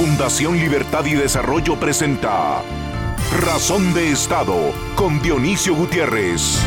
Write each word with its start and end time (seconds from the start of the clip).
Fundación 0.00 0.56
Libertad 0.56 1.04
y 1.04 1.12
Desarrollo 1.12 1.78
presenta 1.78 2.62
Razón 3.38 3.92
de 3.92 4.10
Estado 4.10 4.72
con 4.96 5.20
Dionisio 5.20 5.74
Gutiérrez. 5.74 6.58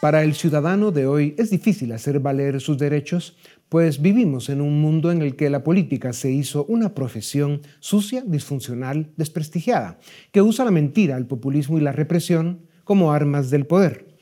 Para 0.00 0.24
el 0.24 0.34
ciudadano 0.34 0.90
de 0.90 1.06
hoy 1.06 1.36
es 1.38 1.50
difícil 1.50 1.92
hacer 1.92 2.18
valer 2.18 2.60
sus 2.60 2.78
derechos, 2.78 3.36
pues 3.68 4.02
vivimos 4.02 4.48
en 4.48 4.60
un 4.60 4.80
mundo 4.80 5.12
en 5.12 5.22
el 5.22 5.36
que 5.36 5.48
la 5.50 5.62
política 5.62 6.12
se 6.12 6.32
hizo 6.32 6.64
una 6.64 6.94
profesión 6.94 7.62
sucia, 7.78 8.24
disfuncional, 8.26 9.12
desprestigiada, 9.16 10.00
que 10.32 10.42
usa 10.42 10.64
la 10.64 10.72
mentira, 10.72 11.16
el 11.16 11.26
populismo 11.26 11.78
y 11.78 11.80
la 11.80 11.92
represión 11.92 12.66
como 12.82 13.12
armas 13.12 13.50
del 13.50 13.66
poder. 13.66 14.13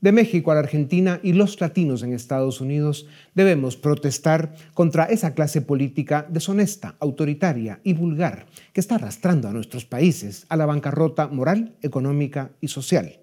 De 0.00 0.12
México 0.12 0.52
a 0.52 0.54
la 0.54 0.60
Argentina 0.60 1.18
y 1.24 1.32
los 1.32 1.60
latinos 1.60 2.04
en 2.04 2.12
Estados 2.12 2.60
Unidos 2.60 3.08
debemos 3.34 3.76
protestar 3.76 4.54
contra 4.72 5.06
esa 5.06 5.34
clase 5.34 5.60
política 5.60 6.24
deshonesta, 6.28 6.94
autoritaria 7.00 7.80
y 7.82 7.94
vulgar 7.94 8.46
que 8.72 8.80
está 8.80 8.94
arrastrando 8.94 9.48
a 9.48 9.52
nuestros 9.52 9.84
países 9.84 10.46
a 10.50 10.56
la 10.56 10.66
bancarrota 10.66 11.26
moral, 11.26 11.74
económica 11.82 12.52
y 12.60 12.68
social. 12.68 13.18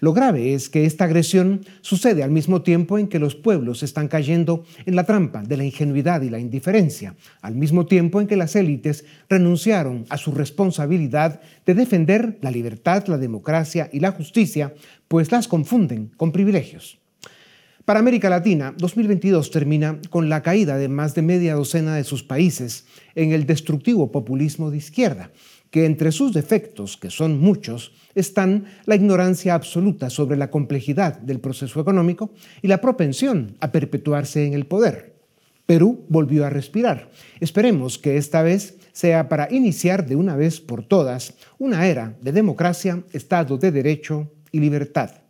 Lo 0.00 0.14
grave 0.14 0.54
es 0.54 0.70
que 0.70 0.86
esta 0.86 1.04
agresión 1.04 1.60
sucede 1.82 2.22
al 2.22 2.30
mismo 2.30 2.62
tiempo 2.62 2.98
en 2.98 3.06
que 3.06 3.18
los 3.18 3.36
pueblos 3.36 3.82
están 3.82 4.08
cayendo 4.08 4.64
en 4.86 4.96
la 4.96 5.04
trampa 5.04 5.42
de 5.42 5.58
la 5.58 5.64
ingenuidad 5.64 6.22
y 6.22 6.30
la 6.30 6.38
indiferencia, 6.38 7.14
al 7.42 7.54
mismo 7.54 7.84
tiempo 7.84 8.20
en 8.20 8.26
que 8.26 8.36
las 8.36 8.56
élites 8.56 9.04
renunciaron 9.28 10.06
a 10.08 10.16
su 10.16 10.32
responsabilidad 10.32 11.42
de 11.66 11.74
defender 11.74 12.38
la 12.40 12.50
libertad, 12.50 13.06
la 13.08 13.18
democracia 13.18 13.90
y 13.92 14.00
la 14.00 14.12
justicia, 14.12 14.74
pues 15.06 15.30
las 15.30 15.48
confunden 15.48 16.10
con 16.16 16.32
privilegios. 16.32 16.98
Para 17.84 18.00
América 18.00 18.30
Latina, 18.30 18.72
2022 18.78 19.50
termina 19.50 19.98
con 20.10 20.28
la 20.28 20.42
caída 20.42 20.76
de 20.76 20.88
más 20.88 21.14
de 21.14 21.22
media 21.22 21.54
docena 21.54 21.96
de 21.96 22.04
sus 22.04 22.22
países 22.22 22.86
en 23.14 23.32
el 23.32 23.46
destructivo 23.46 24.12
populismo 24.12 24.70
de 24.70 24.76
izquierda, 24.76 25.30
que 25.70 25.86
entre 25.86 26.12
sus 26.12 26.32
defectos, 26.32 26.96
que 26.96 27.10
son 27.10 27.38
muchos, 27.38 27.92
están 28.14 28.64
la 28.86 28.96
ignorancia 28.96 29.54
absoluta 29.54 30.10
sobre 30.10 30.36
la 30.36 30.50
complejidad 30.50 31.18
del 31.18 31.40
proceso 31.40 31.80
económico 31.80 32.32
y 32.60 32.68
la 32.68 32.80
propensión 32.80 33.56
a 33.60 33.70
perpetuarse 33.72 34.46
en 34.46 34.54
el 34.54 34.66
poder. 34.66 35.14
Perú 35.66 36.04
volvió 36.08 36.44
a 36.44 36.50
respirar. 36.50 37.10
Esperemos 37.38 37.98
que 37.98 38.16
esta 38.16 38.42
vez 38.42 38.78
sea 38.92 39.28
para 39.28 39.46
iniciar 39.52 40.06
de 40.06 40.16
una 40.16 40.34
vez 40.34 40.60
por 40.60 40.82
todas 40.82 41.34
una 41.58 41.86
era 41.86 42.16
de 42.20 42.32
democracia, 42.32 43.04
Estado 43.12 43.56
de 43.56 43.70
Derecho 43.70 44.32
y 44.50 44.58
libertad. 44.58 45.29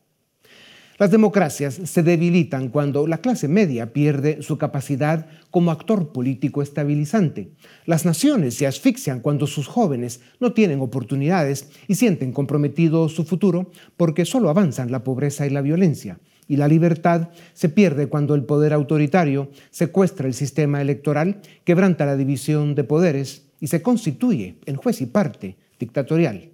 Las 1.00 1.10
democracias 1.10 1.80
se 1.84 2.02
debilitan 2.02 2.68
cuando 2.68 3.06
la 3.06 3.22
clase 3.22 3.48
media 3.48 3.94
pierde 3.94 4.42
su 4.42 4.58
capacidad 4.58 5.28
como 5.50 5.70
actor 5.70 6.12
político 6.12 6.60
estabilizante. 6.60 7.52
Las 7.86 8.04
naciones 8.04 8.52
se 8.52 8.66
asfixian 8.66 9.20
cuando 9.20 9.46
sus 9.46 9.66
jóvenes 9.66 10.20
no 10.40 10.52
tienen 10.52 10.80
oportunidades 10.80 11.70
y 11.88 11.94
sienten 11.94 12.32
comprometido 12.32 13.08
su 13.08 13.24
futuro 13.24 13.70
porque 13.96 14.26
solo 14.26 14.50
avanzan 14.50 14.92
la 14.92 15.02
pobreza 15.02 15.46
y 15.46 15.50
la 15.50 15.62
violencia. 15.62 16.20
Y 16.46 16.56
la 16.56 16.68
libertad 16.68 17.30
se 17.54 17.70
pierde 17.70 18.08
cuando 18.08 18.34
el 18.34 18.44
poder 18.44 18.74
autoritario 18.74 19.50
secuestra 19.70 20.26
el 20.26 20.34
sistema 20.34 20.82
electoral, 20.82 21.40
quebranta 21.64 22.04
la 22.04 22.16
división 22.16 22.74
de 22.74 22.84
poderes 22.84 23.46
y 23.58 23.68
se 23.68 23.80
constituye 23.80 24.58
en 24.66 24.76
juez 24.76 25.00
y 25.00 25.06
parte 25.06 25.56
dictatorial. 25.78 26.49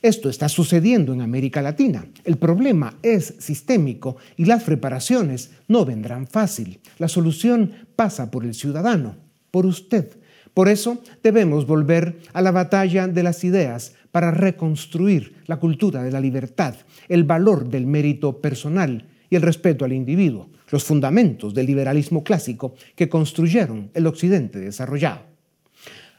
Esto 0.00 0.28
está 0.28 0.48
sucediendo 0.48 1.12
en 1.12 1.22
América 1.22 1.60
Latina. 1.60 2.06
El 2.24 2.36
problema 2.36 2.94
es 3.02 3.34
sistémico 3.38 4.16
y 4.36 4.44
las 4.44 4.66
reparaciones 4.66 5.50
no 5.66 5.84
vendrán 5.84 6.28
fácil. 6.28 6.78
La 6.98 7.08
solución 7.08 7.72
pasa 7.96 8.30
por 8.30 8.44
el 8.44 8.54
ciudadano, 8.54 9.16
por 9.50 9.66
usted. 9.66 10.16
Por 10.54 10.68
eso 10.68 11.02
debemos 11.22 11.66
volver 11.66 12.20
a 12.32 12.42
la 12.42 12.52
batalla 12.52 13.08
de 13.08 13.22
las 13.24 13.42
ideas 13.42 13.94
para 14.12 14.30
reconstruir 14.30 15.34
la 15.46 15.58
cultura 15.58 16.02
de 16.04 16.12
la 16.12 16.20
libertad, 16.20 16.76
el 17.08 17.24
valor 17.24 17.68
del 17.68 17.86
mérito 17.86 18.40
personal 18.40 19.04
y 19.30 19.36
el 19.36 19.42
respeto 19.42 19.84
al 19.84 19.92
individuo, 19.92 20.48
los 20.70 20.84
fundamentos 20.84 21.54
del 21.54 21.66
liberalismo 21.66 22.22
clásico 22.22 22.74
que 22.94 23.08
construyeron 23.08 23.90
el 23.94 24.06
Occidente 24.06 24.60
desarrollado. 24.60 25.27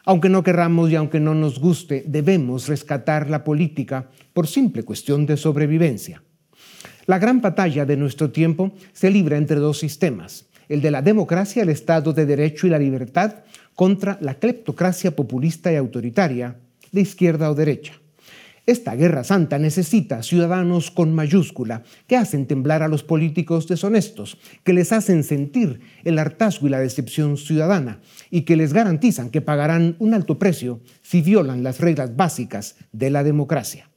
Aunque 0.06 0.30
no 0.30 0.44
querramos 0.44 0.90
y 0.90 0.96
aunque 0.96 1.20
no 1.20 1.36
nos 1.36 1.60
guste, 1.60 2.04
debemos 2.08 2.68
rescatar 2.68 3.30
la 3.30 3.44
política 3.44 4.10
por 4.34 4.48
simple 4.48 4.84
cuestión 4.84 5.26
de 5.26 5.38
sobrevivencia. 5.38 6.24
La 7.06 7.20
gran 7.20 7.42
batalla 7.42 7.86
de 7.86 7.98
nuestro 7.98 8.32
tiempo 8.32 8.72
se 8.94 9.10
libra 9.10 9.38
entre 9.38 9.58
dos 9.58 9.80
sistemas, 9.80 10.48
el 10.68 10.82
de 10.82 10.92
la 10.92 11.02
democracia, 11.02 11.64
el 11.64 11.70
Estado 11.70 12.14
de 12.14 12.26
Derecho 12.26 12.68
y 12.68 12.70
la 12.70 12.80
libertad, 12.80 13.44
contra 13.76 14.18
la 14.22 14.36
cleptocracia 14.36 15.16
populista 15.16 15.72
y 15.72 15.76
autoritaria, 15.76 16.58
de 16.92 17.02
izquierda 17.02 17.50
o 17.50 17.56
derecha. 17.56 17.94
Esta 18.70 18.96
guerra 18.96 19.24
santa 19.24 19.58
necesita 19.58 20.22
ciudadanos 20.22 20.92
con 20.92 21.12
mayúscula 21.12 21.82
que 22.06 22.16
hacen 22.16 22.46
temblar 22.46 22.84
a 22.84 22.88
los 22.88 23.02
políticos 23.02 23.68
deshonestos, 23.68 24.38
que 24.64 24.74
les 24.74 24.92
hacen 24.92 25.24
sentir 25.24 25.80
el 26.04 26.20
hartazgo 26.20 26.68
y 26.68 26.70
la 26.70 26.80
decepción 26.80 27.36
ciudadana 27.38 28.00
y 28.30 28.42
que 28.42 28.56
les 28.56 28.72
garantizan 28.72 29.32
que 29.32 29.42
pagarán 29.42 29.96
un 29.98 30.14
alto 30.14 30.38
precio 30.38 30.82
si 31.02 31.24
violan 31.24 31.64
las 31.64 31.80
reglas 31.80 32.16
básicas 32.16 32.76
de 32.92 33.10
la 33.10 33.24
democracia. 33.24 33.90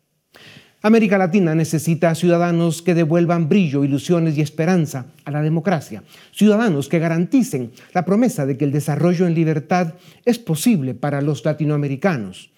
América 0.80 1.18
Latina 1.18 1.54
necesita 1.54 2.14
ciudadanos 2.14 2.80
que 2.80 2.94
devuelvan 2.94 3.50
brillo, 3.50 3.84
ilusiones 3.84 4.38
y 4.38 4.40
esperanza 4.40 5.04
a 5.26 5.30
la 5.30 5.42
democracia, 5.42 6.02
ciudadanos 6.32 6.88
que 6.88 6.98
garanticen 6.98 7.72
la 7.92 8.06
promesa 8.06 8.46
de 8.46 8.56
que 8.56 8.64
el 8.64 8.72
desarrollo 8.72 9.26
en 9.26 9.34
libertad 9.34 9.96
es 10.24 10.38
posible 10.38 10.94
para 10.94 11.20
los 11.20 11.44
latinoamericanos 11.44 12.52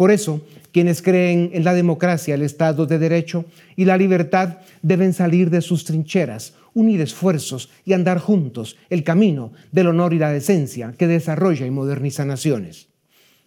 por 0.00 0.10
eso, 0.10 0.40
quienes 0.72 1.02
creen 1.02 1.50
en 1.52 1.62
la 1.62 1.74
democracia, 1.74 2.34
el 2.34 2.40
Estado 2.40 2.86
de 2.86 2.98
Derecho 2.98 3.44
y 3.76 3.84
la 3.84 3.98
libertad 3.98 4.56
deben 4.80 5.12
salir 5.12 5.50
de 5.50 5.60
sus 5.60 5.84
trincheras, 5.84 6.54
unir 6.72 7.02
esfuerzos 7.02 7.68
y 7.84 7.92
andar 7.92 8.18
juntos 8.18 8.78
el 8.88 9.04
camino 9.04 9.52
del 9.72 9.88
honor 9.88 10.14
y 10.14 10.18
la 10.18 10.32
decencia 10.32 10.94
que 10.96 11.06
desarrolla 11.06 11.66
y 11.66 11.70
moderniza 11.70 12.24
naciones. 12.24 12.88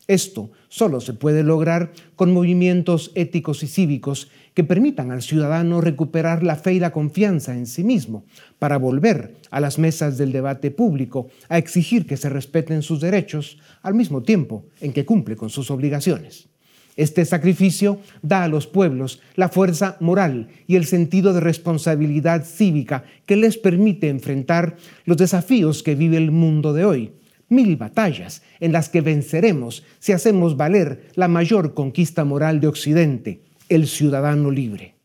Esto 0.07 0.51
solo 0.69 1.01
se 1.01 1.15
puede 1.15 1.41
lograr 1.41 1.91
con 2.15 2.31
movimientos 2.31 3.11
éticos 3.15 3.63
y 3.63 3.67
cívicos 3.67 4.29
que 4.53 4.63
permitan 4.63 5.11
al 5.11 5.21
ciudadano 5.21 5.81
recuperar 5.81 6.43
la 6.43 6.55
fe 6.55 6.73
y 6.73 6.79
la 6.79 6.91
confianza 6.91 7.55
en 7.55 7.65
sí 7.65 7.83
mismo 7.83 8.25
para 8.59 8.77
volver 8.77 9.35
a 9.51 9.59
las 9.59 9.79
mesas 9.79 10.17
del 10.17 10.31
debate 10.31 10.71
público 10.71 11.29
a 11.49 11.57
exigir 11.57 12.05
que 12.05 12.17
se 12.17 12.29
respeten 12.29 12.81
sus 12.81 13.01
derechos 13.01 13.57
al 13.81 13.95
mismo 13.95 14.23
tiempo 14.23 14.65
en 14.81 14.93
que 14.93 15.05
cumple 15.05 15.35
con 15.35 15.49
sus 15.49 15.71
obligaciones. 15.71 16.49
Este 16.95 17.25
sacrificio 17.25 17.99
da 18.21 18.43
a 18.43 18.47
los 18.47 18.67
pueblos 18.67 19.19
la 19.35 19.49
fuerza 19.49 19.97
moral 19.99 20.49
y 20.67 20.75
el 20.75 20.85
sentido 20.85 21.33
de 21.33 21.39
responsabilidad 21.39 22.45
cívica 22.45 23.03
que 23.25 23.35
les 23.35 23.57
permite 23.57 24.09
enfrentar 24.09 24.77
los 25.05 25.17
desafíos 25.17 25.81
que 25.81 25.95
vive 25.95 26.17
el 26.17 26.29
mundo 26.29 26.71
de 26.73 26.85
hoy. 26.85 27.13
Mil 27.49 27.77
batallas 27.77 28.43
en 28.59 28.71
las 28.71 28.89
que 28.89 29.01
venceremos 29.01 29.83
si 29.99 30.11
hacemos 30.11 30.55
valer 30.55 31.09
la 31.15 31.27
mayor 31.27 31.73
conquista 31.73 32.25
moral 32.25 32.59
de 32.59 32.67
Occidente, 32.67 33.41
el 33.73 33.87
ciudadano 33.87 34.51
libre. 34.51 34.95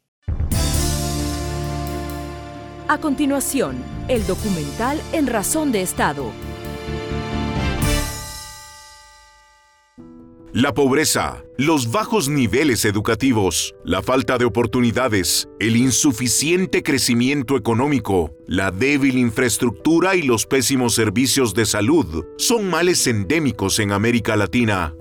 A 2.87 2.99
continuación, 3.01 3.77
el 4.09 4.27
documental 4.27 5.01
En 5.12 5.27
Razón 5.27 5.73
de 5.73 5.83
Estado. 5.83 6.31
La 10.53 10.75
pobreza, 10.75 11.45
los 11.56 11.91
bajos 11.93 12.29
niveles 12.29 12.84
educativos, 12.84 13.75
la 13.84 14.03
falta 14.03 14.39
de 14.39 14.45
oportunidades, 14.45 15.49
el 15.61 15.77
insuficiente 15.77 16.83
crecimiento 16.83 17.56
económico, 17.56 18.35
la 18.47 18.71
débil 18.71 19.17
infraestructura 19.19 20.15
y 20.17 20.23
los 20.23 20.47
pésimos 20.47 20.94
servicios 20.94 21.55
de 21.55 21.65
salud 21.65 22.25
son 22.37 22.69
males 22.69 23.06
endémicos 23.06 23.79
en 23.79 23.93
América 23.93 24.37
Latina. 24.37 24.94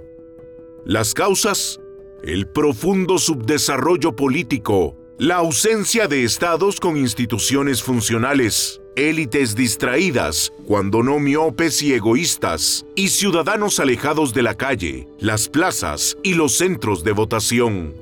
Las 0.85 1.13
causas 1.13 1.79
el 2.23 2.47
profundo 2.47 3.19
subdesarrollo 3.19 4.15
político, 4.15 4.95
la 5.19 5.35
ausencia 5.35 6.07
de 6.07 6.23
estados 6.23 6.79
con 6.79 6.97
instituciones 6.97 7.81
funcionales, 7.81 8.81
élites 8.95 9.55
distraídas, 9.55 10.51
cuando 10.65 11.03
no 11.03 11.19
miopes 11.19 11.81
y 11.81 11.93
egoístas, 11.93 12.85
y 12.95 13.09
ciudadanos 13.09 13.79
alejados 13.79 14.33
de 14.33 14.43
la 14.43 14.55
calle, 14.55 15.07
las 15.19 15.47
plazas 15.47 16.17
y 16.23 16.33
los 16.33 16.57
centros 16.57 17.03
de 17.03 17.11
votación. 17.11 17.93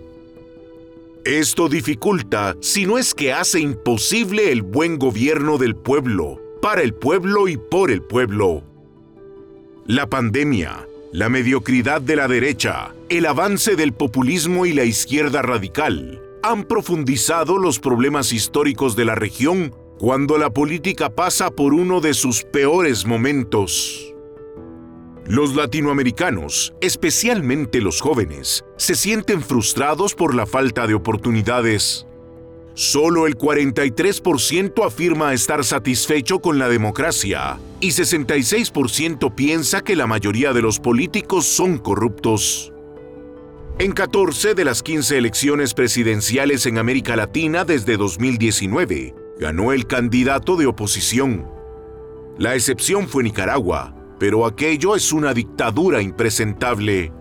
Esto 1.25 1.67
dificulta, 1.67 2.56
si 2.62 2.85
no 2.85 2.97
es 2.97 3.13
que 3.13 3.33
hace 3.33 3.59
imposible 3.59 4.51
el 4.51 4.62
buen 4.62 4.97
gobierno 4.97 5.57
del 5.57 5.75
pueblo, 5.75 6.41
para 6.62 6.81
el 6.81 6.94
pueblo 6.94 7.47
y 7.47 7.57
por 7.57 7.91
el 7.91 8.01
pueblo. 8.01 8.63
La 9.85 10.07
pandemia, 10.07 10.88
la 11.12 11.29
mediocridad 11.29 12.01
de 12.01 12.15
la 12.15 12.27
derecha, 12.27 12.94
el 13.09 13.27
avance 13.27 13.75
del 13.75 13.93
populismo 13.93 14.65
y 14.65 14.73
la 14.73 14.83
izquierda 14.83 15.43
radical 15.43 16.23
han 16.41 16.63
profundizado 16.63 17.59
los 17.59 17.79
problemas 17.79 18.33
históricos 18.33 18.95
de 18.95 19.05
la 19.05 19.13
región 19.13 19.75
cuando 19.99 20.37
la 20.39 20.49
política 20.49 21.09
pasa 21.09 21.51
por 21.51 21.73
uno 21.73 22.01
de 22.01 22.15
sus 22.15 22.43
peores 22.43 23.05
momentos. 23.05 24.13
Los 25.27 25.55
latinoamericanos, 25.55 26.73
especialmente 26.81 27.79
los 27.79 28.01
jóvenes, 28.01 28.65
se 28.77 28.95
sienten 28.95 29.41
frustrados 29.41 30.15
por 30.15 30.33
la 30.33 30.47
falta 30.47 30.87
de 30.87 30.95
oportunidades. 30.95 32.07
Solo 32.73 33.25
el 33.27 33.37
43% 33.37 34.85
afirma 34.85 35.33
estar 35.33 35.63
satisfecho 35.63 36.39
con 36.39 36.57
la 36.59 36.69
democracia 36.69 37.59
y 37.79 37.89
66% 37.89 39.33
piensa 39.33 39.81
que 39.81 39.95
la 39.95 40.07
mayoría 40.07 40.53
de 40.53 40.61
los 40.61 40.79
políticos 40.79 41.45
son 41.45 41.77
corruptos. 41.77 42.71
En 43.77 43.92
14 43.92 44.54
de 44.54 44.63
las 44.63 44.81
15 44.81 45.18
elecciones 45.18 45.74
presidenciales 45.74 46.66
en 46.66 46.77
América 46.77 47.18
Latina 47.18 47.66
desde 47.66 47.98
2019, 47.98 49.13
ganó 49.38 49.74
el 49.74 49.86
candidato 49.86 50.56
de 50.56 50.66
oposición. 50.66 51.45
La 52.38 52.56
excepción 52.56 53.10
fue 53.10 53.24
Nicaragua, 53.24 53.94
pero 54.18 54.45
aquello 54.45 54.95
es 54.95 55.12
una 55.12 55.33
dictadura 55.33 56.01
impresentable. 56.01 57.12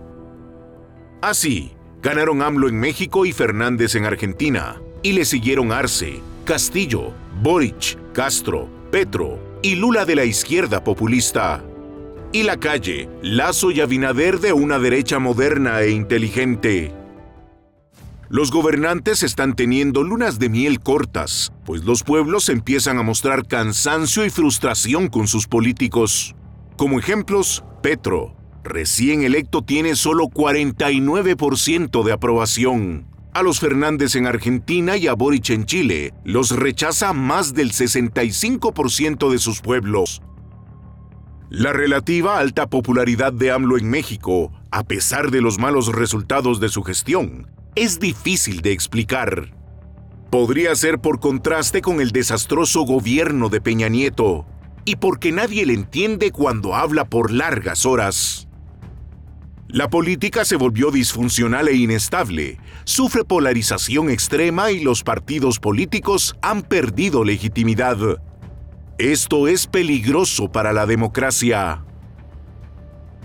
Así, 1.21 1.73
ganaron 2.01 2.41
AMLO 2.41 2.69
en 2.69 2.79
México 2.79 3.25
y 3.25 3.33
Fernández 3.33 3.95
en 3.95 4.05
Argentina, 4.05 4.81
y 5.03 5.11
le 5.11 5.25
siguieron 5.25 5.73
Arce, 5.73 6.21
Castillo, 6.45 7.11
Boric, 7.41 7.97
Castro, 8.13 8.69
Petro 8.91 9.59
y 9.61 9.75
Lula 9.75 10.05
de 10.05 10.15
la 10.15 10.23
izquierda 10.23 10.81
populista. 10.85 11.61
Y 12.35 12.43
la 12.43 12.57
calle, 12.57 13.07
Lazo 13.21 13.71
y 13.71 13.79
Abinader 13.79 14.41
de 14.41 14.51
una 14.51 14.77
derecha 14.77 15.19
moderna 15.19 15.79
e 15.79 15.91
inteligente. 15.91 16.91
Los 18.27 18.51
gobernantes 18.51 19.23
están 19.23 19.55
teniendo 19.55 20.03
lunas 20.03 20.37
de 20.37 20.49
miel 20.49 20.81
cortas, 20.81 21.53
pues 21.63 21.85
los 21.85 22.03
pueblos 22.03 22.49
empiezan 22.49 22.97
a 22.97 23.03
mostrar 23.03 23.47
cansancio 23.47 24.25
y 24.25 24.29
frustración 24.29 25.07
con 25.07 25.29
sus 25.29 25.47
políticos. 25.47 26.35
Como 26.75 26.99
ejemplos, 26.99 27.63
Petro, 27.81 28.35
recién 28.65 29.23
electo, 29.23 29.61
tiene 29.61 29.95
solo 29.95 30.25
49% 30.25 32.03
de 32.03 32.11
aprobación. 32.11 33.07
A 33.33 33.43
los 33.43 33.61
Fernández 33.61 34.13
en 34.17 34.27
Argentina 34.27 34.97
y 34.97 35.07
a 35.07 35.13
Boric 35.13 35.51
en 35.51 35.65
Chile 35.65 36.13
los 36.25 36.51
rechaza 36.51 37.13
más 37.13 37.53
del 37.53 37.71
65% 37.71 39.31
de 39.31 39.37
sus 39.37 39.61
pueblos. 39.61 40.21
La 41.57 41.71
relativa 41.71 42.37
alta 42.37 42.67
popularidad 42.67 43.31
de 43.31 43.49
AMLO 43.49 43.77
en 43.77 43.89
México, 43.89 44.51
a 44.71 44.83
pesar 44.83 45.31
de 45.31 45.39
los 45.39 45.57
malos 45.57 45.87
resultados 45.87 46.59
de 46.59 46.67
su 46.67 46.83
gestión, 46.83 47.49
es 47.75 47.97
difícil 47.97 48.59
de 48.59 48.73
explicar. 48.73 49.55
Podría 50.29 50.75
ser 50.75 50.99
por 50.99 51.21
contraste 51.21 51.79
con 51.79 52.01
el 52.01 52.11
desastroso 52.11 52.81
gobierno 52.81 53.47
de 53.47 53.61
Peña 53.61 53.87
Nieto, 53.87 54.45
y 54.83 54.97
porque 54.97 55.31
nadie 55.31 55.65
le 55.65 55.75
entiende 55.75 56.31
cuando 56.31 56.75
habla 56.75 57.05
por 57.05 57.31
largas 57.31 57.85
horas. 57.85 58.49
La 59.69 59.89
política 59.89 60.43
se 60.43 60.57
volvió 60.57 60.91
disfuncional 60.91 61.69
e 61.69 61.75
inestable, 61.77 62.59
sufre 62.83 63.23
polarización 63.23 64.09
extrema 64.09 64.71
y 64.71 64.81
los 64.81 65.03
partidos 65.03 65.59
políticos 65.59 66.35
han 66.41 66.63
perdido 66.63 67.23
legitimidad. 67.23 67.97
Esto 68.97 69.49
es 69.49 69.67
peligroso 69.67 70.49
para 70.49 70.71
la 70.71 70.85
democracia. 70.85 71.83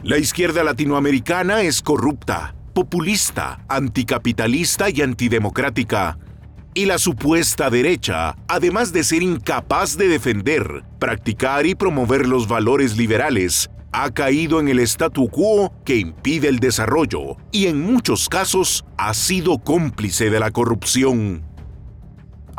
La 0.02 0.18
izquierda 0.18 0.64
latinoamericana 0.64 1.62
es 1.62 1.80
corrupta, 1.80 2.56
populista, 2.74 3.64
anticapitalista 3.68 4.90
y 4.90 5.00
antidemocrática 5.00 6.18
y 6.74 6.86
la 6.86 6.98
supuesta 6.98 7.70
derecha, 7.70 8.36
además 8.48 8.92
de 8.92 9.04
ser 9.04 9.22
incapaz 9.22 9.96
de 9.96 10.08
defender, 10.08 10.82
practicar 10.98 11.64
y 11.66 11.76
promover 11.76 12.26
los 12.26 12.48
valores 12.48 12.96
liberales, 12.96 13.70
ha 13.92 14.10
caído 14.10 14.58
en 14.58 14.68
el 14.68 14.80
statu 14.80 15.28
quo 15.28 15.72
que 15.84 15.96
impide 15.96 16.48
el 16.48 16.58
desarrollo 16.58 17.36
y 17.52 17.66
en 17.66 17.80
muchos 17.80 18.28
casos 18.28 18.84
ha 18.96 19.14
sido 19.14 19.58
cómplice 19.58 20.30
de 20.30 20.40
la 20.40 20.50
corrupción. 20.50 21.44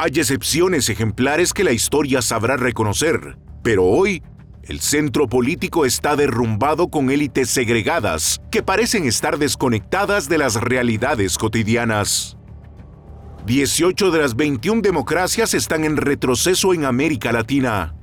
Hay 0.04 0.14
excepciones 0.16 0.90
ejemplares 0.90 1.54
que 1.54 1.64
la 1.64 1.74
historia 1.74 2.24
sabrá 2.24 2.58
reconocer, 2.58 3.38
pero 3.62 3.86
hoy 3.86 4.24
el 4.64 4.80
centro 4.80 5.30
político 5.30 5.86
está 5.86 6.16
derrumbado 6.16 6.88
con 6.88 7.12
élites 7.12 7.52
segregadas 7.52 8.42
que 8.50 8.64
parecen 8.64 9.06
estar 9.06 9.38
desconectadas 9.38 10.28
de 10.28 10.40
las 10.40 10.56
realidades 10.56 11.38
cotidianas. 11.38 12.36
18 13.46 14.10
de 14.10 14.20
las 14.20 14.36
21 14.36 14.82
democracias 14.82 15.54
están 15.54 15.84
en 15.84 15.98
retroceso 15.98 16.74
en 16.74 16.86
América 16.86 17.32
Latina. 17.32 17.94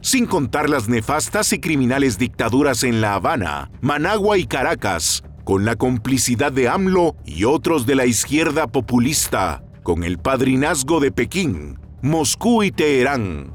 Sin 0.00 0.24
contar 0.24 0.70
las 0.70 0.88
nefastas 0.88 1.52
y 1.52 1.60
criminales 1.60 2.16
dictaduras 2.16 2.82
en 2.82 3.02
La 3.02 3.12
Habana, 3.12 3.70
Managua 3.82 4.38
y 4.38 4.46
Caracas, 4.46 5.22
con 5.44 5.66
la 5.66 5.76
complicidad 5.76 6.50
de 6.50 6.70
AMLO 6.70 7.14
y 7.26 7.44
otros 7.44 7.84
de 7.84 7.94
la 7.94 8.06
izquierda 8.06 8.68
populista, 8.68 9.65
con 9.86 10.02
el 10.02 10.18
padrinazgo 10.18 10.98
de 10.98 11.12
Pekín, 11.12 11.78
Moscú 12.02 12.64
y 12.64 12.72
Teherán. 12.72 13.52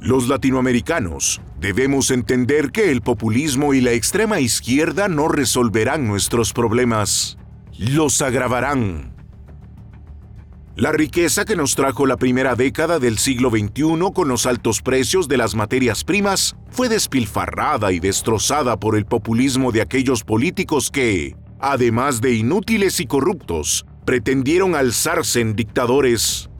Los 0.00 0.26
latinoamericanos 0.26 1.40
debemos 1.60 2.10
entender 2.10 2.72
que 2.72 2.90
el 2.90 3.00
populismo 3.00 3.72
y 3.72 3.80
la 3.80 3.92
extrema 3.92 4.40
izquierda 4.40 5.06
no 5.06 5.28
resolverán 5.28 6.08
nuestros 6.08 6.52
problemas, 6.52 7.38
los 7.78 8.20
agravarán. 8.20 9.14
La 10.74 10.90
riqueza 10.90 11.44
que 11.44 11.54
nos 11.54 11.76
trajo 11.76 12.04
la 12.04 12.16
primera 12.16 12.56
década 12.56 12.98
del 12.98 13.18
siglo 13.18 13.50
XXI 13.50 14.10
con 14.12 14.26
los 14.26 14.44
altos 14.44 14.82
precios 14.82 15.28
de 15.28 15.36
las 15.36 15.54
materias 15.54 16.02
primas 16.02 16.56
fue 16.68 16.88
despilfarrada 16.88 17.92
y 17.92 18.00
destrozada 18.00 18.76
por 18.80 18.96
el 18.96 19.06
populismo 19.06 19.70
de 19.70 19.82
aquellos 19.82 20.24
políticos 20.24 20.90
que, 20.90 21.36
además 21.60 22.20
de 22.20 22.34
inútiles 22.34 22.98
y 22.98 23.06
corruptos, 23.06 23.86
pretendieron 24.10 24.74
alzarse 24.74 25.40
en 25.40 25.54
dictadores. 25.54 26.50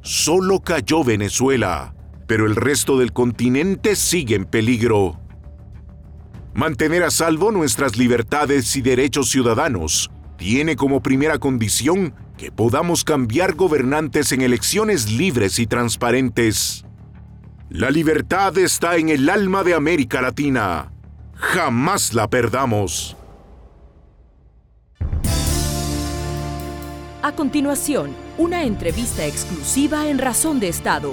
Solo 0.00 0.60
cayó 0.60 1.04
Venezuela, 1.04 1.94
pero 2.26 2.46
el 2.46 2.56
resto 2.56 2.98
del 2.98 3.12
continente 3.12 3.96
sigue 3.96 4.34
en 4.34 4.46
peligro. 4.46 5.20
Mantener 6.54 7.02
a 7.02 7.10
salvo 7.10 7.52
nuestras 7.52 7.98
libertades 7.98 8.74
y 8.76 8.80
derechos 8.80 9.28
ciudadanos 9.28 10.10
tiene 10.38 10.74
como 10.74 11.02
primera 11.02 11.38
condición 11.38 12.14
que 12.38 12.50
podamos 12.50 13.04
cambiar 13.04 13.56
gobernantes 13.56 14.32
en 14.32 14.40
elecciones 14.40 15.12
libres 15.12 15.58
y 15.58 15.66
transparentes. 15.66 16.86
La 17.68 17.90
libertad 17.90 18.56
está 18.56 18.96
en 18.96 19.10
el 19.10 19.28
alma 19.28 19.64
de 19.64 19.74
América 19.74 20.22
Latina. 20.22 20.90
Jamás 21.34 22.14
la 22.14 22.30
perdamos. 22.30 23.18
A 27.26 27.32
continuación, 27.32 28.12
una 28.38 28.62
entrevista 28.62 29.26
exclusiva 29.26 30.08
en 30.08 30.18
Razón 30.18 30.60
de 30.60 30.68
Estado. 30.68 31.12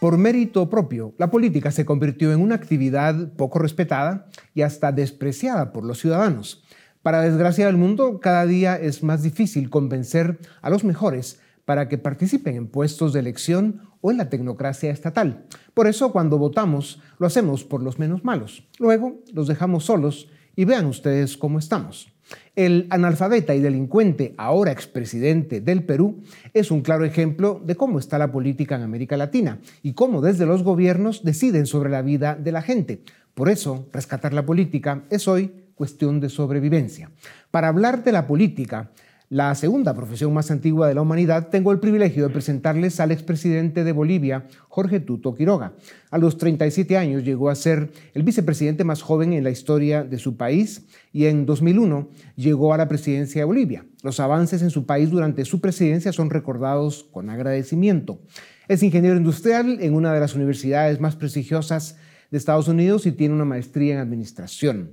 Por 0.00 0.18
mérito 0.18 0.68
propio, 0.68 1.14
la 1.16 1.30
política 1.30 1.70
se 1.70 1.84
convirtió 1.84 2.32
en 2.32 2.40
una 2.40 2.56
actividad 2.56 3.32
poco 3.34 3.60
respetada 3.60 4.26
y 4.54 4.62
hasta 4.62 4.90
despreciada 4.90 5.72
por 5.72 5.84
los 5.84 6.00
ciudadanos. 6.00 6.64
Para 7.02 7.20
desgracia 7.20 7.66
del 7.66 7.76
mundo, 7.76 8.18
cada 8.18 8.44
día 8.44 8.74
es 8.74 9.04
más 9.04 9.22
difícil 9.22 9.70
convencer 9.70 10.40
a 10.60 10.68
los 10.68 10.82
mejores 10.82 11.38
para 11.64 11.88
que 11.88 11.98
participen 11.98 12.56
en 12.56 12.66
puestos 12.66 13.12
de 13.12 13.20
elección 13.20 13.82
o 14.00 14.10
en 14.10 14.16
la 14.16 14.30
tecnocracia 14.30 14.90
estatal. 14.90 15.46
Por 15.74 15.86
eso, 15.86 16.10
cuando 16.10 16.38
votamos, 16.38 17.00
lo 17.20 17.28
hacemos 17.28 17.62
por 17.62 17.84
los 17.84 18.00
menos 18.00 18.24
malos. 18.24 18.66
Luego, 18.80 19.22
los 19.32 19.46
dejamos 19.46 19.84
solos 19.84 20.28
y 20.56 20.64
vean 20.64 20.86
ustedes 20.86 21.36
cómo 21.36 21.60
estamos. 21.60 22.15
El 22.54 22.86
analfabeta 22.90 23.54
y 23.54 23.60
delincuente, 23.60 24.34
ahora 24.38 24.72
expresidente 24.72 25.60
del 25.60 25.84
Perú, 25.84 26.22
es 26.54 26.70
un 26.70 26.80
claro 26.80 27.04
ejemplo 27.04 27.60
de 27.64 27.76
cómo 27.76 27.98
está 27.98 28.18
la 28.18 28.32
política 28.32 28.76
en 28.76 28.82
América 28.82 29.16
Latina 29.16 29.60
y 29.82 29.92
cómo 29.92 30.20
desde 30.20 30.46
los 30.46 30.62
gobiernos 30.62 31.22
deciden 31.22 31.66
sobre 31.66 31.90
la 31.90 32.02
vida 32.02 32.34
de 32.34 32.52
la 32.52 32.62
gente. 32.62 33.02
Por 33.34 33.50
eso, 33.50 33.88
rescatar 33.92 34.32
la 34.32 34.46
política 34.46 35.04
es 35.10 35.28
hoy 35.28 35.52
cuestión 35.74 36.20
de 36.20 36.30
sobrevivencia. 36.30 37.10
Para 37.50 37.68
hablar 37.68 38.02
de 38.02 38.12
la 38.12 38.26
política, 38.26 38.90
la 39.28 39.52
segunda 39.56 39.92
profesión 39.92 40.32
más 40.32 40.52
antigua 40.52 40.86
de 40.86 40.94
la 40.94 41.02
humanidad, 41.02 41.48
tengo 41.48 41.72
el 41.72 41.80
privilegio 41.80 42.22
de 42.22 42.32
presentarles 42.32 43.00
al 43.00 43.10
expresidente 43.10 43.82
de 43.82 43.90
Bolivia, 43.90 44.46
Jorge 44.68 45.00
Tuto 45.00 45.34
Quiroga. 45.34 45.72
A 46.12 46.18
los 46.18 46.38
37 46.38 46.96
años 46.96 47.24
llegó 47.24 47.50
a 47.50 47.56
ser 47.56 47.90
el 48.14 48.22
vicepresidente 48.22 48.84
más 48.84 49.02
joven 49.02 49.32
en 49.32 49.42
la 49.42 49.50
historia 49.50 50.04
de 50.04 50.18
su 50.18 50.36
país 50.36 50.86
y 51.12 51.26
en 51.26 51.44
2001 51.44 52.08
llegó 52.36 52.72
a 52.72 52.78
la 52.78 52.86
presidencia 52.86 53.40
de 53.40 53.46
Bolivia. 53.46 53.84
Los 54.04 54.20
avances 54.20 54.62
en 54.62 54.70
su 54.70 54.86
país 54.86 55.10
durante 55.10 55.44
su 55.44 55.60
presidencia 55.60 56.12
son 56.12 56.30
recordados 56.30 57.02
con 57.10 57.28
agradecimiento. 57.28 58.20
Es 58.68 58.84
ingeniero 58.84 59.16
industrial 59.16 59.78
en 59.80 59.94
una 59.94 60.12
de 60.14 60.20
las 60.20 60.36
universidades 60.36 61.00
más 61.00 61.16
prestigiosas 61.16 61.96
de 62.30 62.38
Estados 62.38 62.68
Unidos 62.68 63.06
y 63.06 63.12
tiene 63.12 63.34
una 63.34 63.44
maestría 63.44 63.94
en 63.94 64.00
administración 64.00 64.90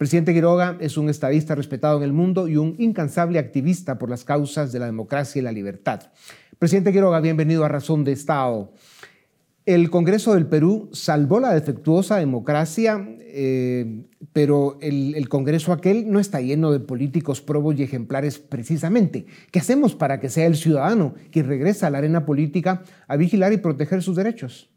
presidente 0.00 0.32
Quiroga 0.32 0.78
es 0.80 0.96
un 0.96 1.10
estadista 1.10 1.54
respetado 1.54 1.98
en 1.98 2.04
el 2.04 2.14
mundo 2.14 2.48
y 2.48 2.56
un 2.56 2.74
incansable 2.78 3.38
activista 3.38 3.98
por 3.98 4.08
las 4.08 4.24
causas 4.24 4.72
de 4.72 4.78
la 4.78 4.86
democracia 4.86 5.40
y 5.40 5.42
la 5.42 5.52
libertad. 5.52 6.04
Presidente 6.58 6.90
Quiroga, 6.90 7.20
bienvenido 7.20 7.66
a 7.66 7.68
Razón 7.68 8.02
de 8.02 8.12
Estado. 8.12 8.72
El 9.66 9.90
Congreso 9.90 10.32
del 10.32 10.46
Perú 10.46 10.88
salvó 10.94 11.38
la 11.38 11.52
defectuosa 11.52 12.16
democracia, 12.16 13.06
eh, 13.20 14.06
pero 14.32 14.78
el, 14.80 15.28
Congreso 15.28 15.70
aquel 15.70 16.10
no 16.10 16.18
está 16.18 16.40
lleno 16.40 16.72
de 16.72 16.80
políticos 16.80 17.42
probos 17.42 17.78
y 17.78 17.82
ejemplares 17.82 18.38
precisamente. 18.38 19.26
¿Qué 19.50 19.58
hacemos 19.58 19.94
para 19.94 20.18
que 20.18 20.30
sea 20.30 20.46
el 20.46 20.56
ciudadano 20.56 21.12
quien 21.30 21.46
regresa 21.46 21.88
a 21.88 21.90
la 21.90 21.98
arena 21.98 22.24
política 22.24 22.84
a 23.06 23.18
vigilar 23.18 23.52
y 23.52 23.58
proteger 23.58 24.02
sus 24.02 24.16
derechos? 24.16 24.70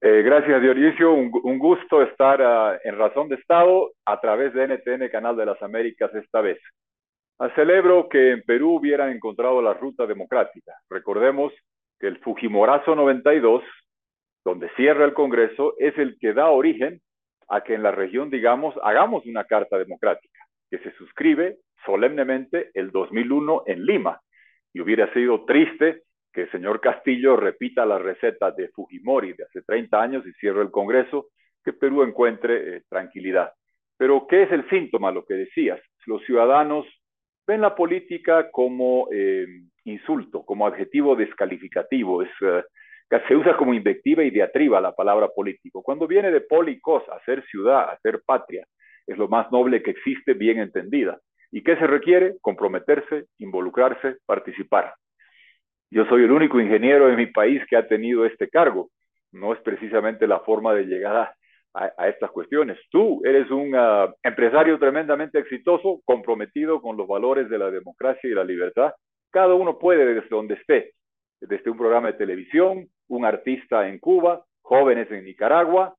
Eh, 0.00 0.22
gracias, 0.22 0.62
Dionisio. 0.62 1.12
Un, 1.12 1.58
gusto 1.58 2.02
estar 2.02 2.40
ah, 2.40 2.78
en 2.84 2.96
Razón 2.96 3.28
de 3.28 3.36
Estado 3.36 3.90
a 4.04 4.20
través 4.20 4.54
de 4.54 4.68
NTN 4.68 5.08
Canal 5.10 5.36
de 5.36 5.46
las 5.46 5.60
Américas 5.62 6.14
esta 6.14 6.40
vez. 6.40 6.58
Ah, 7.38 7.50
celebro 7.54 8.08
que 8.08 8.32
en 8.32 8.42
Perú 8.42 8.76
hubieran 8.76 9.10
encontrado 9.10 9.60
la 9.60 9.74
ruta 9.74 10.06
democrática. 10.06 10.72
Recordemos 10.88 11.52
que 11.98 12.06
el 12.06 12.18
Fujimorazo 12.18 12.94
92 12.94 13.62
donde 14.48 14.70
cierra 14.76 15.04
el 15.04 15.12
Congreso, 15.12 15.74
es 15.78 15.96
el 15.98 16.18
que 16.18 16.32
da 16.32 16.48
origen 16.48 17.02
a 17.50 17.62
que 17.62 17.74
en 17.74 17.82
la 17.82 17.90
región, 17.90 18.30
digamos, 18.30 18.74
hagamos 18.82 19.26
una 19.26 19.44
carta 19.44 19.76
democrática, 19.76 20.40
que 20.70 20.78
se 20.78 20.90
suscribe 20.92 21.58
solemnemente 21.84 22.70
el 22.72 22.90
2001 22.90 23.64
en 23.66 23.84
Lima. 23.84 24.20
Y 24.72 24.80
hubiera 24.80 25.12
sido 25.12 25.44
triste 25.44 26.02
que 26.38 26.44
el 26.44 26.50
señor 26.52 26.80
Castillo 26.80 27.34
repita 27.36 27.84
la 27.84 27.98
receta 27.98 28.52
de 28.52 28.68
Fujimori 28.68 29.32
de 29.32 29.42
hace 29.42 29.60
30 29.62 30.00
años 30.00 30.24
y 30.24 30.32
cierre 30.34 30.62
el 30.62 30.70
Congreso, 30.70 31.30
que 31.64 31.72
Perú 31.72 32.04
encuentre 32.04 32.76
eh, 32.76 32.82
tranquilidad. 32.88 33.50
Pero, 33.96 34.24
¿qué 34.28 34.44
es 34.44 34.52
el 34.52 34.68
síntoma? 34.70 35.10
Lo 35.10 35.24
que 35.24 35.34
decías. 35.34 35.80
Los 36.06 36.22
ciudadanos 36.26 36.86
ven 37.44 37.60
la 37.60 37.74
política 37.74 38.52
como 38.52 39.08
eh, 39.10 39.48
insulto, 39.82 40.44
como 40.44 40.64
adjetivo 40.64 41.16
descalificativo. 41.16 42.22
Es 42.22 42.30
eh, 42.42 42.62
se 43.26 43.34
usa 43.34 43.56
como 43.56 43.74
invectiva 43.74 44.22
y 44.22 44.30
diatriba 44.30 44.80
la 44.80 44.92
palabra 44.92 45.26
político. 45.34 45.82
Cuando 45.82 46.06
viene 46.06 46.30
de 46.30 46.42
policos, 46.42 47.02
hacer 47.08 47.44
ciudad, 47.46 47.90
hacer 47.90 48.22
patria, 48.24 48.64
es 49.08 49.18
lo 49.18 49.26
más 49.26 49.50
noble 49.50 49.82
que 49.82 49.90
existe 49.90 50.34
bien 50.34 50.60
entendida. 50.60 51.18
¿Y 51.50 51.64
qué 51.64 51.74
se 51.78 51.86
requiere? 51.88 52.36
Comprometerse, 52.42 53.24
involucrarse, 53.38 54.18
participar. 54.24 54.94
Yo 55.90 56.04
soy 56.06 56.24
el 56.24 56.32
único 56.32 56.60
ingeniero 56.60 57.08
en 57.08 57.16
mi 57.16 57.26
país 57.26 57.62
que 57.68 57.76
ha 57.76 57.86
tenido 57.86 58.24
este 58.26 58.48
cargo. 58.48 58.90
No 59.32 59.52
es 59.52 59.60
precisamente 59.60 60.26
la 60.26 60.40
forma 60.40 60.74
de 60.74 60.84
llegar 60.84 61.16
a, 61.16 61.34
estas 62.08 62.30
cuestiones. 62.32 62.76
Tú 62.90 63.20
eres 63.24 63.48
un 63.52 63.72
ah, 63.76 64.12
empresario 64.24 64.78
tremendamente 64.80 65.38
exitoso, 65.38 66.00
comprometido 66.04 66.82
con 66.82 66.96
los 66.96 67.06
valores 67.06 67.48
de 67.48 67.58
la 67.58 67.70
democracia 67.70 68.28
y 68.28 68.34
la 68.34 68.42
libertad. 68.42 68.92
Cada 69.30 69.54
uno 69.54 69.78
puede, 69.78 70.04
desde 70.14 70.28
donde 70.28 70.54
esté, 70.54 70.94
desde 71.40 71.70
un 71.70 71.78
programa 71.78 72.08
de 72.08 72.14
televisión, 72.14 72.88
un 73.06 73.24
artista 73.24 73.86
en 73.88 74.00
Cuba, 74.00 74.44
jóvenes 74.62 75.08
en 75.12 75.24
Nicaragua, 75.24 75.94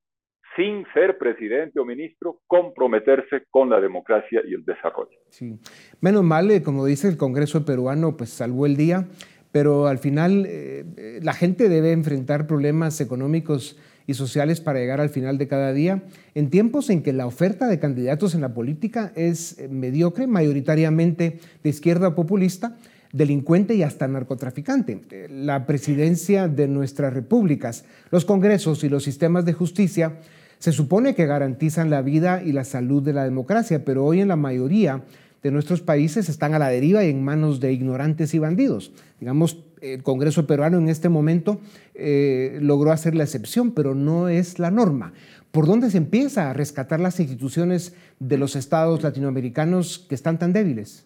sin 0.56 0.86
ser 0.94 1.18
presidente 1.18 1.80
o 1.80 1.86
ministro, 1.86 2.40
comprometerse 2.48 3.44
con 3.50 3.70
la 3.70 3.80
democracia 3.80 4.42
y 4.46 4.54
el 4.54 4.66
desarrollo. 4.66 5.18
Sí. 5.30 5.58
Menos 6.02 6.24
mal, 6.24 6.50
eh, 6.52 6.62
como 6.62 6.86
dice 6.86 7.08
el 7.08 7.18
Congreso 7.18 7.66
peruano, 7.66 8.18
pues 8.18 8.32
salvó 8.32 8.66
el 8.66 8.76
día, 8.76 9.08
pero 9.52 9.88
al 9.88 10.00
final 10.00 10.46
eh, 10.46 10.86
eh, 10.98 11.20
la 11.22 11.34
gente 11.34 11.70
debe 11.70 11.92
enfrentar 11.92 12.48
problemas 12.48 13.02
económicos 13.02 13.78
y 14.08 14.14
sociales 14.16 14.62
para 14.62 14.80
llegar 14.80 15.02
al 15.02 15.10
final 15.10 15.38
de 15.38 15.48
cada 15.48 15.72
día, 15.72 16.04
en 16.34 16.50
tiempos 16.50 16.90
en 16.90 17.04
que 17.04 17.14
la 17.14 17.28
oferta 17.28 17.68
de 17.68 17.80
candidatos 17.80 18.34
en 18.34 18.42
la 18.42 18.54
política 18.54 19.12
es 19.16 19.58
mediocre, 19.70 20.26
mayoritariamente 20.26 21.40
de 21.64 21.70
izquierda 21.70 22.16
populista, 22.16 22.76
delincuente 23.14 23.76
y 23.76 23.84
hasta 23.84 24.08
narcotraficante. 24.08 25.02
La 25.30 25.66
presidencia 25.66 26.48
de 26.48 26.68
nuestras 26.68 27.14
repúblicas, 27.14 27.86
los 28.12 28.26
congresos 28.26 28.84
y 28.84 28.90
los 28.90 29.04
sistemas 29.04 29.46
de 29.46 29.54
justicia 29.54 30.18
se 30.60 30.72
supone 30.72 31.16
que 31.16 31.26
garantizan 31.26 31.90
la 31.90 32.02
vida 32.02 32.44
y 32.44 32.52
la 32.52 32.66
salud 32.66 33.02
de 33.02 33.14
la 33.14 33.24
democracia, 33.24 33.86
pero 33.86 34.06
hoy 34.06 34.22
en 34.22 34.28
la 34.28 34.36
mayoría 34.36 35.04
de 35.42 35.52
nuestros 35.52 35.82
países 35.82 36.30
están 36.30 36.54
a 36.54 36.60
la 36.60 36.70
deriva 36.70 37.04
y 37.04 37.10
en 37.10 37.24
manos 37.24 37.60
de 37.60 37.72
ignorantes 37.72 38.34
y 38.34 38.40
bandidos. 38.40 38.94
Digamos, 39.20 39.66
el 39.82 40.04
Congreso 40.04 40.46
peruano 40.48 40.78
en 40.78 40.90
este 40.90 41.10
momento 41.10 41.60
eh, 41.94 42.60
logró 42.62 42.92
hacer 42.92 43.16
la 43.16 43.24
excepción, 43.24 43.74
pero 43.74 43.96
no 43.96 44.28
es 44.28 44.60
la 44.60 44.72
norma. 44.72 45.14
¿Por 45.52 45.66
dónde 45.66 45.90
se 45.90 45.98
empieza 45.98 46.50
a 46.50 46.54
rescatar 46.54 47.00
las 47.00 47.20
instituciones 47.20 47.98
de 48.20 48.38
los 48.38 48.56
estados 48.56 49.02
latinoamericanos 49.02 50.06
que 50.08 50.16
están 50.16 50.38
tan 50.38 50.54
débiles? 50.54 51.06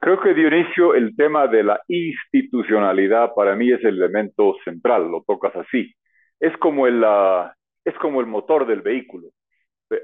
Creo 0.00 0.20
que 0.20 0.34
Dionisio, 0.34 0.94
el 0.94 1.16
tema 1.16 1.48
de 1.48 1.64
la 1.64 1.80
institucionalidad 1.88 3.32
para 3.34 3.56
mí 3.56 3.72
es 3.72 3.82
el 3.82 3.96
elemento 3.96 4.54
central, 4.64 5.10
lo 5.10 5.24
tocas 5.26 5.56
así. 5.56 5.94
Es 6.38 6.56
como 6.58 6.86
el, 6.86 7.02
ah, 7.04 7.54
es 7.84 7.94
como 7.94 8.20
el 8.20 8.26
motor 8.26 8.66
del 8.66 8.82
vehículo. 8.82 9.28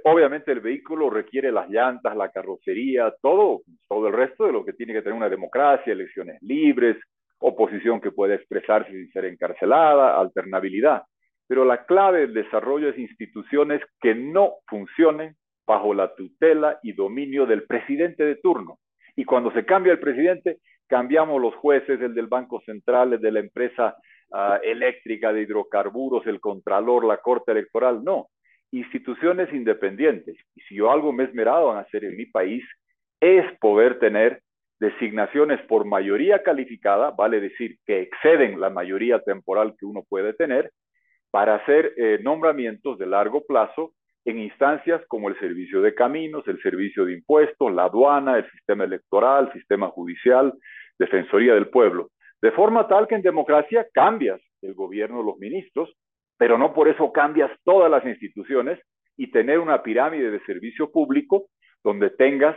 Obviamente 0.05 0.53
el 0.53 0.61
vehículo 0.61 1.11
requiere 1.11 1.51
las 1.51 1.69
llantas, 1.69 2.17
la 2.17 2.31
carrocería, 2.31 3.13
todo, 3.21 3.63
todo 3.89 4.07
el 4.07 4.13
resto 4.13 4.47
de 4.47 4.53
lo 4.53 4.65
que 4.65 4.75
tiene 4.75 4.93
que 4.93 5.03
tener 5.03 5.17
una 5.17 5.29
democracia, 5.29 5.93
elecciones 5.93 6.41
libres, 6.41 6.97
oposición 7.39 8.01
que 8.01 8.13
pueda 8.13 8.35
expresarse 8.35 8.91
sin 8.91 9.11
ser 9.11 9.25
encarcelada, 9.25 10.19
alternabilidad. 10.19 11.03
Pero 11.49 11.65
la 11.65 11.85
clave 11.85 12.21
del 12.21 12.35
desarrollo 12.35 12.89
es 12.89 12.99
instituciones 12.99 13.83
que 14.01 14.15
no 14.15 14.55
funcionen 14.69 15.35
bajo 15.67 15.95
la 15.95 16.15
tutela 16.15 16.79
y 16.83 16.93
dominio 16.93 17.47
del 17.47 17.65
presidente 17.65 18.25
de 18.25 18.37
turno. 18.37 18.79
Y 19.17 19.25
cuando 19.25 19.53
se 19.53 19.65
cambia 19.65 19.93
el 19.93 20.01
presidente, 20.01 20.59
cambiamos 20.87 21.41
los 21.41 21.55
jueces, 21.57 22.01
el 22.01 22.15
del 22.15 22.29
Banco 22.29 22.61
Central, 22.61 23.15
el 23.15 23.21
de 23.21 23.33
la 23.33 23.41
empresa 23.41 23.97
ah, 24.33 24.61
eléctrica 24.63 25.33
de 25.33 25.43
hidrocarburos, 25.43 26.27
el 26.27 26.41
Contralor, 26.41 27.05
la 27.05 27.19
Corte 27.19 27.53
Electoral. 27.53 28.03
No, 28.05 28.29
instituciones 28.73 29.53
independientes. 29.53 30.37
Y 30.57 30.61
si 30.63 30.77
yo 30.77 30.91
algo 30.91 31.13
me 31.13 31.25
he 31.25 31.27
esmerado 31.27 31.71
en 31.73 31.79
hacer 31.79 32.05
en 32.05 32.17
mi 32.17 32.27
país, 32.27 32.65
es 33.21 33.45
poder 33.61 33.99
tener 33.99 34.41
designaciones 34.81 35.61
por 35.69 35.85
mayoría 35.85 36.43
calificada, 36.43 37.13
vale 37.13 37.41
decir 37.41 37.77
que 37.87 38.01
exceden 38.01 38.59
la 38.59 38.71
mayoría 38.71 39.21
temporal 39.21 39.75
que 39.79 39.87
uno 39.87 40.03
puede 40.09 40.33
tener, 40.33 40.73
para 41.31 41.55
hacer 41.55 41.93
eh, 41.97 42.19
nombramientos 42.23 42.99
de 42.99 43.07
largo 43.07 43.45
plazo 43.47 43.93
en 44.25 44.39
instancias 44.39 45.03
como 45.09 45.29
el 45.29 45.39
servicio 45.39 45.81
de 45.83 45.95
caminos, 45.95 46.47
el 46.49 46.61
servicio 46.63 47.05
de 47.05 47.15
impuestos, 47.15 47.73
la 47.73 47.85
aduana, 47.85 48.39
el 48.39 48.51
sistema 48.51 48.85
electoral, 48.85 49.47
el 49.47 49.53
sistema 49.53 49.89
judicial, 49.89 50.53
defensoría 50.99 51.55
del 51.55 51.69
pueblo. 51.69 52.11
De 52.41 52.53
forma 52.53 52.89
tal 52.89 53.07
que 53.07 53.15
en 53.15 53.23
democracia 53.23 53.87
cambias 53.93 54.41
el 54.63 54.75
gobierno, 54.75 55.23
los 55.23 55.39
ministros, 55.39 55.95
pero 56.43 56.59
no 56.59 56.75
por 56.75 56.89
eso 56.89 57.13
cambias 57.13 57.53
todas 57.63 57.89
las 57.89 58.05
instituciones 58.05 58.77
y 59.17 59.31
tener 59.31 59.61
una 59.61 59.81
pirámide 59.81 60.29
de 60.29 60.41
servicio 60.41 60.91
público 60.91 61.47
donde 61.85 62.11
tengas 62.11 62.57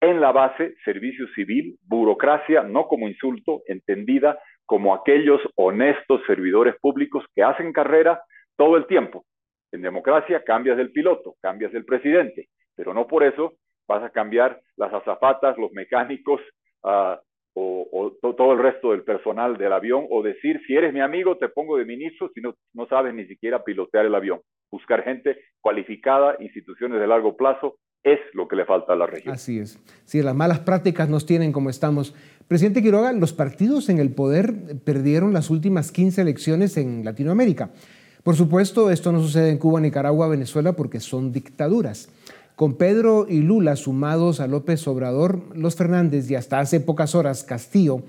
en 0.00 0.20
la 0.20 0.30
base 0.30 0.76
servicio 0.84 1.26
civil, 1.34 1.76
burocracia, 1.82 2.62
no 2.62 2.86
como 2.86 3.08
insulto, 3.08 3.62
entendida 3.66 4.38
como 4.66 4.94
aquellos 4.94 5.40
honestos 5.56 6.20
servidores 6.28 6.76
públicos 6.80 7.24
que 7.34 7.42
hacen 7.42 7.72
carrera 7.72 8.22
todo 8.56 8.76
el 8.76 8.86
tiempo, 8.86 9.24
en 9.72 9.82
democracia 9.82 10.44
cambias 10.44 10.76
del 10.76 10.92
piloto, 10.92 11.34
cambias 11.42 11.72
del 11.72 11.84
presidente, 11.84 12.46
pero 12.76 12.94
no 12.94 13.08
por 13.08 13.24
eso 13.24 13.54
vas 13.88 14.04
a 14.04 14.10
cambiar 14.10 14.60
las 14.76 14.94
azafatas, 14.94 15.58
los 15.58 15.72
mecánicos 15.72 16.40
uh, 16.84 17.16
o, 17.54 18.16
todo 18.20 18.52
el 18.52 18.58
resto 18.58 18.92
del 18.92 19.02
personal 19.02 19.56
del 19.56 19.72
avión 19.72 20.06
o 20.10 20.22
decir, 20.22 20.60
si 20.66 20.74
eres 20.74 20.92
mi 20.92 21.00
amigo, 21.00 21.36
te 21.38 21.48
pongo 21.48 21.76
de 21.76 21.84
ministro 21.84 22.30
si 22.34 22.40
no, 22.40 22.54
no 22.72 22.86
sabes 22.86 23.14
ni 23.14 23.26
siquiera 23.26 23.64
pilotear 23.64 24.06
el 24.06 24.14
avión. 24.14 24.40
Buscar 24.70 25.02
gente 25.02 25.38
cualificada, 25.60 26.36
instituciones 26.40 27.00
de 27.00 27.06
largo 27.06 27.36
plazo, 27.36 27.76
es 28.04 28.20
lo 28.32 28.46
que 28.46 28.56
le 28.56 28.64
falta 28.64 28.92
a 28.92 28.96
la 28.96 29.06
región. 29.06 29.34
Así 29.34 29.58
es. 29.58 29.78
Si 30.04 30.22
las 30.22 30.34
malas 30.34 30.60
prácticas 30.60 31.08
nos 31.08 31.26
tienen 31.26 31.52
como 31.52 31.70
estamos. 31.70 32.14
Presidente 32.46 32.82
Quiroga, 32.82 33.12
los 33.12 33.32
partidos 33.32 33.88
en 33.88 33.98
el 33.98 34.14
poder 34.14 34.52
perdieron 34.84 35.32
las 35.32 35.50
últimas 35.50 35.92
15 35.92 36.22
elecciones 36.22 36.76
en 36.76 37.04
Latinoamérica. 37.04 37.70
Por 38.22 38.36
supuesto, 38.36 38.90
esto 38.90 39.12
no 39.12 39.20
sucede 39.20 39.50
en 39.50 39.58
Cuba, 39.58 39.80
Nicaragua, 39.80 40.28
Venezuela, 40.28 40.74
porque 40.74 41.00
son 41.00 41.32
dictaduras. 41.32 42.12
Con 42.58 42.74
Pedro 42.74 43.26
y 43.28 43.42
Lula 43.42 43.76
sumados 43.76 44.40
a 44.40 44.48
López 44.48 44.88
Obrador, 44.88 45.44
los 45.54 45.76
Fernández 45.76 46.28
y 46.28 46.34
hasta 46.34 46.58
hace 46.58 46.80
pocas 46.80 47.14
horas 47.14 47.44
Castillo, 47.44 48.02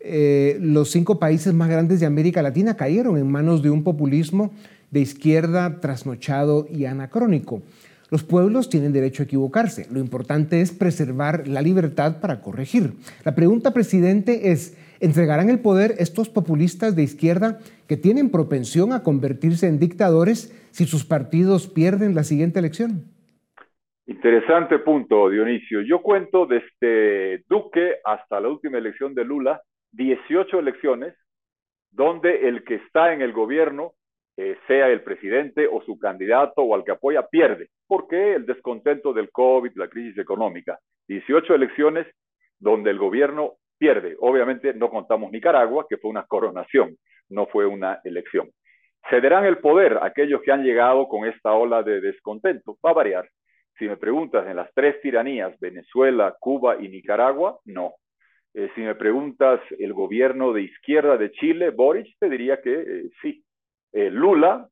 eh, 0.00 0.58
los 0.60 0.90
cinco 0.90 1.20
países 1.20 1.54
más 1.54 1.68
grandes 1.68 2.00
de 2.00 2.06
América 2.06 2.42
Latina 2.42 2.76
cayeron 2.76 3.16
en 3.16 3.30
manos 3.30 3.62
de 3.62 3.70
un 3.70 3.84
populismo 3.84 4.50
de 4.90 4.98
izquierda 4.98 5.78
trasnochado 5.78 6.66
y 6.68 6.86
anacrónico. 6.86 7.62
Los 8.10 8.24
pueblos 8.24 8.68
tienen 8.68 8.92
derecho 8.92 9.22
a 9.22 9.26
equivocarse. 9.26 9.86
Lo 9.88 10.00
importante 10.00 10.60
es 10.60 10.72
preservar 10.72 11.46
la 11.46 11.62
libertad 11.62 12.18
para 12.18 12.40
corregir. 12.40 12.94
La 13.24 13.36
pregunta, 13.36 13.72
presidente, 13.72 14.50
es, 14.50 14.74
¿entregarán 14.98 15.48
el 15.48 15.60
poder 15.60 15.94
estos 15.98 16.28
populistas 16.28 16.96
de 16.96 17.04
izquierda 17.04 17.60
que 17.86 17.96
tienen 17.96 18.30
propensión 18.30 18.92
a 18.94 19.04
convertirse 19.04 19.68
en 19.68 19.78
dictadores 19.78 20.50
si 20.72 20.86
sus 20.86 21.04
partidos 21.04 21.68
pierden 21.68 22.16
la 22.16 22.24
siguiente 22.24 22.58
elección? 22.58 23.11
Interesante 24.06 24.80
punto, 24.80 25.28
Dionisio. 25.28 25.80
Yo 25.82 26.02
cuento 26.02 26.46
desde 26.46 27.44
Duque 27.48 27.98
hasta 28.04 28.40
la 28.40 28.48
última 28.48 28.78
elección 28.78 29.14
de 29.14 29.24
Lula, 29.24 29.62
18 29.92 30.58
elecciones, 30.58 31.14
donde 31.90 32.48
el 32.48 32.64
que 32.64 32.76
está 32.76 33.12
en 33.12 33.22
el 33.22 33.32
gobierno 33.32 33.92
eh, 34.36 34.56
sea 34.66 34.88
el 34.88 35.02
presidente 35.02 35.68
o 35.70 35.82
su 35.82 35.98
candidato 35.98 36.62
o 36.62 36.74
al 36.74 36.84
que 36.84 36.92
apoya, 36.92 37.28
pierde. 37.28 37.68
¿Por 37.86 38.08
qué? 38.08 38.34
El 38.34 38.46
descontento 38.46 39.12
del 39.12 39.30
COVID, 39.30 39.72
la 39.76 39.88
crisis 39.88 40.18
económica. 40.18 40.78
18 41.06 41.54
elecciones 41.54 42.06
donde 42.58 42.90
el 42.90 42.98
gobierno 42.98 43.54
pierde. 43.78 44.16
Obviamente 44.20 44.74
no 44.74 44.90
contamos 44.90 45.30
Nicaragua, 45.30 45.86
que 45.88 45.98
fue 45.98 46.10
una 46.10 46.24
coronación, 46.24 46.96
no 47.28 47.46
fue 47.46 47.66
una 47.66 48.00
elección. 48.04 48.50
Cederán 49.10 49.44
el 49.44 49.58
poder 49.58 49.98
aquellos 50.02 50.40
que 50.42 50.52
han 50.52 50.64
llegado 50.64 51.06
con 51.08 51.26
esta 51.26 51.52
ola 51.52 51.82
de 51.82 52.00
descontento. 52.00 52.78
Va 52.84 52.90
a 52.90 52.94
variar. 52.94 53.28
Si 53.78 53.88
me 53.88 53.96
preguntas 53.96 54.46
en 54.46 54.56
las 54.56 54.72
tres 54.74 55.00
tiranías, 55.00 55.58
Venezuela, 55.58 56.36
Cuba 56.38 56.76
y 56.80 56.88
Nicaragua, 56.88 57.58
no. 57.64 57.94
Eh, 58.54 58.70
si 58.74 58.82
me 58.82 58.94
preguntas 58.94 59.60
el 59.78 59.94
gobierno 59.94 60.52
de 60.52 60.62
izquierda 60.62 61.16
de 61.16 61.32
Chile, 61.32 61.70
Boric, 61.70 62.16
te 62.18 62.28
diría 62.28 62.60
que 62.60 62.74
eh, 62.74 63.10
sí. 63.22 63.42
Eh, 63.92 64.10
Lula 64.10 64.68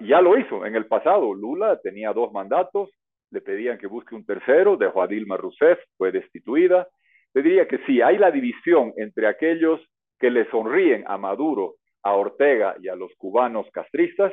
ya 0.00 0.20
lo 0.20 0.38
hizo 0.38 0.64
en 0.64 0.76
el 0.76 0.86
pasado. 0.86 1.34
Lula 1.34 1.78
tenía 1.82 2.12
dos 2.12 2.32
mandatos, 2.32 2.90
le 3.30 3.40
pedían 3.40 3.78
que 3.78 3.86
busque 3.86 4.14
un 4.14 4.24
tercero, 4.24 4.76
dejó 4.76 5.02
a 5.02 5.06
Dilma 5.06 5.36
Rousseff, 5.36 5.78
fue 5.96 6.12
destituida. 6.12 6.88
Te 7.32 7.42
diría 7.42 7.66
que 7.66 7.78
sí, 7.86 8.00
hay 8.00 8.18
la 8.18 8.30
división 8.30 8.92
entre 8.96 9.26
aquellos 9.26 9.80
que 10.18 10.30
le 10.30 10.48
sonríen 10.50 11.04
a 11.06 11.18
Maduro, 11.18 11.74
a 12.02 12.14
Ortega 12.14 12.76
y 12.80 12.88
a 12.88 12.94
los 12.94 13.12
cubanos 13.16 13.66
castristas, 13.72 14.32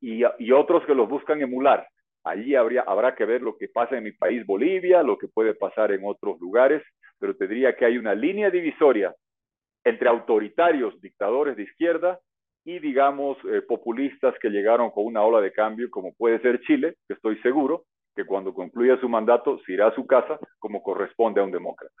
y, 0.00 0.22
y, 0.38 0.52
otros 0.52 0.84
que 0.86 0.94
los 0.94 1.08
buscan 1.08 1.42
emular. 1.42 1.86
Allí 2.24 2.54
habría, 2.54 2.82
habrá 2.82 3.14
que 3.14 3.24
ver 3.24 3.42
lo 3.42 3.56
que 3.56 3.68
pasa 3.68 3.96
en 3.96 4.04
mi 4.04 4.12
país, 4.12 4.44
Bolivia, 4.44 5.02
lo 5.02 5.16
que 5.18 5.28
puede 5.28 5.54
pasar 5.54 5.92
en 5.92 6.04
otros 6.04 6.38
lugares, 6.40 6.82
pero 7.18 7.36
te 7.36 7.46
diría 7.46 7.74
que 7.76 7.84
hay 7.84 7.98
una 7.98 8.14
línea 8.14 8.50
divisoria 8.50 9.14
entre 9.84 10.08
autoritarios, 10.08 11.00
dictadores 11.00 11.56
de 11.56 11.62
izquierda, 11.62 12.20
y, 12.64 12.80
digamos, 12.80 13.38
eh, 13.50 13.62
populistas 13.62 14.34
que 14.40 14.50
llegaron 14.50 14.90
con 14.90 15.06
una 15.06 15.22
ola 15.22 15.40
de 15.40 15.52
cambio, 15.52 15.88
como 15.90 16.12
puede 16.12 16.38
ser 16.40 16.60
Chile, 16.60 16.96
que 17.06 17.14
estoy 17.14 17.38
seguro 17.40 17.84
que 18.18 18.26
cuando 18.26 18.52
concluya 18.52 18.98
su 19.00 19.08
mandato 19.08 19.60
se 19.64 19.74
irá 19.74 19.86
a 19.86 19.94
su 19.94 20.04
casa 20.04 20.40
como 20.58 20.82
corresponde 20.82 21.40
a 21.40 21.44
un 21.44 21.52
demócrata. 21.52 21.94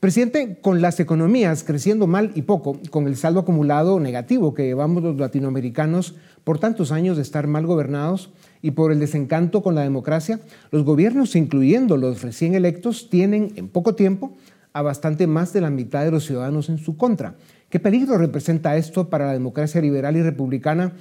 Presidente, 0.00 0.58
con 0.60 0.82
las 0.82 0.98
economías 0.98 1.62
creciendo 1.62 2.08
mal 2.08 2.32
y 2.34 2.42
poco, 2.42 2.80
con 2.90 3.06
el 3.06 3.14
saldo 3.14 3.38
acumulado 3.38 4.00
negativo 4.00 4.54
que 4.54 4.64
llevamos 4.64 5.04
los 5.04 5.16
latinoamericanos 5.18 6.18
por 6.42 6.58
tantos 6.58 6.90
años 6.90 7.16
de 7.16 7.22
estar 7.22 7.46
mal 7.46 7.64
gobernados 7.64 8.32
y 8.60 8.72
por 8.72 8.90
el 8.90 8.98
desencanto 8.98 9.62
con 9.62 9.76
la 9.76 9.82
democracia, 9.82 10.40
los 10.72 10.82
gobiernos, 10.82 11.36
incluyendo 11.36 11.96
los 11.96 12.22
recién 12.22 12.56
electos, 12.56 13.08
tienen 13.08 13.52
en 13.54 13.68
poco 13.68 13.94
tiempo 13.94 14.32
a 14.72 14.82
bastante 14.82 15.28
más 15.28 15.52
de 15.52 15.60
la 15.60 15.70
mitad 15.70 16.04
de 16.04 16.10
los 16.10 16.24
ciudadanos 16.24 16.70
en 16.70 16.78
su 16.78 16.96
contra. 16.96 17.36
¿Qué 17.70 17.78
peligro 17.78 18.18
representa 18.18 18.76
esto 18.76 19.08
para 19.08 19.26
la 19.26 19.32
democracia 19.32 19.80
liberal 19.80 20.16
y 20.16 20.22
republicana 20.22 20.94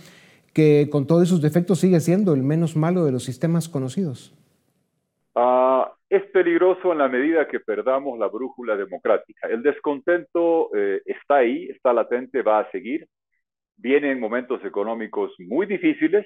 que 0.53 0.88
con 0.91 1.08
todos 1.08 1.27
sus 1.27 1.41
defectos 1.41 1.80
sigue 1.80 2.00
siendo 2.00 2.36
el 2.36 2.44
menos 2.44 2.75
malo 2.75 3.06
de 3.06 3.12
los 3.12 3.24
sistemas 3.24 3.68
conocidos? 3.68 4.36
Uh, 5.34 5.86
es 6.10 6.24
peligroso 6.32 6.92
en 6.92 6.98
la 6.98 7.08
medida 7.08 7.48
que 7.48 7.62
perdamos 7.62 8.20
la 8.20 8.28
brújula 8.28 8.76
democrática. 8.76 9.48
El 9.48 9.64
descontento 9.64 10.70
eh, 10.76 11.02
está 11.06 11.38
ahí, 11.38 11.70
está 11.70 11.94
latente, 11.94 12.42
va 12.42 12.60
a 12.60 12.72
seguir. 12.72 13.08
Vienen 13.78 14.20
momentos 14.20 14.64
económicos 14.66 15.34
muy 15.40 15.66
difíciles 15.66 16.26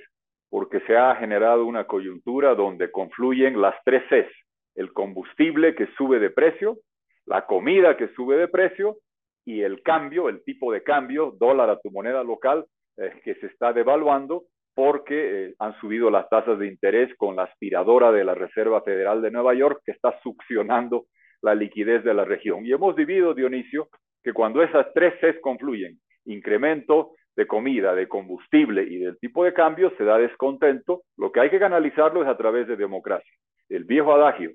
porque 0.50 0.80
se 0.88 0.98
ha 0.98 1.16
generado 1.18 1.66
una 1.66 1.86
coyuntura 1.86 2.56
donde 2.56 2.90
confluyen 2.90 3.62
las 3.62 3.76
tres 3.86 4.04
Cs, 4.10 4.32
el 4.74 4.92
combustible 4.92 5.76
que 5.76 5.88
sube 5.98 6.20
de 6.20 6.32
precio, 6.32 6.80
la 7.26 7.46
comida 7.46 7.98
que 7.98 8.08
sube 8.16 8.38
de 8.38 8.48
precio 8.48 8.98
y 9.46 9.62
el 9.62 9.84
cambio, 9.84 10.30
el 10.30 10.44
tipo 10.44 10.74
de 10.74 10.82
cambio, 10.82 11.36
dólar 11.40 11.70
a 11.70 11.80
tu 11.80 11.92
moneda 11.92 12.24
local, 12.24 12.66
eh, 12.98 13.22
que 13.24 13.36
se 13.36 13.46
está 13.48 13.72
devaluando 13.72 14.46
porque 14.76 15.46
eh, 15.46 15.56
han 15.58 15.74
subido 15.80 16.12
las 16.12 16.30
tasas 16.30 16.60
de 16.60 16.68
interés 16.68 17.16
con 17.16 17.38
la 17.38 17.44
aspiradora 17.44 18.12
de 18.12 18.26
la 18.26 18.36
Reserva 18.36 18.82
Federal 18.82 19.22
de 19.22 19.32
Nueva 19.32 19.56
York 19.56 19.82
que 19.86 19.94
está 19.94 20.20
succionando 20.22 21.06
la 21.42 21.56
liquidez 21.56 22.04
de 22.04 22.14
la 22.14 22.26
región. 22.26 22.66
Y 22.66 22.74
hemos 22.74 22.94
vivido, 22.96 23.34
Dionisio, 23.34 23.88
que 24.22 24.34
cuando 24.34 24.62
esas 24.62 24.88
tres 24.94 25.14
Cs 25.22 25.40
confluyen, 25.42 25.98
incremento 26.26 27.12
de 27.36 27.48
comida, 27.48 27.96
de 27.96 28.08
combustible 28.08 28.84
y 28.84 28.98
del 28.98 29.18
tipo 29.20 29.44
de 29.46 29.54
cambio, 29.54 29.94
se 29.98 30.04
da 30.04 30.18
descontento. 30.18 31.04
Lo 31.18 31.32
que 31.32 31.40
hay 31.40 31.50
que 31.50 31.60
canalizarlo 31.60 32.22
es 32.24 32.28
a 32.28 32.38
través 32.38 32.68
de 32.68 32.76
democracia. 32.76 33.32
El 33.70 33.86
viejo 33.86 34.14
adagio 34.14 34.52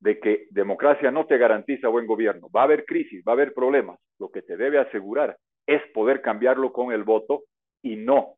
de 0.00 0.18
que 0.20 0.46
democracia 0.50 1.10
no 1.10 1.26
te 1.26 1.38
garantiza 1.38 1.88
buen 1.88 2.06
gobierno. 2.06 2.48
Va 2.54 2.62
a 2.62 2.64
haber 2.64 2.84
crisis, 2.84 3.22
va 3.26 3.32
a 3.32 3.34
haber 3.34 3.54
problemas. 3.54 3.98
Lo 4.18 4.28
que 4.30 4.42
te 4.42 4.56
debe 4.56 4.78
asegurar 4.78 5.36
es 5.66 5.80
poder 5.94 6.20
cambiarlo 6.20 6.72
con 6.72 6.92
el 6.92 7.04
voto 7.04 7.44
y 7.82 7.96
no 7.96 8.34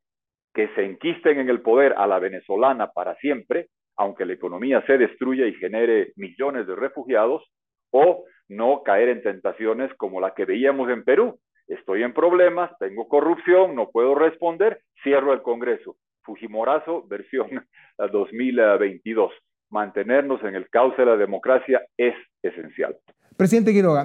que 0.54 0.68
se 0.74 0.84
enquisten 0.84 1.38
en 1.38 1.48
el 1.48 1.60
poder 1.60 1.94
a 1.96 2.06
la 2.06 2.18
venezolana 2.18 2.88
para 2.88 3.14
siempre, 3.16 3.68
aunque 3.96 4.24
la 4.24 4.34
economía 4.34 4.84
se 4.86 4.98
destruya 4.98 5.46
y 5.46 5.54
genere 5.54 6.12
millones 6.16 6.66
de 6.66 6.76
refugiados, 6.76 7.42
o 7.90 8.24
no 8.48 8.82
caer 8.82 9.08
en 9.08 9.22
tentaciones 9.22 9.92
como 9.96 10.20
la 10.20 10.34
que 10.34 10.44
veíamos 10.44 10.90
en 10.90 11.04
Perú. 11.04 11.38
Estoy 11.66 12.02
en 12.02 12.14
problemas, 12.14 12.70
tengo 12.78 13.08
corrupción, 13.08 13.74
no 13.74 13.90
puedo 13.90 14.14
responder, 14.14 14.80
cierro 15.02 15.32
el 15.32 15.42
Congreso. 15.42 15.96
Fujimorazo, 16.22 17.06
versión 17.06 17.48
2022. 18.12 19.32
Mantenernos 19.70 20.42
en 20.44 20.54
el 20.54 20.68
cauce 20.70 21.02
de 21.02 21.06
la 21.06 21.16
democracia 21.16 21.82
es 21.96 22.14
esencial. 22.42 22.96
Presidente 23.36 23.72
Quiroga, 23.72 24.04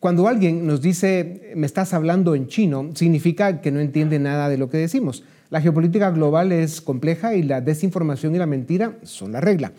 cuando 0.00 0.26
alguien 0.26 0.66
nos 0.66 0.82
dice 0.82 1.52
me 1.54 1.66
estás 1.66 1.94
hablando 1.94 2.34
en 2.34 2.48
chino, 2.48 2.90
significa 2.94 3.60
que 3.60 3.70
no 3.70 3.78
entiende 3.78 4.18
nada 4.18 4.48
de 4.48 4.58
lo 4.58 4.68
que 4.68 4.78
decimos. 4.78 5.24
La 5.52 5.60
geopolítica 5.60 6.10
global 6.10 6.50
es 6.50 6.80
compleja 6.80 7.34
y 7.34 7.42
la 7.42 7.60
desinformación 7.60 8.34
y 8.34 8.38
la 8.38 8.46
mentira 8.46 8.96
son 9.02 9.32
la 9.32 9.42
regla. 9.42 9.72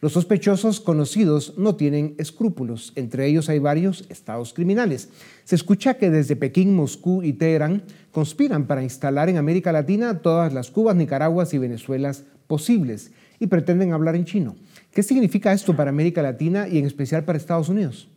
Los 0.00 0.14
sospechosos 0.14 0.80
conocidos 0.80 1.56
no 1.56 1.76
tienen 1.76 2.16
escrúpulos, 2.18 2.92
entre 2.96 3.28
ellos 3.28 3.48
hay 3.48 3.60
varios 3.60 4.10
estados 4.10 4.52
criminales. 4.52 5.08
Se 5.44 5.54
escucha 5.54 5.98
que 5.98 6.10
desde 6.10 6.34
Pekín, 6.34 6.74
Moscú 6.74 7.22
y 7.22 7.34
Teherán 7.34 7.84
conspiran 8.10 8.66
para 8.66 8.82
instalar 8.82 9.28
en 9.28 9.36
América 9.36 9.70
Latina 9.70 10.20
todas 10.20 10.52
las 10.52 10.72
Cubas, 10.72 10.96
Nicaraguas 10.96 11.54
y 11.54 11.58
Venezuelas 11.58 12.26
posibles 12.48 13.14
y 13.38 13.46
pretenden 13.46 13.92
hablar 13.92 14.16
en 14.16 14.24
chino. 14.24 14.56
¿Qué 14.92 15.04
significa 15.04 15.52
esto 15.52 15.76
para 15.76 15.90
América 15.90 16.22
Latina 16.22 16.66
y 16.66 16.78
en 16.78 16.86
especial 16.86 17.24
para 17.24 17.38
Estados 17.38 17.68
Unidos? 17.68 18.10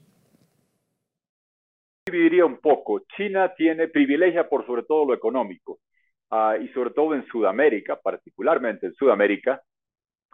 Dividiría 2.08 2.48
un 2.48 2.58
poco. 2.58 3.04
China 3.16 3.54
tiene 3.56 3.88
privilegia 3.88 4.50
por 4.50 4.66
sobre 4.66 4.82
todo 4.82 5.06
lo 5.06 5.14
económico. 5.14 5.78
Ah, 6.36 6.58
y 6.60 6.68
sobre 6.70 6.90
todo 6.90 7.14
en 7.14 7.24
Sudamérica, 7.28 7.96
particularmente 7.96 8.88
en 8.88 8.96
Sudamérica, 8.96 9.62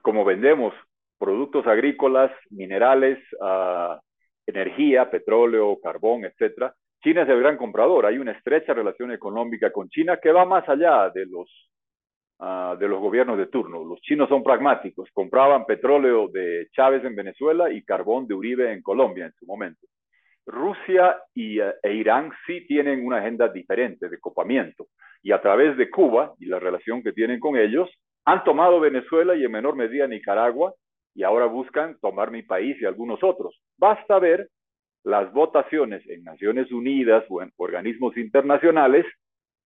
como 0.01 0.23
vendemos 0.23 0.73
productos 1.17 1.67
agrícolas, 1.67 2.31
minerales, 2.51 3.19
uh, 3.41 3.99
energía, 4.45 5.12
petróleo, 5.12 5.77
carbón, 5.83 6.23
etcétera, 6.23 6.73
China 7.03 7.23
es 7.23 7.27
el 7.27 7.41
gran 7.41 7.57
comprador. 7.57 8.05
Hay 8.05 8.17
una 8.17 8.31
estrecha 8.31 8.73
relación 8.73 9.12
económica 9.12 9.73
con 9.73 9.89
China 9.89 10.17
que 10.23 10.31
va 10.31 10.45
más 10.45 10.69
allá 10.69 11.09
de 11.09 11.25
los, 11.25 11.69
uh, 12.39 12.77
de 12.77 12.88
los 12.88 13.01
gobiernos 13.01 13.38
de 13.38 13.47
turno. 13.47 13.83
Los 13.83 13.99
chinos 13.99 14.29
son 14.29 14.41
pragmáticos. 14.41 15.09
Compraban 15.12 15.65
petróleo 15.65 16.29
de 16.29 16.69
Chávez 16.71 17.03
en 17.03 17.13
Venezuela 17.13 17.69
y 17.69 17.83
carbón 17.83 18.25
de 18.25 18.35
Uribe 18.35 18.71
en 18.71 18.81
Colombia 18.81 19.25
en 19.25 19.33
su 19.33 19.45
momento. 19.45 19.85
Rusia 20.45 21.17
y, 21.34 21.60
e 21.60 21.93
Irán 21.93 22.32
sí 22.45 22.65
tienen 22.67 23.06
una 23.06 23.17
agenda 23.17 23.47
diferente 23.49 24.10
de 24.10 24.19
copamiento 24.19 24.88
y 25.21 25.32
a 25.32 25.41
través 25.41 25.78
de 25.78 25.89
Cuba 25.89 26.34
y 26.39 26.45
la 26.45 26.60
relación 26.60 27.04
que 27.04 27.12
tienen 27.12 27.39
con 27.39 27.58
ellos, 27.58 27.89
han 28.25 28.43
tomado 28.43 28.80
Venezuela 28.80 29.36
y 29.36 29.43
en 29.43 29.52
menor 29.52 29.75
medida 29.75 30.08
Nicaragua 30.08 30.73
y 31.13 31.23
ahora 31.23 31.45
buscan 31.45 31.97
tomar 31.99 32.32
mi 32.32 32.43
país 32.43 32.78
y 32.82 32.86
algunos 32.86 33.23
otros. 33.23 33.60
Basta 33.78 34.19
ver 34.19 34.49
las 35.04 35.32
votaciones 35.34 36.08
en 36.08 36.23
Naciones 36.23 36.71
Unidas 36.71 37.23
o 37.30 37.41
en 37.41 37.52
organismos 37.58 38.15
internacionales 38.17 39.06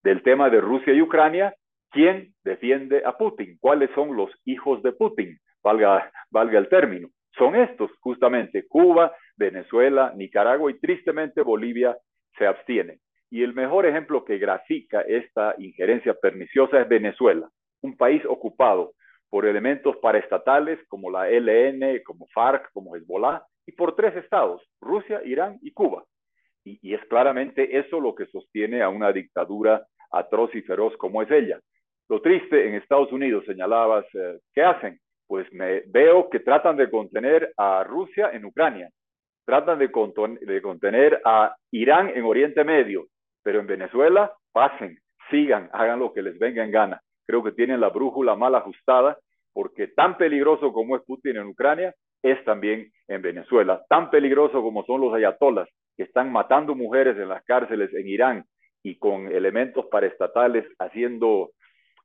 del 0.04 0.22
tema 0.24 0.50
de 0.50 0.62
Rusia 0.62 0.94
y 0.94 1.02
Ucrania, 1.02 1.56
quién 1.92 2.34
defiende 2.44 3.04
a 3.06 3.18
Putin, 3.18 3.58
cuáles 3.60 3.90
son 3.96 4.16
los 4.16 4.30
hijos 4.46 4.82
de 4.84 4.92
Putin, 4.94 5.38
valga, 5.64 6.12
valga 6.30 6.60
el 6.60 6.70
término. 6.70 7.10
Son 7.38 7.56
estos, 7.56 7.92
justamente, 8.00 8.68
Cuba, 8.68 9.16
Venezuela, 9.44 10.14
Nicaragua 10.16 10.72
y 10.72 10.80
tristemente 10.80 11.42
Bolivia 11.42 11.98
se 12.38 12.46
abstienen. 12.48 13.00
Y 13.30 13.44
el 13.44 13.54
mejor 13.54 13.86
ejemplo 13.86 14.24
que 14.24 14.38
grafica 14.38 15.02
esta 15.02 15.56
injerencia 15.58 16.14
perniciosa 16.14 16.82
es 16.82 16.88
Venezuela, 16.88 17.50
un 17.82 17.98
país 17.98 18.22
ocupado 18.28 18.94
por 19.30 19.46
elementos 19.46 19.98
paraestatales 19.98 20.80
como 20.88 21.10
la 21.10 21.28
LN, 21.28 22.04
como 22.06 22.28
FARC, 22.28 22.72
como 22.72 22.96
Hezbollah, 22.96 23.42
y 23.66 23.72
por 23.72 23.96
tres 23.96 24.16
estados, 24.16 24.62
Rusia, 24.80 25.22
Irán 25.26 25.58
y 25.62 25.72
Cuba. 25.72 26.04
Y, 26.64 26.94
es 26.94 27.04
claramente 27.06 27.78
eso 27.78 28.00
lo 28.00 28.14
que 28.14 28.28
sostiene 28.28 28.82
a 28.82 28.90
una 28.90 29.12
dictadura 29.12 29.86
atroz 30.12 30.54
y 30.54 30.62
feroz 30.62 30.96
como 30.98 31.22
es 31.24 31.32
ella. 31.32 31.60
Lo 32.10 32.22
triste 32.22 32.68
en 32.68 32.76
Estados 32.76 33.12
Unidos, 33.12 33.44
señalabas, 33.46 34.06
eh, 34.14 34.40
¿qué 34.54 34.62
hacen? 34.62 35.00
Pues 35.26 35.52
me 35.52 35.82
veo 35.88 36.30
que 36.30 36.40
tratan 36.40 36.78
de 36.78 36.90
contener 36.92 37.52
a 37.58 37.84
Rusia 37.84 38.30
en 38.34 38.46
Ucrania, 38.46 38.90
tratan 39.46 39.80
de, 39.80 39.90
de 40.42 40.62
contener 40.62 41.22
a 41.26 41.56
Irán 41.72 42.12
en 42.16 42.24
Oriente 42.24 42.64
Medio, 42.64 43.08
pero 43.44 43.60
en 43.60 43.68
Venezuela 43.68 44.32
pasen, 44.52 45.00
sigan, 45.30 45.70
hagan 45.74 46.00
lo 46.00 46.14
que 46.14 46.22
les 46.22 46.38
venga 46.40 46.64
en 46.64 46.72
gana. 46.72 47.02
Creo 47.26 47.44
que 47.44 47.52
tienen 47.52 47.82
la 47.82 47.90
brújula 47.90 48.36
mal 48.36 48.56
ajustada 48.56 49.18
porque 49.54 49.88
tan 49.88 50.18
peligroso 50.18 50.74
como 50.74 50.96
es 50.96 51.04
Putin 51.04 51.38
en 51.38 51.48
Ucrania, 51.48 51.94
es 52.24 52.44
también 52.46 52.92
en 53.08 53.22
Venezuela. 53.22 53.84
Tan 53.90 54.10
peligroso 54.10 54.62
como 54.62 54.84
son 54.86 55.02
los 55.02 55.14
ayatolas 55.14 55.70
que 55.96 56.04
están 56.04 56.32
matando 56.32 56.74
mujeres 56.74 57.18
en 57.18 57.30
las 57.30 57.44
cárceles 57.44 57.94
en 57.94 58.08
Irán 58.08 58.46
y 58.82 58.98
con 58.98 59.32
elementos 59.32 59.86
paraestatales 59.92 60.66
haciendo, 60.80 61.52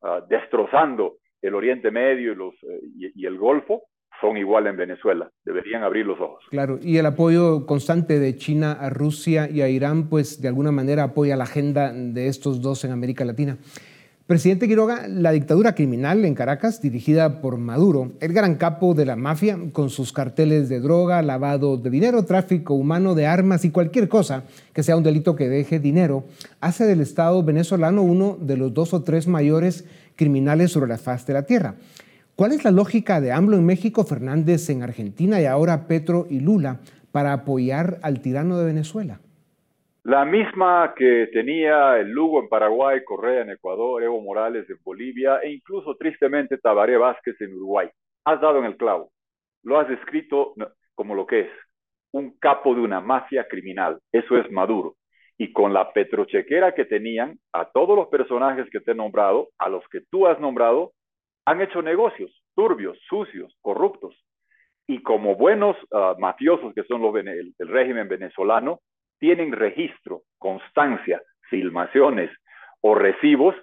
ah, 0.03 0.21
destrozando 0.29 1.17
el 1.41 1.55
Oriente 1.55 1.91
Medio 1.91 2.33
y, 2.33 3.07
eh, 3.07 3.13
y 3.15 3.27
el 3.27 3.39
Golfo, 3.39 3.85
son 4.21 4.37
igual 4.37 4.67
en 4.67 4.77
Venezuela. 4.77 5.31
Deberían 5.45 5.83
abrir 5.83 6.07
los 6.07 6.21
ojos. 6.21 6.45
Claro, 6.51 6.79
y 6.83 6.97
el 6.97 7.07
apoyo 7.07 7.67
constante 7.67 8.19
de 8.19 8.37
China 8.37 8.73
a 8.73 8.91
Rusia 8.91 9.49
y 9.51 9.63
a 9.63 9.69
Irán, 9.69 10.09
pues 10.09 10.41
de 10.41 10.49
alguna 10.49 10.73
manera 10.73 11.05
apoya 11.05 11.37
la 11.37 11.45
agenda 11.45 11.93
de 11.93 12.29
estos 12.29 12.61
dos 12.61 12.85
en 12.85 12.93
América 12.93 13.25
Latina. 13.25 13.59
Presidente 14.29 14.69
Quiroga, 14.69 15.09
la 15.09 15.33
dictadura 15.33 15.75
criminal 15.75 16.23
en 16.27 16.35
Caracas, 16.35 16.83
dirigida 16.83 17.41
por 17.41 17.57
Maduro, 17.57 18.13
el 18.21 18.35
gran 18.35 18.57
capo 18.57 18.93
de 18.93 19.07
la 19.07 19.17
mafia, 19.17 19.57
con 19.73 19.89
sus 19.89 20.13
carteles 20.13 20.69
de 20.69 20.81
droga, 20.81 21.23
lavado 21.23 21.79
de 21.79 21.89
dinero, 21.89 22.27
tráfico 22.27 22.75
humano 22.75 23.15
de 23.15 23.27
armas 23.27 23.65
y 23.65 23.71
cualquier 23.71 24.07
cosa 24.07 24.45
que 24.75 24.83
sea 24.83 24.99
un 24.99 25.03
delito 25.03 25.35
que 25.35 25.49
deje 25.49 25.81
dinero, 25.81 26.25
hace 26.61 26.85
del 26.85 27.01
Estado 27.01 27.43
venezolano 27.43 28.03
uno 28.03 28.37
de 28.39 28.59
los 28.59 28.75
dos 28.75 28.93
o 28.93 29.03
tres 29.03 29.27
mayores 29.27 29.87
criminales 30.15 30.73
sobre 30.73 30.91
la 30.91 30.99
faz 30.99 31.25
de 31.25 31.33
la 31.33 31.47
tierra. 31.47 31.77
¿Cuál 32.39 32.53
es 32.53 32.63
la 32.65 32.71
lógica 32.71 33.21
de 33.21 33.33
AMLO 33.33 33.57
en 33.57 33.67
México, 33.67 34.05
Fernández 34.05 34.71
en 34.71 34.85
Argentina 34.85 35.41
y 35.41 35.47
ahora 35.47 35.89
Petro 35.89 36.25
y 36.31 36.39
Lula 36.39 36.79
para 37.11 37.33
apoyar 37.33 37.97
al 38.05 38.23
tirano 38.23 38.57
de 38.57 38.65
Venezuela? 38.65 39.19
La 40.05 40.25
misma 40.25 40.95
que 40.95 41.31
tenía 41.33 41.99
el 41.99 42.13
Lugo 42.13 42.41
en 42.41 42.49
Paraguay, 42.49 43.03
Correa 43.05 43.43
en 43.43 43.51
Ecuador, 43.51 44.05
Evo 44.05 44.21
Morales 44.21 44.71
en 44.71 44.77
Bolivia 44.85 45.41
e 45.43 45.51
incluso 45.51 45.97
tristemente 45.97 46.59
Tabaré 46.59 46.97
Vázquez 46.97 47.35
en 47.41 47.55
Uruguay. 47.55 47.89
Has 48.25 48.41
dado 48.41 48.61
en 48.61 48.67
el 48.67 48.77
clavo. 48.77 49.11
Lo 49.65 49.81
has 49.81 49.89
descrito 49.89 50.55
como 50.95 51.17
lo 51.17 51.27
que 51.27 51.41
es, 51.41 51.51
un 52.13 52.39
capo 52.39 52.73
de 52.73 52.83
una 52.83 53.01
mafia 53.01 53.49
criminal. 53.49 53.99
Eso 54.13 54.39
es 54.39 54.49
Maduro. 54.53 54.95
Y 55.39 55.53
con 55.53 55.75
la 55.75 55.93
petrochequera 55.93 56.73
que 56.73 56.85
tenían, 56.85 57.37
a 57.53 57.65
todos 57.65 57.97
los 57.97 58.07
personajes 58.07 58.71
que 58.71 58.79
te 58.79 58.93
he 58.93 58.95
nombrado, 58.95 59.49
a 59.59 59.69
los 59.69 59.83
que 59.89 60.03
tú 60.09 60.29
has 60.29 60.39
nombrado, 60.39 60.93
han 61.49 61.63
hecho 61.63 61.81
negocios 61.81 62.31
turbios, 62.55 62.99
sucios, 63.09 63.57
corruptos. 63.63 64.15
Y 64.87 65.03
como 65.03 65.35
buenos 65.35 65.77
ah, 65.93 66.15
mafiosos 66.19 66.75
que 66.75 66.83
son 66.85 67.01
los 67.01 67.15
el, 67.17 67.55
régimen 67.59 68.07
venezolano, 68.07 68.81
tienen 69.19 69.53
registro, 69.53 70.23
constancia, 70.39 71.23
filmaciones 71.49 72.31
o 72.83 72.95
recibos 72.95 73.55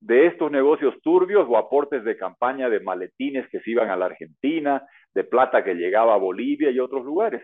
de 0.00 0.26
estos 0.26 0.52
negocios 0.52 0.94
turbios 1.02 1.46
o 1.48 1.56
aportes 1.56 2.04
de 2.04 2.16
campaña 2.16 2.68
de 2.68 2.78
maletines 2.78 3.48
que 3.48 3.60
se 3.60 3.70
iban 3.72 3.90
a 3.90 3.96
la 3.96 4.06
Argentina, 4.06 4.86
de 5.12 5.24
plata 5.24 5.64
que 5.64 5.74
llegaba 5.74 6.14
a 6.14 6.18
Bolivia 6.18 6.70
y 6.70 6.78
otros 6.78 7.04
lugares. 7.04 7.42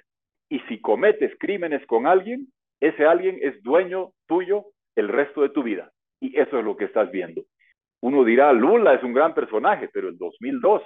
Y 0.49 0.61
si 0.69 0.81
cometes 0.81 1.33
crímenes 1.41 1.85
con 1.87 2.07
alguien, 2.07 2.47
ese 2.81 3.05
alguien 3.05 3.39
es 3.43 3.61
dueño 3.65 4.13
tuyo 4.29 4.67
el 4.95 5.09
resto 5.09 5.43
de 5.43 5.49
tu 5.49 5.65
vida. 5.65 5.91
Y 6.21 6.39
eso 6.39 6.59
es 6.61 6.65
lo 6.65 6.77
que 6.77 6.85
estás 6.85 7.11
viendo. 7.11 7.43
Uno 8.01 8.25
dirá, 8.25 8.53
Lula 8.53 8.95
es 8.95 9.03
un 9.03 9.13
gran 9.13 9.35
personaje, 9.35 9.89
pero 9.93 10.09
el 10.09 10.19
2002 10.19 10.83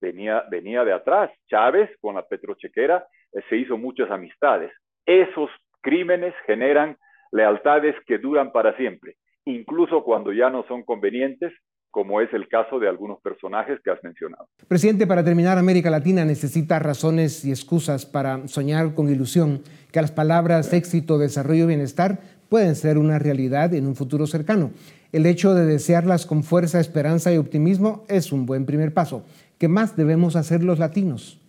venía, 0.00 0.44
venía 0.50 0.84
de 0.84 0.92
atrás. 0.92 1.30
Chávez 1.48 1.90
con 2.00 2.16
la 2.16 2.26
petrochequera 2.26 3.06
eh, 3.32 3.40
se 3.48 3.56
hizo 3.56 3.76
muchas 3.78 4.10
amistades. 4.10 4.70
Esos 5.06 5.50
crímenes 5.80 6.34
generan 6.46 6.96
lealtades 7.32 7.94
que 8.06 8.18
duran 8.18 8.52
para 8.52 8.76
siempre, 8.76 9.16
incluso 9.44 10.02
cuando 10.02 10.32
ya 10.32 10.50
no 10.50 10.64
son 10.66 10.82
convenientes, 10.82 11.52
como 11.90 12.20
es 12.20 12.32
el 12.32 12.48
caso 12.48 12.78
de 12.78 12.88
algunos 12.88 13.20
personajes 13.20 13.80
que 13.82 13.90
has 13.90 14.02
mencionado. 14.04 14.46
Presidente, 14.68 15.06
para 15.06 15.24
terminar, 15.24 15.58
América 15.58 15.90
Latina 15.90 16.24
necesita 16.24 16.78
razones 16.78 17.44
y 17.44 17.50
excusas 17.50 18.06
para 18.06 18.46
soñar 18.46 18.94
con 18.94 19.08
ilusión 19.08 19.62
que 19.92 20.00
las 20.00 20.12
palabras 20.12 20.72
éxito, 20.72 21.18
desarrollo 21.18 21.66
bienestar 21.66 22.20
pueden 22.48 22.76
ser 22.76 22.96
una 22.96 23.18
realidad 23.18 23.74
en 23.74 23.86
un 23.86 23.96
futuro 23.96 24.26
cercano. 24.26 24.70
El 25.12 25.26
hecho 25.26 25.54
de 25.54 25.66
desearlas 25.66 26.24
con 26.24 26.44
fuerza, 26.44 26.78
esperanza 26.78 27.32
y 27.32 27.36
optimismo 27.36 28.04
es 28.08 28.30
un 28.30 28.46
buen 28.46 28.64
primer 28.64 28.94
paso. 28.94 29.24
¿Qué 29.58 29.66
más 29.66 29.96
debemos 29.96 30.36
hacer 30.36 30.62
los 30.62 30.78
latinos? 30.78 31.40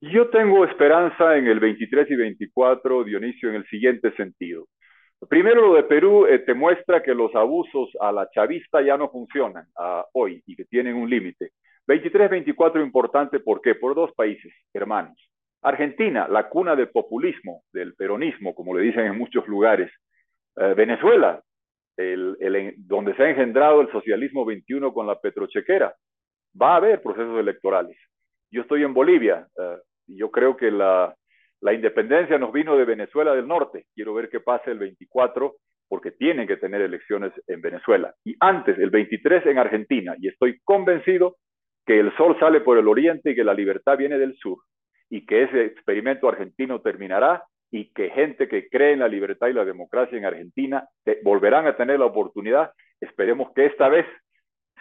Yo 0.00 0.28
tengo 0.30 0.64
esperanza 0.64 1.36
en 1.36 1.46
el 1.46 1.58
23 1.58 2.10
y 2.10 2.14
24, 2.14 3.04
Dionisio, 3.04 3.50
en 3.50 3.56
el 3.56 3.66
siguiente 3.66 4.12
sentido. 4.12 4.66
Primero, 5.28 5.60
lo 5.66 5.74
de 5.74 5.82
Perú 5.82 6.26
eh, 6.26 6.38
te 6.38 6.54
muestra 6.54 7.02
que 7.02 7.14
los 7.14 7.34
abusos 7.34 7.90
a 8.00 8.12
la 8.12 8.30
chavista 8.30 8.80
ya 8.80 8.96
no 8.96 9.10
funcionan 9.10 9.66
hoy 10.12 10.42
y 10.46 10.56
que 10.56 10.64
tienen 10.64 10.94
un 10.94 11.10
límite. 11.10 11.50
23-24 11.88 12.82
importante, 12.82 13.40
¿por 13.40 13.60
qué? 13.60 13.74
Por 13.74 13.94
dos 13.94 14.12
países 14.12 14.52
hermanos. 14.72 15.18
Argentina, 15.62 16.26
la 16.28 16.48
cuna 16.48 16.74
del 16.76 16.88
populismo, 16.88 17.64
del 17.72 17.94
peronismo, 17.94 18.54
como 18.54 18.74
le 18.74 18.82
dicen 18.82 19.04
en 19.06 19.18
muchos 19.18 19.46
lugares. 19.46 19.90
Eh, 20.56 20.74
Venezuela, 20.74 21.42
donde 21.96 23.14
se 23.14 23.22
ha 23.22 23.30
engendrado 23.30 23.80
el 23.80 23.90
socialismo 23.92 24.44
21 24.44 24.92
con 24.92 25.06
la 25.06 25.20
petrochequera. 25.20 25.94
Va 26.60 26.74
a 26.74 26.76
haber 26.76 27.02
procesos 27.02 27.38
electorales. 27.38 27.96
Yo 28.50 28.62
estoy 28.62 28.82
en 28.82 28.94
Bolivia 28.94 29.46
eh, 29.56 29.76
yo 30.16 30.30
creo 30.30 30.56
que 30.56 30.70
la, 30.70 31.14
la 31.60 31.72
independencia 31.72 32.38
nos 32.38 32.52
vino 32.52 32.76
de 32.76 32.84
Venezuela 32.84 33.34
del 33.34 33.46
Norte. 33.46 33.86
Quiero 33.94 34.14
ver 34.14 34.28
qué 34.28 34.40
pasa 34.40 34.70
el 34.70 34.78
24 34.78 35.56
porque 35.88 36.12
tienen 36.12 36.46
que 36.46 36.56
tener 36.56 36.80
elecciones 36.80 37.32
en 37.46 37.60
Venezuela. 37.60 38.14
Y 38.24 38.36
antes, 38.40 38.78
el 38.78 38.90
23 38.90 39.46
en 39.46 39.58
Argentina. 39.58 40.14
Y 40.18 40.28
estoy 40.28 40.60
convencido 40.64 41.36
que 41.84 41.98
el 41.98 42.14
sol 42.16 42.36
sale 42.38 42.60
por 42.60 42.78
el 42.78 42.86
oriente 42.86 43.30
y 43.30 43.34
que 43.34 43.44
la 43.44 43.54
libertad 43.54 43.98
viene 43.98 44.18
del 44.18 44.36
sur. 44.36 44.58
Y 45.08 45.26
que 45.26 45.42
ese 45.44 45.64
experimento 45.64 46.28
argentino 46.28 46.80
terminará 46.80 47.42
y 47.70 47.90
que 47.92 48.10
gente 48.10 48.48
que 48.48 48.68
cree 48.68 48.92
en 48.92 48.98
la 49.00 49.08
libertad 49.08 49.48
y 49.48 49.52
la 49.52 49.64
democracia 49.64 50.18
en 50.18 50.24
Argentina 50.24 50.88
volverán 51.22 51.66
a 51.66 51.76
tener 51.76 51.98
la 51.98 52.06
oportunidad. 52.06 52.72
Esperemos 53.00 53.52
que 53.54 53.66
esta 53.66 53.88
vez 53.88 54.06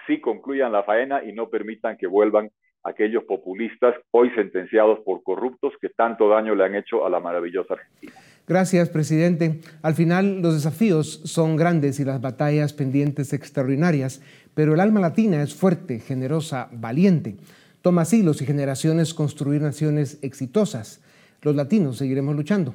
sí 0.08 0.20
concluyan 0.20 0.72
la 0.72 0.84
faena 0.84 1.24
y 1.24 1.34
no 1.34 1.50
permitan 1.50 1.98
que 1.98 2.08
vuelvan 2.08 2.50
aquellos 2.84 3.26
populistas 3.26 3.96
hoy 4.12 4.32
sentenciados 4.32 5.00
por 5.06 5.22
corruptos 5.22 5.74
que 5.82 5.90
tanto 5.90 6.30
daño 6.30 6.56
le 6.56 6.64
han 6.64 6.76
hecho 6.76 7.06
a 7.06 7.10
la 7.10 7.20
maravillosa 7.20 7.76
Argentina. 7.76 8.14
Gracias, 8.48 8.90
presidente. 8.90 9.60
Al 9.84 9.94
final, 9.94 10.42
los 10.42 10.56
desafíos 10.56 11.22
son 11.26 11.56
grandes 11.56 12.00
y 12.00 12.06
las 12.06 12.22
batallas 12.22 12.74
pendientes 12.74 13.34
extraordinarias, 13.34 14.24
pero 14.56 14.74
el 14.74 14.80
alma 14.80 15.02
latina 15.02 15.44
es 15.44 15.54
fuerte, 15.54 16.00
generosa, 16.00 16.70
valiente. 16.72 17.36
Toma 17.84 18.06
siglos 18.06 18.42
y 18.42 18.46
generaciones 18.46 19.14
construir 19.14 19.62
naciones 19.62 20.18
exitosas 20.24 21.04
los 21.42 21.56
latinos 21.56 21.98
seguiremos 21.98 22.36
luchando. 22.36 22.74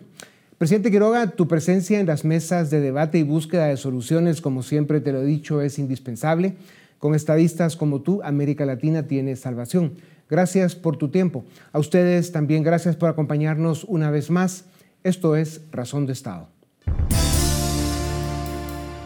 Presidente 0.58 0.90
Quiroga, 0.90 1.32
tu 1.32 1.48
presencia 1.48 1.98
en 1.98 2.06
las 2.06 2.24
mesas 2.24 2.70
de 2.70 2.80
debate 2.80 3.18
y 3.18 3.22
búsqueda 3.22 3.66
de 3.66 3.76
soluciones, 3.76 4.40
como 4.40 4.62
siempre 4.62 5.00
te 5.00 5.12
lo 5.12 5.22
he 5.22 5.26
dicho, 5.26 5.60
es 5.60 5.78
indispensable. 5.78 6.54
Con 6.98 7.14
estadistas 7.14 7.76
como 7.76 8.00
tú, 8.00 8.22
América 8.22 8.64
Latina 8.64 9.06
tiene 9.06 9.36
salvación. 9.36 9.94
Gracias 10.30 10.74
por 10.74 10.96
tu 10.96 11.10
tiempo. 11.10 11.44
A 11.72 11.78
ustedes 11.78 12.32
también 12.32 12.62
gracias 12.62 12.96
por 12.96 13.08
acompañarnos 13.08 13.84
una 13.84 14.10
vez 14.10 14.30
más. 14.30 14.64
Esto 15.02 15.36
es 15.36 15.60
Razón 15.70 16.06
de 16.06 16.12
Estado. 16.14 16.48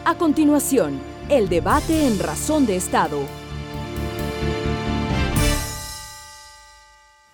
A 0.05 0.17
continuación, 0.17 0.93
el 1.29 1.49
debate 1.49 2.07
en 2.07 2.19
Razón 2.19 2.65
de 2.65 2.77
Estado 2.77 3.19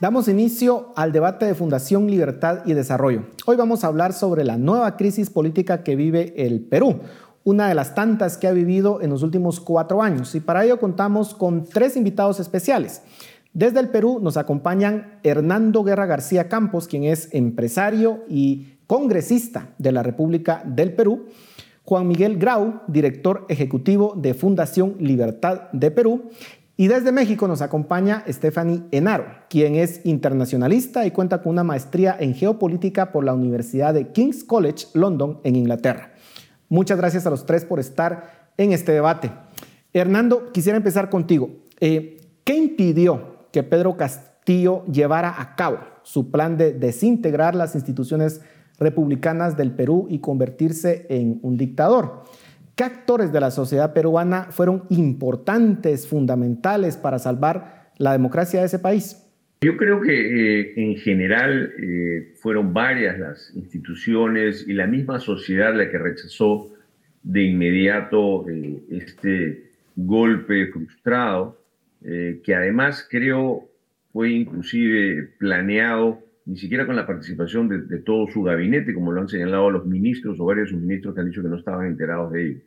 Damos 0.06 0.28
inicio 0.28 0.94
al 0.96 1.12
debate 1.12 1.48
de 1.48 1.56
Fundación 1.56 2.06
Libertad 2.06 2.60
y 2.68 2.74
Desarrollo. 2.74 3.24
Hoy 3.48 3.56
vamos 3.56 3.84
a 3.84 3.88
hablar 3.88 4.14
sobre 4.14 4.44
la 4.44 4.56
nueva 4.56 4.98
crisis 4.98 5.32
política 5.32 5.82
que 5.82 5.96
vive 5.96 6.46
el 6.46 6.62
Perú, 6.62 7.00
una 7.44 7.68
de 7.70 7.74
las 7.74 7.96
tantas 7.96 8.38
que 8.38 8.48
ha 8.48 8.52
vivido 8.52 9.02
en 9.02 9.10
los 9.10 9.24
últimos 9.24 9.60
cuatro 9.60 10.04
años. 10.04 10.36
Y 10.36 10.42
para 10.42 10.64
ello 10.64 10.80
contamos 10.80 11.34
con 11.34 11.64
tres 11.64 11.98
invitados 11.98 12.40
especiales. 12.40 13.02
Desde 13.52 13.80
el 13.80 13.90
Perú 13.90 14.20
nos 14.22 14.38
acompañan 14.38 15.20
Hernando 15.24 15.84
Guerra 15.84 16.06
García 16.06 16.50
Campos, 16.50 16.88
quien 16.88 17.06
es 17.06 17.28
empresario 17.32 18.26
y 18.30 18.78
congresista 18.86 19.70
de 19.80 19.92
la 19.92 20.04
República 20.04 20.62
del 20.68 20.94
Perú. 20.94 21.30
Juan 21.84 22.08
Miguel 22.08 22.38
Grau, 22.38 22.82
director 22.88 23.46
ejecutivo 23.48 24.14
de 24.16 24.34
Fundación 24.36 24.96
Libertad 25.00 25.70
de 25.72 25.92
Perú, 25.92 26.30
y 26.78 26.88
desde 26.88 27.14
México 27.14 27.48
nos 27.48 27.62
acompaña 27.62 28.24
Stephanie 28.28 28.84
Enaro, 28.92 29.26
quien 29.50 29.76
es 29.76 30.02
internacionalista 30.06 31.06
y 31.06 31.12
cuenta 31.12 31.42
con 31.42 31.54
una 31.54 31.64
maestría 31.64 32.18
en 32.20 32.34
geopolítica 32.34 33.14
por 33.14 33.24
la 33.24 33.34
Universidad 33.34 33.94
de 33.94 34.10
King's 34.12 34.44
College 34.44 34.88
London 34.94 35.40
en 35.44 35.56
Inglaterra. 35.56 36.12
Muchas 36.68 36.98
gracias 36.98 37.26
a 37.26 37.30
los 37.30 37.46
tres 37.46 37.64
por 37.64 37.80
estar 37.80 38.52
en 38.58 38.74
este 38.74 38.92
debate. 38.92 39.32
Hernando, 39.94 40.52
quisiera 40.52 40.78
empezar 40.78 41.10
contigo. 41.10 41.50
Eh, 41.80 42.20
¿Qué 42.44 42.56
impidió 42.56 43.48
que 43.54 43.64
Pedro 43.64 43.96
Castillo 43.96 44.84
llevara 44.86 45.40
a 45.40 45.56
cabo 45.56 45.80
su 46.04 46.30
plan 46.30 46.58
de 46.58 46.74
desintegrar 46.74 47.56
las 47.56 47.76
instituciones 47.76 48.42
republicanas 48.80 49.56
del 49.56 49.72
Perú 49.72 50.08
y 50.10 50.20
convertirse 50.20 51.06
en 51.10 51.40
un 51.42 51.56
dictador? 51.56 52.24
¿Qué 52.76 52.84
actores 52.84 53.32
de 53.32 53.40
la 53.40 53.52
sociedad 53.52 53.94
peruana 53.94 54.48
fueron 54.52 54.84
importantes, 54.90 56.10
fundamentales 56.10 56.98
para 56.98 57.20
salvar 57.20 57.92
la 57.98 58.12
democracia 58.12 58.60
de 58.60 58.66
ese 58.66 58.80
país? 58.80 59.26
Yo 59.62 59.78
creo 59.78 60.02
que 60.02 60.12
eh, 60.60 60.74
en 60.76 60.98
general 60.98 61.72
eh, 61.82 62.34
fueron 62.42 62.74
varias 62.74 63.18
las 63.18 63.52
instituciones 63.56 64.68
y 64.68 64.74
la 64.74 64.88
misma 64.88 65.22
sociedad 65.22 65.74
la 65.74 65.90
que 65.90 65.98
rechazó 65.98 66.68
de 67.24 67.44
inmediato 67.44 68.46
eh, 68.50 68.82
este 68.92 69.72
golpe 69.96 70.68
frustrado, 70.68 71.58
que 72.04 72.54
además 72.54 73.08
creo 73.10 73.68
fue 74.12 74.30
inclusive 74.30 75.30
planeado 75.40 76.20
ni 76.46 76.58
siquiera 76.58 76.86
con 76.86 76.96
la 76.96 77.08
participación 77.08 77.68
de, 77.68 77.98
todo 78.00 78.28
su 78.28 78.44
gabinete, 78.44 78.94
como 78.94 79.12
lo 79.12 79.22
han 79.22 79.28
señalado 79.28 79.72
los 79.72 79.86
ministros 79.86 80.40
o 80.40 80.46
varios 80.46 80.72
ministros 80.74 81.16
que 81.16 81.22
han 81.22 81.28
dicho 81.28 81.42
que 81.42 81.50
no 81.50 81.58
estaban 81.58 81.88
enterados 81.88 82.32
de 82.32 82.46
ello. 82.46 82.62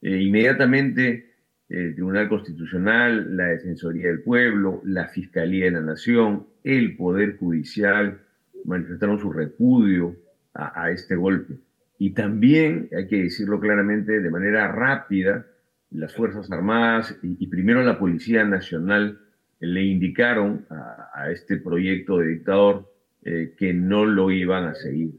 inmediatamente 0.00 1.32
el 1.68 1.94
Tribunal 1.94 2.28
Constitucional, 2.28 3.34
la 3.36 3.46
Defensoría 3.46 4.08
del 4.08 4.22
Pueblo, 4.22 4.82
la 4.84 5.08
Fiscalía 5.08 5.66
de 5.66 5.70
la 5.70 5.80
Nación, 5.80 6.46
el 6.64 6.96
Poder 6.96 7.38
Judicial 7.38 8.20
manifestaron 8.64 9.18
su 9.18 9.32
repudio 9.32 10.16
a, 10.54 10.90
este 10.90 11.16
golpe. 11.16 11.54
Y 11.98 12.10
también, 12.10 12.90
hay 12.94 13.06
que 13.06 13.22
decirlo 13.22 13.58
claramente, 13.58 14.20
de 14.20 14.30
manera 14.30 14.70
rápida, 14.70 15.46
las 15.90 16.14
Fuerzas 16.14 16.50
Armadas 16.52 17.18
y, 17.22 17.46
primero 17.46 17.82
la 17.82 17.98
Policía 17.98 18.44
Nacional 18.44 19.20
le 19.60 19.82
indicaron 19.82 20.66
a, 20.68 21.30
este 21.30 21.56
proyecto 21.56 22.18
de 22.18 22.28
dictador 22.28 22.91
eh, 23.24 23.54
que 23.56 23.72
no 23.72 24.04
lo 24.04 24.30
iban 24.30 24.64
a 24.64 24.74
seguir. 24.74 25.10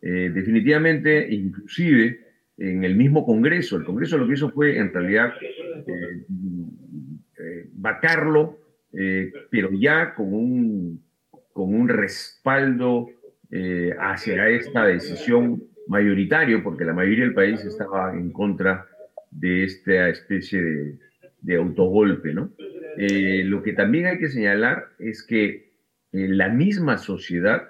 Eh, 0.00 0.30
definitivamente, 0.32 1.28
inclusive, 1.32 2.28
en 2.58 2.84
el 2.84 2.96
mismo 2.96 3.24
Congreso. 3.24 3.76
El 3.76 3.84
Congreso 3.84 4.18
lo 4.18 4.26
que 4.26 4.34
hizo 4.34 4.50
fue, 4.50 4.78
en 4.78 4.92
realidad, 4.92 5.32
eh, 5.40 6.24
eh, 7.38 7.68
vacarlo, 7.72 8.58
eh, 8.92 9.32
pero 9.50 9.70
ya 9.72 10.14
con 10.14 10.34
un, 10.34 11.02
con 11.52 11.74
un 11.74 11.88
respaldo 11.88 13.10
hacia 13.98 14.46
esta 14.50 14.84
decisión 14.84 15.62
mayoritario, 15.86 16.62
porque 16.62 16.84
la 16.84 16.92
mayoría 16.92 17.24
del 17.24 17.32
país 17.32 17.64
estaba 17.64 18.12
en 18.12 18.30
contra 18.30 18.86
de 19.30 19.64
esta 19.64 20.10
especie 20.10 20.60
de, 20.60 20.98
de 21.40 21.56
autogolpe. 21.56 22.34
¿no? 22.34 22.52
lo 22.98 23.62
que 23.62 23.72
también 23.72 24.04
hay 24.04 24.18
que 24.18 24.28
señalar 24.28 24.88
es 24.98 25.22
que 25.22 25.67
la 26.12 26.48
misma 26.48 26.98
sociedad 26.98 27.68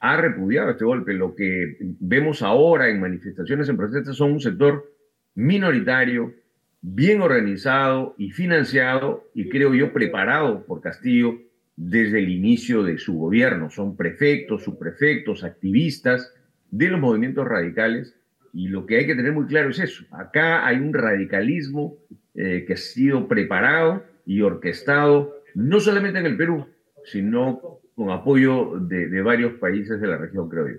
ha 0.00 0.16
repudiado 0.16 0.70
este 0.70 0.84
golpe. 0.84 1.12
Lo 1.12 1.34
que 1.34 1.76
vemos 1.80 2.42
ahora 2.42 2.88
en 2.88 3.00
manifestaciones, 3.00 3.68
en 3.68 3.76
protestas, 3.76 4.16
son 4.16 4.32
un 4.32 4.40
sector 4.40 4.90
minoritario, 5.34 6.34
bien 6.80 7.20
organizado 7.20 8.14
y 8.18 8.30
financiado, 8.30 9.28
y 9.34 9.48
creo 9.48 9.74
yo 9.74 9.92
preparado 9.92 10.64
por 10.64 10.80
Castillo 10.80 11.38
desde 11.76 12.18
el 12.18 12.30
inicio 12.30 12.82
de 12.82 12.98
su 12.98 13.18
gobierno. 13.18 13.70
Son 13.70 13.96
prefectos, 13.96 14.64
subprefectos, 14.64 15.44
activistas 15.44 16.32
de 16.70 16.88
los 16.88 17.00
movimientos 17.00 17.46
radicales, 17.46 18.16
y 18.52 18.68
lo 18.68 18.86
que 18.86 18.96
hay 18.96 19.06
que 19.06 19.14
tener 19.14 19.32
muy 19.32 19.46
claro 19.46 19.70
es 19.70 19.78
eso. 19.78 20.04
Acá 20.10 20.66
hay 20.66 20.78
un 20.78 20.92
radicalismo 20.92 21.96
eh, 22.34 22.64
que 22.66 22.72
ha 22.72 22.76
sido 22.76 23.28
preparado 23.28 24.04
y 24.26 24.40
orquestado, 24.40 25.36
no 25.54 25.78
solamente 25.80 26.18
en 26.18 26.26
el 26.26 26.36
Perú, 26.36 26.66
sino 27.04 27.79
con 28.00 28.08
apoyo 28.08 28.78
de, 28.80 29.20
varios 29.20 29.58
países 29.60 30.00
de 30.00 30.06
la 30.06 30.16
región, 30.16 30.48
creo 30.48 30.68
yo. 30.68 30.78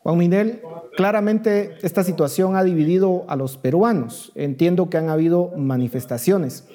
Juan 0.00 0.18
Minel, 0.18 0.60
claramente 0.94 1.70
esta 1.82 2.04
situación 2.04 2.56
ha 2.56 2.62
dividido 2.62 3.24
a 3.28 3.36
los 3.36 3.56
peruanos. 3.56 4.32
Entiendo 4.34 4.90
que 4.90 4.98
han 4.98 5.08
habido 5.08 5.52
manifestaciones. 5.56 6.68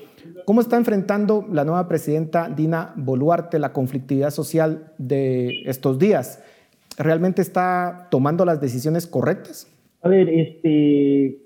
¿Cómo 0.45 0.62
está 0.62 0.78
enfrentando 0.78 1.45
la 1.52 1.63
nueva 1.63 1.88
presidenta 1.88 2.50
Dina 2.50 2.91
Boluarte 2.95 3.60
la 3.60 3.71
conflictividad 3.71 4.32
social 4.32 4.93
de 4.97 5.62
estos 5.65 6.00
días? 6.00 6.43
¿Realmente 6.97 7.43
está 7.43 8.08
tomando 8.10 8.45
las 8.45 8.60
decisiones 8.62 9.06
correctas? 9.06 9.71
A 10.02 10.10
ver, 10.10 10.28
este, 10.28 11.38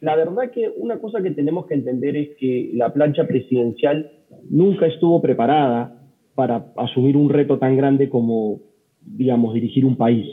la 0.00 0.16
verdad 0.16 0.50
que 0.52 0.68
una 0.76 0.98
cosa 0.98 1.22
que 1.22 1.30
tenemos 1.30 1.66
que 1.66 1.74
entender 1.74 2.16
es 2.16 2.30
que 2.36 2.72
la 2.74 2.92
plancha 2.92 3.28
presidencial 3.28 4.10
nunca 4.50 4.86
estuvo 4.86 5.22
preparada 5.22 5.99
para 6.34 6.72
asumir 6.76 7.16
un 7.16 7.28
reto 7.28 7.58
tan 7.58 7.76
grande 7.76 8.08
como, 8.08 8.60
digamos, 9.04 9.54
dirigir 9.54 9.84
un 9.84 9.96
país. 9.96 10.26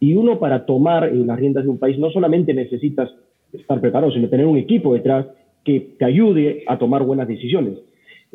Y 0.00 0.14
uno 0.14 0.38
para 0.38 0.66
tomar 0.66 1.12
las 1.12 1.38
riendas 1.38 1.64
de 1.64 1.70
un 1.70 1.78
país 1.78 1.98
no 1.98 2.10
solamente 2.10 2.54
necesitas 2.54 3.10
estar 3.52 3.80
preparado, 3.80 4.10
sino 4.12 4.28
tener 4.28 4.46
un 4.46 4.56
equipo 4.56 4.94
detrás 4.94 5.26
que 5.64 5.94
te 5.98 6.04
ayude 6.04 6.64
a 6.66 6.78
tomar 6.78 7.04
buenas 7.04 7.28
decisiones. 7.28 7.78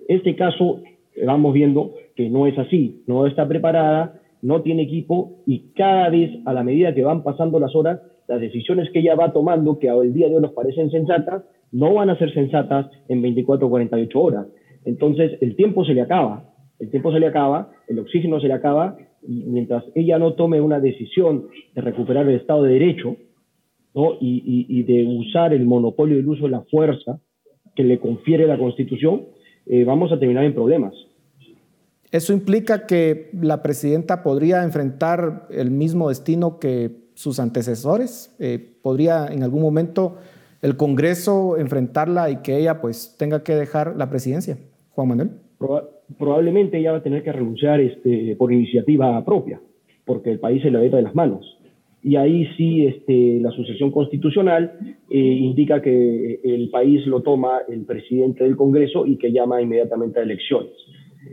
Este 0.08 0.36
caso, 0.36 0.82
vamos 1.26 1.54
viendo 1.54 1.94
que 2.16 2.30
no 2.30 2.48
es 2.48 2.58
así, 2.58 3.04
no 3.08 3.26
está 3.26 3.48
preparada, 3.48 4.22
no 4.42 4.62
tiene 4.62 4.84
equipo 4.84 5.42
y 5.46 5.72
cada 5.76 6.10
vez 6.10 6.32
a 6.46 6.54
la 6.54 6.64
medida 6.64 6.94
que 6.94 7.04
van 7.04 7.24
pasando 7.24 7.60
las 7.60 7.76
horas, 7.76 8.00
las 8.28 8.40
decisiones 8.40 8.90
que 8.92 9.00
ella 9.00 9.16
va 9.16 9.34
tomando, 9.34 9.80
que 9.80 9.88
el 9.88 10.14
día 10.14 10.30
de 10.30 10.36
hoy 10.36 10.42
nos 10.42 10.54
parecen 10.54 10.92
sensatas, 10.92 11.44
no 11.72 11.94
van 11.94 12.10
a 12.10 12.18
ser 12.18 12.34
sensatas 12.34 12.88
en 13.10 13.22
24 13.22 13.68
o 13.68 13.70
48 13.70 14.22
horas. 14.22 14.48
Entonces 14.86 15.38
el 15.42 15.56
tiempo 15.56 15.84
se 15.84 15.94
le 15.94 16.02
acaba 16.02 16.44
el 16.80 16.90
tiempo 16.90 17.12
se 17.12 17.20
le 17.20 17.28
acaba, 17.28 17.72
el 17.88 18.00
oxígeno 18.00 18.40
se 18.40 18.48
le 18.48 18.54
acaba, 18.54 18.98
y 19.28 19.44
mientras 19.46 19.84
ella 19.96 20.20
no 20.20 20.34
tome 20.34 20.62
una 20.62 20.80
decisión 20.80 21.48
de 21.74 21.82
recuperar 21.82 22.28
el 22.28 22.36
Estado 22.36 22.64
de 22.64 22.74
Derecho 22.74 23.18
y, 24.22 24.84
de 24.84 25.06
usar 25.06 25.54
el 25.54 25.66
monopolio 25.66 26.18
del 26.18 26.28
uso 26.28 26.44
de 26.44 26.52
la 26.52 26.62
fuerza 26.62 27.20
que 27.76 27.84
le 27.84 28.00
confiere 28.00 28.46
la 28.46 28.58
Constitución, 28.58 29.24
eh, 29.66 29.84
vamos 29.84 30.12
a 30.12 30.20
terminar 30.20 30.44
en 30.44 30.54
problemas. 30.54 30.94
¿Eso 32.12 32.32
implica 32.32 32.86
que 32.86 33.30
la 33.34 33.62
presidenta 33.62 34.24
podría 34.24 34.64
enfrentar 34.64 35.48
el 35.50 35.72
mismo 35.72 36.10
destino 36.10 36.60
que 36.60 36.92
sus 37.16 37.40
antecesores? 37.40 38.36
Eh, 38.40 38.78
¿Podría 38.82 39.28
en 39.28 39.44
algún 39.44 39.62
momento 39.62 40.18
el 40.62 40.78
Congreso 40.78 41.58
enfrentarla 41.58 42.30
y 42.30 42.38
que 42.38 42.58
ella 42.58 42.80
pues 42.80 43.16
tenga 43.18 43.44
que 43.44 43.56
dejar 43.56 43.96
la 43.98 44.10
presidencia? 44.10 44.58
Juan 44.92 45.10
Manuel 45.10 45.47
probablemente 46.18 46.78
ella 46.78 46.94
va 46.94 46.98
a 47.00 47.04
tener 47.04 47.24
que 47.24 47.32
renunciar 47.32 47.80
este, 47.80 48.36
por 48.36 48.52
iniciativa 48.52 49.24
propia, 49.26 49.60
porque 50.06 50.32
el 50.32 50.40
país 50.40 50.62
se 50.62 50.72
le 50.72 50.80
veta 50.80 50.98
de 50.98 51.04
las 51.04 51.16
manos. 51.16 51.58
Y 52.04 52.16
ahí 52.16 52.48
sí 52.56 52.86
este, 52.86 53.40
la 53.42 53.52
sucesión 53.52 53.92
constitucional 53.92 54.96
eh, 55.10 55.18
indica 55.18 55.82
que 55.82 56.40
el 56.44 56.70
país 56.70 57.06
lo 57.08 57.22
toma 57.22 57.62
el 57.68 57.86
presidente 57.86 58.44
del 58.44 58.56
Congreso 58.56 59.06
y 59.06 59.18
que 59.18 59.32
llama 59.32 59.62
inmediatamente 59.62 60.20
a 60.20 60.24
elecciones. 60.24 60.72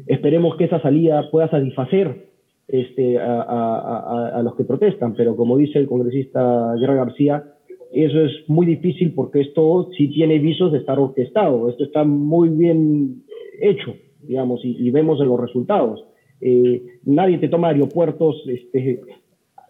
Esperemos 0.06 0.56
que 0.56 0.64
esa 0.64 0.80
salida 0.80 1.30
pueda 1.30 1.48
satisfacer 1.48 2.28
este, 2.66 3.18
a, 3.18 4.40
los 4.42 4.56
que 4.56 4.64
protestan, 4.64 5.14
pero 5.14 5.36
como 5.36 5.56
dice 5.56 5.78
el 5.78 5.86
congresista 5.86 6.74
Guerra 6.80 6.94
García, 6.94 7.44
eso 7.92 8.24
es 8.24 8.32
muy 8.48 8.66
difícil 8.66 9.12
porque 9.14 9.42
esto 9.42 9.90
sí 9.96 10.08
tiene 10.08 10.38
visos 10.38 10.72
de 10.72 10.78
estar 10.78 10.98
orquestado, 10.98 11.68
esto 11.68 11.84
está 11.84 12.02
muy 12.04 12.48
bien 12.48 13.22
hecho 13.60 13.94
digamos, 14.26 14.60
y, 14.64 14.90
vemos 14.90 15.20
en 15.20 15.28
los 15.28 15.40
resultados. 15.40 16.04
Eh, 16.40 16.82
nadie 17.04 17.38
te 17.38 17.48
toma 17.48 17.68
aeropuertos 17.68 18.42
este, 18.46 19.00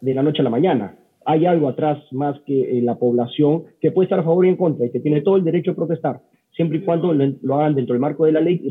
de 0.00 0.14
la 0.14 0.22
noche 0.22 0.40
a 0.40 0.44
la 0.44 0.50
mañana. 0.50 0.96
Hay 1.26 1.46
algo 1.46 1.68
atrás 1.68 1.98
más 2.12 2.38
que 2.46 2.78
eh, 2.78 2.82
la 2.82 2.96
población 2.96 3.64
que 3.80 3.90
puede 3.90 4.06
estar 4.06 4.18
a 4.18 4.24
favor 4.24 4.44
y 4.44 4.50
en 4.50 4.56
contra 4.56 4.86
y 4.86 4.90
que 4.90 5.00
tiene 5.00 5.22
todo 5.22 5.36
el 5.36 5.44
derecho 5.44 5.70
a 5.70 5.74
protestar, 5.74 6.20
siempre 6.54 6.78
y 6.78 6.80
cuando 6.82 7.12
lo, 7.12 7.54
hagan 7.54 7.74
dentro 7.74 7.94
del 7.94 8.00
marco 8.00 8.26
de 8.26 8.32
la 8.32 8.40
ley 8.40 8.60
y 8.62 8.68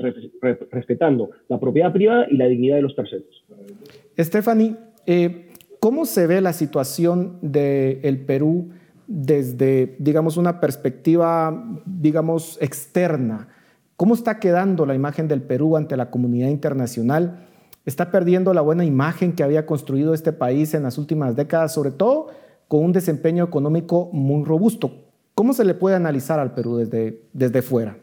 respetando 0.71 1.31
la 1.49 1.59
propiedad 1.59 1.91
privada 1.91 2.27
y 2.29 2.37
la 2.37 2.45
dignidad 2.45 2.75
de 2.75 2.83
los 2.83 2.95
terceros. 2.95 3.43
Stephanie, 4.17 4.75
eh, 5.07 5.47
¿cómo 5.79 6.05
se 6.05 6.27
ve 6.27 6.41
la 6.41 6.53
situación 6.53 7.39
del 7.41 8.23
Perú 8.25 8.69
desde, 9.07 9.95
digamos, 9.97 10.37
una 10.37 10.59
perspectiva, 10.59 11.81
digamos, 11.85 12.61
externa? 12.61 13.47
¿Cómo 14.03 14.15
está 14.15 14.37
quedando 14.37 14.85
la 14.85 14.95
imagen 14.95 15.29
del 15.29 15.41
Perú 15.41 15.77
ante 15.77 15.95
la 15.95 16.11
comunidad 16.11 16.49
internacional? 16.49 17.47
¿Está 17.85 18.11
perdiendo 18.11 18.53
la 18.53 18.59
buena 18.59 18.83
imagen 18.83 19.31
que 19.31 19.43
había 19.43 19.65
construido 19.65 20.13
este 20.13 20.33
país 20.33 20.73
en 20.73 20.83
las 20.83 20.97
últimas 20.97 21.37
décadas, 21.37 21.73
sobre 21.73 21.91
todo 21.91 22.27
con 22.67 22.83
un 22.83 22.91
desempeño 22.91 23.45
económico 23.45 24.09
muy 24.11 24.43
robusto? 24.43 25.05
¿Cómo 25.33 25.53
se 25.53 25.63
le 25.63 25.73
puede 25.73 25.95
analizar 25.95 26.37
al 26.37 26.53
Perú 26.53 26.75
desde, 26.75 27.21
desde 27.31 27.61
fuera? 27.61 27.97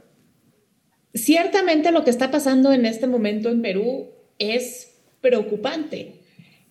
Ciertamente 1.12 1.92
lo 1.92 2.02
que 2.02 2.08
está 2.08 2.30
pasando 2.30 2.72
en 2.72 2.86
este 2.86 3.06
momento 3.06 3.50
en 3.50 3.60
Perú 3.60 4.06
es 4.38 5.02
preocupante. 5.20 6.14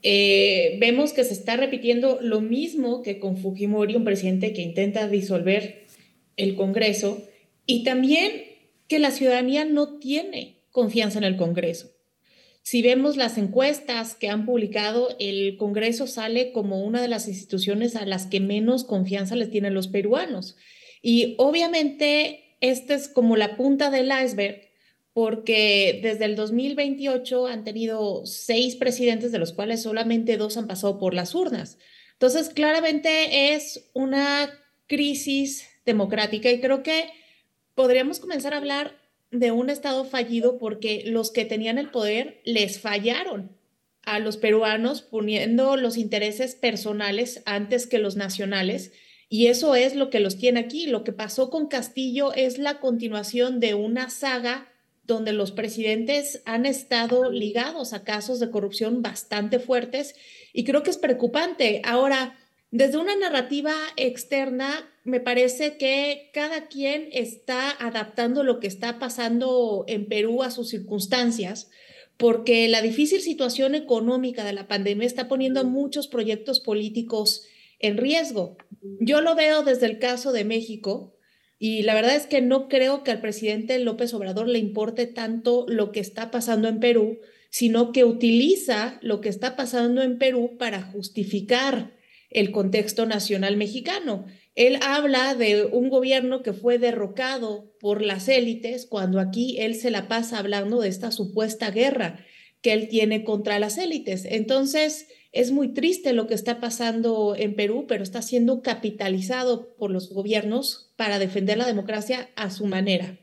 Eh, 0.02 0.80
vemos 0.80 1.13
que 1.13 1.24
se 1.24 1.34
está 1.34 1.56
repitiendo 1.56 2.18
lo 2.20 2.42
mismo 2.42 3.04
que 3.04 3.20
con 3.20 3.38
Fujimori, 3.38 3.96
un 3.96 4.06
presidente 4.06 4.54
que 4.54 4.63
intenta 4.63 5.08
disolver 5.08 5.86
el 6.36 6.56
Congreso, 6.56 7.22
y 7.68 7.84
también 7.84 8.49
que 8.89 8.99
la 8.99 9.12
ciudadanía 9.12 9.63
no 9.63 9.99
tiene 9.99 10.58
confianza 10.71 11.19
en 11.19 11.23
el 11.23 11.38
Congreso. 11.38 11.91
Si 12.63 12.82
vemos 12.82 13.15
las 13.17 13.38
encuestas 13.38 14.15
que 14.15 14.30
han 14.30 14.45
publicado, 14.45 15.15
el 15.19 15.56
Congreso 15.58 16.08
sale 16.08 16.52
como 16.52 16.84
una 16.84 17.02
de 17.02 17.08
las 17.08 17.28
instituciones 17.28 17.95
a 17.95 18.06
las 18.06 18.25
que 18.25 18.39
menos 18.41 18.84
confianza 18.84 19.36
les 19.36 19.49
tienen 19.49 19.73
los 19.73 19.88
peruanos. 19.88 20.58
Y 21.02 21.36
obviamente, 21.38 22.58
esta 22.62 22.95
es 22.95 23.08
como 23.08 23.38
la 23.38 23.56
punta 23.56 23.89
del 23.89 24.12
iceberg, 24.12 24.67
porque 25.13 25.99
desde 26.04 26.25
el 26.25 26.36
2028 26.36 27.47
han 27.47 27.63
tenido 27.63 28.25
seis 28.25 28.75
presidentes, 28.75 29.32
de 29.32 29.39
los 29.39 29.54
cuales 29.54 29.84
solamente 29.84 30.38
dos 30.38 30.58
han 30.58 30.67
pasado 30.67 30.99
por 30.99 31.13
las 31.13 31.36
urnas. 31.36 31.78
Entonces, 32.13 32.49
claramente 32.49 33.54
es 33.54 33.89
una 33.93 34.52
crisis 34.88 35.67
democrática 35.86 36.52
y 36.52 36.60
creo 36.60 36.84
que 36.84 37.10
podríamos 37.80 38.20
comenzar 38.20 38.54
a 38.54 38.58
hablar 38.58 38.98
de 39.32 39.52
un 39.52 39.70
Estado 39.70 40.04
fallido 40.04 40.58
porque 40.58 41.04
los 41.06 41.32
que 41.32 41.46
tenían 41.46 41.78
el 41.78 41.89
poder 41.89 42.42
les 42.44 42.82
fallaron 42.82 43.56
a 44.04 44.20
los 44.20 44.36
peruanos 44.36 45.02
poniendo 45.02 45.78
los 45.78 45.96
intereses 45.96 46.56
personales 46.56 47.42
antes 47.46 47.88
que 47.88 47.98
los 47.98 48.18
nacionales. 48.18 48.92
Y 49.30 49.48
eso 49.48 49.76
es 49.76 49.96
lo 49.96 50.10
que 50.10 50.20
los 50.20 50.38
tiene 50.38 50.60
aquí. 50.60 50.88
Lo 50.88 51.06
que 51.06 51.13
pasó 51.13 51.50
con 51.50 51.68
Castillo 51.68 52.34
es 52.34 52.58
la 52.58 52.82
continuación 52.82 53.62
de 53.62 53.76
una 53.76 54.10
saga 54.10 54.68
donde 55.06 55.32
los 55.32 55.54
presidentes 55.54 56.42
han 56.44 56.65
estado 56.65 57.32
ligados 57.32 57.94
a 57.94 58.04
casos 58.04 58.42
de 58.42 58.52
corrupción 58.52 59.02
bastante 59.02 59.58
fuertes 59.58 60.15
y 60.52 60.65
creo 60.65 60.84
que 60.84 60.89
es 60.89 60.98
preocupante. 60.98 61.82
Ahora, 61.86 62.38
desde 62.72 62.98
una 62.98 63.15
narrativa 63.15 63.74
externa, 63.96 64.86
me 65.04 65.20
parece 65.20 65.78
que 65.78 66.30
cada 66.34 66.68
quien 66.68 67.10
está 67.12 67.72
adaptando 67.72 68.44
lo 68.44 68.60
que 68.60 68.68
está 68.68 69.00
pasando 69.00 69.86
en 69.88 70.08
Perú 70.08 70.44
a 70.44 70.52
sus 70.52 70.70
circunstancias, 70.70 71.70
porque 72.18 72.68
la 72.68 72.82
difícil 72.82 73.22
situación 73.22 73.76
económica 73.76 74.44
de 74.44 74.54
la 74.54 74.68
pandemia 74.68 75.08
está 75.08 75.28
poniendo 75.28 75.64
muchos 75.64 76.08
proyectos 76.08 76.60
políticos 76.60 77.46
en 77.80 77.98
riesgo. 77.98 78.58
Yo 79.00 79.22
lo 79.22 79.36
veo 79.36 79.64
desde 79.64 79.86
el 79.86 80.00
caso 80.00 80.32
de 80.32 80.44
México 80.44 81.16
y 81.58 81.82
la 81.84 81.94
verdad 81.94 82.16
es 82.16 82.28
que 82.28 82.42
no 82.42 82.68
creo 82.68 83.04
que 83.04 83.12
al 83.12 83.22
presidente 83.22 83.80
López 83.80 84.14
Obrador 84.14 84.48
le 84.48 84.60
importe 84.60 85.08
tanto 85.08 85.66
lo 85.68 85.92
que 85.92 86.00
está 86.00 86.32
pasando 86.32 86.68
en 86.68 86.80
Perú, 86.80 87.20
sino 87.50 87.92
que 87.92 88.04
utiliza 88.04 89.00
lo 89.02 89.22
que 89.22 89.30
está 89.30 89.56
pasando 89.56 90.02
en 90.02 90.18
Perú 90.18 90.58
para 90.58 90.82
justificar 90.82 91.94
el 92.30 92.52
contexto 92.52 93.06
nacional 93.06 93.58
mexicano. 93.58 94.26
Él 94.60 94.78
habla 94.86 95.36
de 95.36 95.63
un 95.63 95.88
gobierno 95.89 96.43
que 96.43 96.52
fue 96.52 96.80
derrocado 96.80 97.72
por 97.80 98.02
las 98.02 98.28
élites, 98.28 98.86
cuando 98.86 99.22
aquí 99.22 99.58
él 99.58 99.74
se 99.74 99.89
la 99.89 100.10
pasa 100.10 100.38
hablando 100.38 100.82
de 100.82 100.89
esta 100.89 101.12
supuesta 101.12 101.72
guerra 101.72 102.19
que 102.62 102.74
él 102.74 102.89
tiene 102.89 103.24
contra 103.24 103.58
las 103.58 103.78
élites. 103.78 104.26
Entonces, 104.26 105.08
es 105.32 105.54
muy 105.54 105.69
triste 105.69 106.12
lo 106.12 106.28
que 106.28 106.34
está 106.34 106.60
pasando 106.60 107.38
en 107.38 107.56
Perú, 107.56 107.86
pero 107.88 108.04
está 108.04 108.22
siendo 108.22 108.62
capitalizado 108.62 109.74
por 109.78 109.91
los 109.91 110.12
gobiernos 110.12 110.91
para 110.98 111.19
defender 111.19 111.58
la 111.58 111.65
democracia 111.65 112.28
a 112.36 112.50
su 112.50 112.65
manera. 112.65 113.17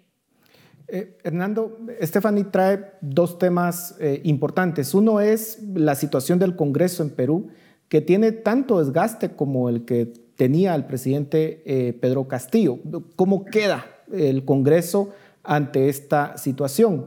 Eh, 0.89 1.19
Hernando, 1.23 1.81
Stephanie 2.01 2.45
trae 2.45 2.93
dos 3.03 3.39
temas 3.39 3.95
eh, 4.01 4.23
importantes. 4.25 4.95
Uno 4.95 5.21
es 5.21 5.59
la 5.75 5.97
situación 5.97 6.39
del 6.39 6.57
Congreso 6.57 7.03
en 7.03 7.11
Perú 7.11 7.51
que 7.91 8.01
tiene 8.01 8.33
tanto 8.33 8.79
desgaste 8.79 9.33
como 9.33 9.69
el 9.69 9.85
que 9.85 10.26
tenía 10.37 10.75
el 10.75 10.85
presidente 10.85 11.63
eh, 11.67 11.93
Pedro 11.95 12.29
Castillo. 12.29 12.79
¿Cómo 13.17 13.45
queda 13.45 13.87
el 14.13 14.45
Congreso 14.45 15.15
ante 15.43 15.89
esta 15.89 16.37
situación? 16.37 17.07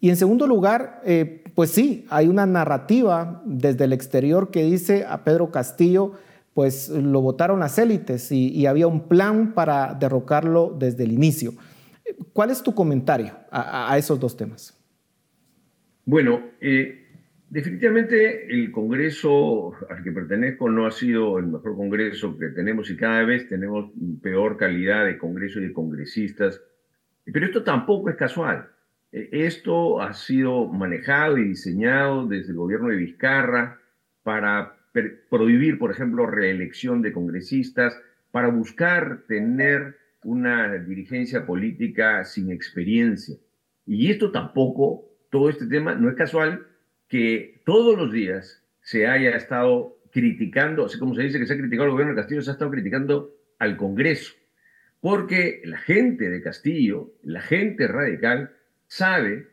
Y 0.00 0.08
en 0.08 0.16
segundo 0.16 0.46
lugar, 0.46 1.02
eh, 1.04 1.44
pues 1.54 1.70
sí, 1.70 2.06
hay 2.08 2.26
una 2.26 2.46
narrativa 2.46 3.42
desde 3.44 3.84
el 3.84 3.92
exterior 3.92 4.50
que 4.50 4.64
dice 4.64 5.04
a 5.06 5.24
Pedro 5.24 5.50
Castillo, 5.50 6.12
pues 6.54 6.88
lo 6.88 7.20
votaron 7.20 7.60
las 7.60 7.78
élites 7.78 8.32
y, 8.32 8.66
había 8.66 8.86
un 8.86 9.08
plan 9.08 9.52
para 9.54 9.94
derrocarlo 9.94 10.74
desde 10.78 11.04
el 11.04 11.12
inicio. 11.12 11.52
¿Cuál 12.32 12.50
es 12.50 12.62
tu 12.62 12.74
comentario 12.74 13.32
a, 13.50 13.96
esos 13.96 14.18
dos 14.18 14.36
temas? 14.36 14.76
Bueno, 16.04 16.40
eh, 16.60 16.99
Definitivamente 17.50 18.46
el 18.48 18.70
Congreso 18.70 19.72
al 19.90 20.04
que 20.04 20.12
pertenezco 20.12 20.70
no 20.70 20.86
ha 20.86 20.92
sido 20.92 21.36
el 21.36 21.48
mejor 21.48 21.74
Congreso 21.74 22.38
que 22.38 22.50
tenemos 22.50 22.88
y 22.90 22.96
cada 22.96 23.24
vez 23.24 23.48
tenemos 23.48 23.90
peor 24.22 24.56
calidad 24.56 25.04
de 25.04 25.18
Congreso 25.18 25.58
y 25.58 25.66
de 25.66 25.72
congresistas. 25.72 26.62
Pero 27.24 27.44
esto 27.44 27.64
tampoco 27.64 28.08
es 28.08 28.14
casual. 28.14 28.70
E, 29.10 29.30
esto 29.32 30.00
ha 30.00 30.12
sido 30.12 30.68
manejado 30.68 31.38
y 31.38 31.48
diseñado 31.48 32.28
desde 32.28 32.52
el 32.52 32.56
gobierno 32.56 32.90
de 32.90 32.96
Vizcarra 32.98 33.80
para 34.22 34.76
prohibir, 35.28 35.76
por 35.76 35.90
ejemplo, 35.90 36.26
reelección 36.26 37.02
de 37.02 37.12
congresistas, 37.12 38.00
para 38.30 38.46
buscar 38.46 39.22
tener 39.26 39.96
una 40.22 40.74
dirigencia 40.74 41.44
política 41.44 42.22
sin 42.24 42.52
experiencia. 42.52 43.36
Y 43.86 44.08
esto 44.08 44.30
tampoco, 44.30 45.04
todo 45.30 45.50
este 45.50 45.66
tema 45.66 45.96
no 45.96 46.08
es 46.08 46.14
casual 46.14 46.69
que 47.10 47.60
todos 47.66 47.98
los 47.98 48.12
días 48.12 48.62
se 48.80 49.06
haya 49.06 49.36
estado 49.36 49.98
criticando, 50.12 50.86
así 50.86 50.98
como 50.98 51.14
se 51.14 51.22
dice 51.22 51.38
que 51.38 51.46
se 51.46 51.54
ha 51.54 51.58
criticado 51.58 51.84
al 51.84 51.90
gobierno 51.90 52.14
de 52.14 52.20
Castillo, 52.20 52.40
se 52.40 52.50
ha 52.50 52.54
estado 52.54 52.70
criticando 52.70 53.34
al 53.58 53.76
Congreso, 53.76 54.34
porque 55.00 55.60
la 55.64 55.76
gente 55.78 56.30
de 56.30 56.40
Castillo, 56.40 57.12
la 57.22 57.40
gente 57.40 57.88
radical, 57.88 58.52
sabe 58.86 59.48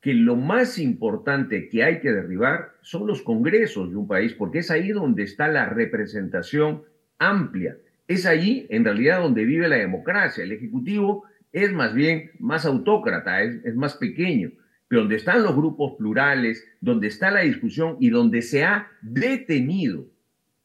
que 0.00 0.14
lo 0.14 0.36
más 0.36 0.78
importante 0.78 1.68
que 1.68 1.82
hay 1.82 2.00
que 2.00 2.12
derribar 2.12 2.74
son 2.82 3.06
los 3.06 3.22
congresos 3.22 3.90
de 3.90 3.96
un 3.96 4.06
país, 4.06 4.34
porque 4.34 4.60
es 4.60 4.70
ahí 4.70 4.90
donde 4.90 5.24
está 5.24 5.48
la 5.48 5.66
representación 5.66 6.84
amplia. 7.18 7.76
Es 8.08 8.26
allí, 8.26 8.66
en 8.68 8.84
realidad, 8.84 9.20
donde 9.20 9.44
vive 9.44 9.68
la 9.68 9.76
democracia. 9.76 10.42
El 10.42 10.52
Ejecutivo 10.52 11.24
es 11.52 11.72
más 11.72 11.94
bien 11.94 12.32
más 12.40 12.66
autócrata, 12.66 13.42
es, 13.42 13.64
es 13.64 13.76
más 13.76 13.94
pequeño 13.94 14.52
donde 14.96 15.16
están 15.16 15.42
los 15.42 15.56
grupos 15.56 15.94
plurales, 15.96 16.66
donde 16.80 17.06
está 17.06 17.30
la 17.30 17.40
discusión 17.40 17.96
y 17.98 18.10
donde 18.10 18.42
se 18.42 18.64
ha 18.64 18.88
detenido 19.00 20.06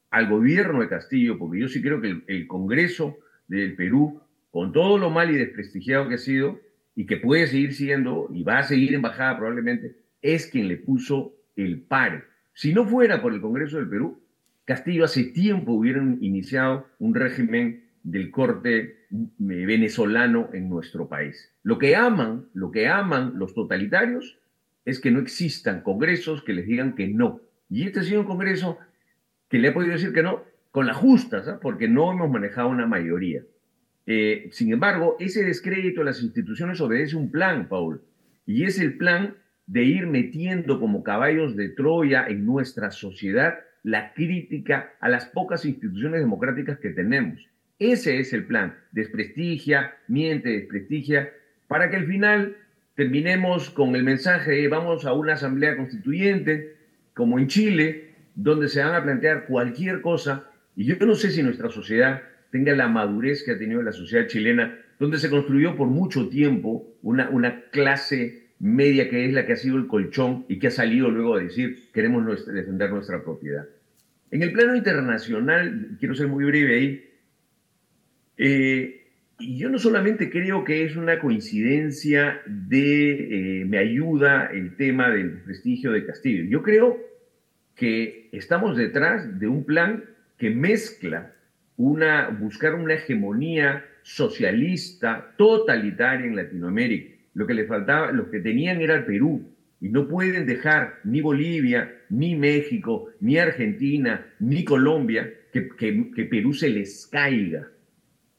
al 0.09 0.27
gobierno 0.27 0.81
de 0.81 0.89
Castillo, 0.89 1.37
porque 1.37 1.61
yo 1.61 1.67
sí 1.69 1.81
creo 1.81 2.01
que 2.01 2.23
el, 2.27 2.47
Congreso 2.47 3.17
del 3.47 3.75
Perú, 3.75 4.21
con 4.51 4.73
todo 4.73 4.97
lo 4.97 5.09
mal 5.09 5.31
y 5.31 5.37
desprestigiado 5.37 6.09
que 6.09 6.15
ha 6.15 6.19
sido, 6.19 6.59
y 6.95 7.05
que 7.05 7.17
puede 7.17 7.47
seguir 7.47 7.73
siendo, 7.73 8.29
y 8.33 8.43
va 8.43 8.59
a 8.59 8.63
seguir 8.63 8.93
embajada 8.93 9.37
probablemente, 9.37 9.95
es 10.21 10.47
quien 10.47 10.67
le 10.67 10.77
puso 10.77 11.33
el 11.55 11.81
pare. 11.81 12.23
Si 12.53 12.73
no 12.73 12.85
fuera 12.85 13.21
por 13.21 13.33
el 13.33 13.39
Congreso 13.39 13.77
del 13.77 13.87
Perú, 13.87 14.19
Castillo 14.65 15.05
hace 15.05 15.23
tiempo 15.23 15.71
hubiera 15.71 16.01
iniciado 16.19 16.87
un 16.99 17.15
régimen 17.15 17.86
del 18.07 18.31
corte 18.31 18.77
eh, 18.77 18.95
venezolano 19.37 20.49
en 20.53 20.69
nuestro 20.69 21.09
país. 21.09 21.53
Lo 21.63 21.77
que 21.77 21.95
aman, 21.97 22.47
lo 22.53 22.71
que 22.71 22.87
aman 22.87 23.33
los 23.35 23.53
totalitarios 23.53 24.39
es 24.85 25.01
que 25.01 25.11
no 25.11 25.19
existan 25.19 25.81
congresos 25.81 26.41
que 26.41 26.53
les 26.53 26.65
digan 26.65 26.95
que 26.95 27.07
no. 27.07 27.41
Y 27.69 27.83
este 27.83 27.99
ha 27.99 28.03
sido 28.03 28.21
un 28.21 28.27
congreso 28.27 28.77
que 29.49 29.59
le 29.59 29.67
ha 29.67 29.73
podido 29.73 29.93
decir 29.93 30.13
que 30.13 30.23
no 30.23 30.43
con 30.71 30.87
la 30.87 30.93
justa, 30.93 31.59
porque 31.61 31.89
no 31.89 32.11
hemos 32.11 32.29
manejado 32.29 32.69
una 32.69 32.87
mayoría. 32.87 33.41
Eh, 34.05 34.47
sin 34.51 34.71
embargo, 34.71 35.17
ese 35.19 35.43
descrédito 35.43 36.01
de 36.01 36.05
las 36.05 36.21
instituciones 36.21 36.79
obedece 36.79 37.17
un 37.17 37.29
plan, 37.29 37.67
Paul, 37.67 38.01
y 38.45 38.63
es 38.63 38.79
el 38.79 38.95
plan 38.97 39.35
de 39.65 39.83
ir 39.83 40.07
metiendo 40.07 40.79
como 40.79 41.03
caballos 41.03 41.57
de 41.57 41.69
Troya 41.69 42.25
en 42.27 42.45
nuestra 42.45 42.91
sociedad 42.91 43.55
la 43.83 44.13
crítica 44.13 44.93
a 45.01 45.09
las 45.09 45.25
pocas 45.25 45.65
instituciones 45.65 46.21
democráticas 46.21 46.79
que 46.79 46.91
tenemos. 46.91 47.49
Ese 47.79 48.19
es 48.19 48.33
el 48.33 48.45
plan. 48.45 48.75
Desprestigia, 48.91 49.95
miente, 50.07 50.49
desprestigia, 50.49 51.31
para 51.67 51.89
que 51.89 51.97
al 51.97 52.07
final 52.07 52.57
terminemos 52.95 53.69
con 53.69 53.95
el 53.95 54.03
mensaje 54.03 54.51
de 54.51 54.67
vamos 54.67 55.05
a 55.05 55.13
una 55.13 55.33
asamblea 55.33 55.77
constituyente, 55.77 56.75
como 57.13 57.37
en 57.37 57.47
Chile, 57.47 58.15
donde 58.35 58.67
se 58.67 58.83
van 58.83 58.95
a 58.95 59.03
plantear 59.03 59.45
cualquier 59.45 60.01
cosa. 60.01 60.49
Y 60.75 60.85
yo 60.85 60.95
no 61.05 61.15
sé 61.15 61.31
si 61.31 61.43
nuestra 61.43 61.69
sociedad 61.69 62.21
tenga 62.51 62.73
la 62.75 62.87
madurez 62.87 63.43
que 63.43 63.51
ha 63.51 63.57
tenido 63.57 63.81
la 63.83 63.91
sociedad 63.91 64.27
chilena, 64.27 64.79
donde 64.99 65.19
se 65.19 65.29
construyó 65.29 65.75
por 65.75 65.87
mucho 65.87 66.29
tiempo 66.29 66.95
una, 67.03 67.29
una 67.29 67.61
clase 67.69 68.47
media 68.59 69.09
que 69.09 69.25
es 69.25 69.33
la 69.33 69.45
que 69.45 69.53
ha 69.53 69.57
sido 69.57 69.77
el 69.77 69.87
colchón 69.87 70.45
y 70.47 70.57
que 70.57 70.67
ha 70.67 70.71
salido 70.71 71.11
luego 71.11 71.35
a 71.35 71.41
decir 71.41 71.89
queremos 71.93 72.45
defender 72.47 72.89
nuestra 72.91 73.23
propiedad. 73.23 73.65
En 74.31 74.41
el 74.41 74.51
plano 74.51 74.75
internacional, 74.75 75.97
quiero 75.99 76.15
ser 76.15 76.27
muy 76.27 76.43
breve 76.43 76.75
ahí, 76.75 77.06
eh, 78.37 79.07
y 79.39 79.57
yo 79.57 79.69
no 79.69 79.77
solamente 79.77 80.29
creo 80.29 80.63
que 80.63 80.83
es 80.83 80.95
una 80.95 81.19
coincidencia 81.19 82.41
de, 82.47 83.61
eh, 83.61 83.65
me 83.65 83.77
ayuda 83.77 84.47
el 84.51 84.75
tema 84.75 85.09
del 85.09 85.41
prestigio 85.43 85.91
de 85.91 86.05
Castillo, 86.05 86.43
yo 86.45 86.63
creo 86.63 86.97
que 87.75 88.29
estamos 88.31 88.75
detrás 88.75 89.39
de 89.39 89.47
un 89.47 89.63
plan 89.63 90.03
que 90.37 90.49
mezcla 90.49 91.33
una, 91.75 92.29
buscar 92.29 92.73
una 92.73 92.95
hegemonía 92.95 93.85
socialista, 94.01 95.35
totalitaria 95.37 96.25
en 96.25 96.35
Latinoamérica. 96.35 97.13
Lo 97.35 97.45
que 97.45 97.53
le 97.53 97.65
faltaba, 97.65 98.11
lo 98.11 98.31
que 98.31 98.39
tenían 98.39 98.81
era 98.81 98.95
el 98.95 99.05
Perú, 99.05 99.53
y 99.79 99.89
no 99.89 100.07
pueden 100.07 100.47
dejar 100.47 100.95
ni 101.03 101.21
Bolivia, 101.21 101.93
ni 102.09 102.35
México, 102.35 103.11
ni 103.19 103.37
Argentina, 103.37 104.25
ni 104.39 104.63
Colombia 104.63 105.31
que, 105.53 105.69
que 105.77 106.23
Perú 106.25 106.53
se 106.53 106.69
les 106.69 107.07
caiga 107.11 107.67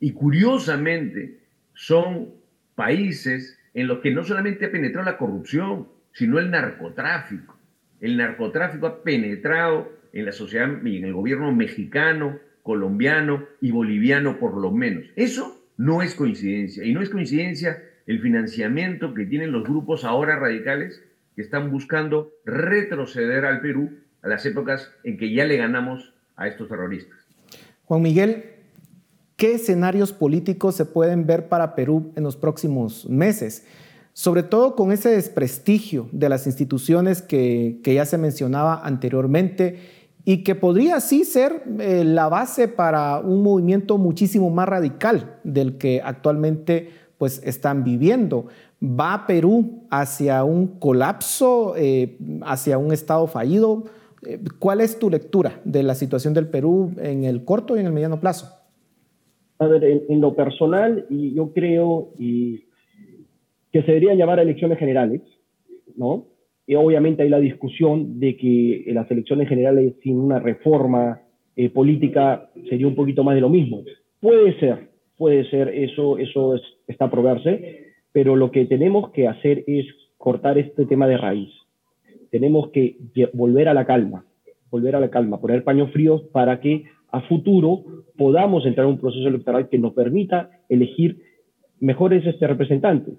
Y 0.01 0.13
curiosamente 0.13 1.41
son 1.75 2.31
países 2.75 3.59
en 3.75 3.89
los 3.89 4.01
que 4.01 4.11
no 4.11 4.25
solamente 4.25 4.67
ha 4.67 4.73
penetrado 4.73 5.05
la 5.05 5.19
corrupción, 5.19 5.89
sino 6.13 6.39
el 6.39 6.51
narcotráfico. 6.51 7.57
El 8.01 8.17
narcotráfico 8.17 8.87
ha 8.87 9.03
penetrado 9.03 9.93
en 10.13 10.25
la 10.25 10.33
sociedad 10.33 10.69
y 10.85 10.99
en 10.99 11.05
el 11.05 11.13
gobierno 11.13 11.53
mexicano, 11.53 12.39
colombiano 12.63 13.45
y 13.61 13.71
boliviano 13.71 14.39
por 14.39 14.57
lo 14.57 14.71
menos. 14.71 15.05
Eso 15.17 15.65
no 15.77 16.03
es 16.03 16.15
coincidencia. 16.15 16.85
Y 16.85 16.93
no 16.93 17.03
es 17.03 17.11
coincidencia 17.11 17.83
el 18.07 18.21
financiamiento 18.21 19.15
que 19.15 19.27
tienen 19.27 19.53
los 19.53 19.65
grupos 19.65 20.05
ahora 20.05 20.37
radicales 20.37 21.03
que 21.37 21.43
están 21.43 21.71
buscando 21.71 22.33
retroceder 22.45 23.45
al 23.45 23.61
Perú 23.61 23.99
a 24.23 24.29
las 24.29 24.45
épocas 24.45 24.93
en 25.05 25.17
que 25.19 25.33
ya 25.33 25.45
le 25.45 25.57
ganamos 25.57 26.15
a 26.37 26.49
estos 26.49 26.69
terroristas. 26.69 27.19
Juan 27.85 28.03
Miguel, 28.03 28.45
¿qué 29.39 29.55
escenarios 29.55 30.13
políticos 30.13 30.75
se 30.75 30.85
pueden 30.85 31.25
ver 31.25 31.49
para 31.49 31.77
Perú 31.77 32.11
en 32.17 32.25
los 32.25 32.37
próximos 32.37 33.09
meses? 33.09 33.65
Sobre 34.13 34.43
todo 34.43 34.75
con 34.75 34.91
ese 34.91 35.11
desprestigio 35.11 36.09
de 36.11 36.29
las 36.29 36.47
instituciones 36.49 37.23
que, 37.23 37.81
ya 37.85 38.05
se 38.05 38.19
mencionaba 38.19 38.85
anteriormente 38.85 39.79
y 40.25 40.43
que 40.43 40.57
podría 40.57 40.97
así 40.97 41.25
ser 41.25 41.63
eh, 41.79 42.03
la 42.05 42.29
base 42.29 42.67
para 42.67 43.21
un 43.21 43.45
movimiento 43.45 43.97
muchísimo 43.97 44.51
más 44.51 44.69
radical 44.69 45.39
del 45.45 45.79
que 45.79 46.03
actualmente 46.05 46.91
pues 47.17 47.41
están 47.45 47.85
viviendo. 47.85 48.47
¿Va 48.83 49.25
Perú 49.29 49.85
hacia 49.89 50.43
un 50.43 50.67
colapso, 50.81 51.75
eh, 51.77 52.19
hacia 52.43 52.77
un 52.77 52.93
estado 52.93 53.29
fallido? 53.29 53.85
Eh, 54.27 54.43
¿Cuál 54.59 54.81
es 54.81 54.99
tu 54.99 55.09
lectura 55.11 55.61
de 55.65 55.85
la 55.85 55.95
situación 55.95 56.35
del 56.35 56.49
Perú 56.49 56.93
en 56.97 57.23
el 57.23 57.45
corto 57.45 57.77
y 57.77 57.81
en 57.81 57.87
el 57.87 57.93
mediano 57.93 58.19
plazo? 58.19 58.58
A 59.59 59.67
ver, 59.67 59.85
en, 59.85 60.21
lo 60.21 60.35
personal, 60.35 61.07
y 61.11 61.35
yo 61.35 61.53
creo 61.53 62.11
y 62.19 62.65
que 63.73 63.83
se 63.83 63.89
deberían 63.89 64.17
llamar 64.17 64.39
a 64.39 64.43
elecciones 64.43 64.79
generales, 64.79 65.23
¿no? 65.97 66.27
Y 66.67 66.75
obviamente 66.75 67.23
hay 67.23 67.29
la 67.29 67.41
discusión 67.41 68.21
de 68.21 68.37
que 68.37 68.85
las 68.89 69.11
elecciones 69.11 69.49
generales 69.49 69.95
sin 70.03 70.19
una 70.19 70.39
reforma 70.39 71.23
eh, 71.57 71.71
política 71.71 72.51
sería 72.69 72.87
un 72.87 72.95
poquito 72.95 73.25
más 73.25 73.35
de 73.35 73.41
lo 73.41 73.49
mismo. 73.49 73.83
Puede 74.21 74.59
ser, 74.61 74.91
puede 75.17 75.49
ser, 75.51 75.69
eso, 75.69 76.19
eso 76.19 76.61
está 76.87 77.11
por 77.11 77.23
verse, 77.23 77.95
pero 78.13 78.37
lo 78.37 78.51
que 78.51 78.67
tenemos 78.67 79.11
que 79.11 79.27
hacer 79.27 79.65
es 79.67 79.87
cortar 80.19 80.59
este 80.59 80.87
tema 80.87 81.09
de 81.09 81.17
raíz 81.17 81.51
tenemos 82.31 82.71
que 82.71 82.97
volver 83.33 83.69
a 83.69 83.75
la 83.75 83.87
calma, 83.87 84.25
volver 84.71 84.97
a 84.97 85.01
la 85.01 85.11
calma, 85.11 85.41
poner 85.41 85.65
paños 85.65 85.91
fríos 85.93 86.23
para 86.33 86.61
que 86.61 86.85
a 87.11 87.21
futuro 87.23 87.85
podamos 88.17 88.67
entrar 88.67 88.87
en 88.87 88.95
un 88.95 89.01
proceso 89.01 89.29
electoral 89.29 89.69
que 89.69 89.79
nos 89.79 89.95
permita 89.95 90.51
elegir 90.69 91.23
mejores 91.81 92.27
este, 92.27 92.47
representantes. 92.47 93.15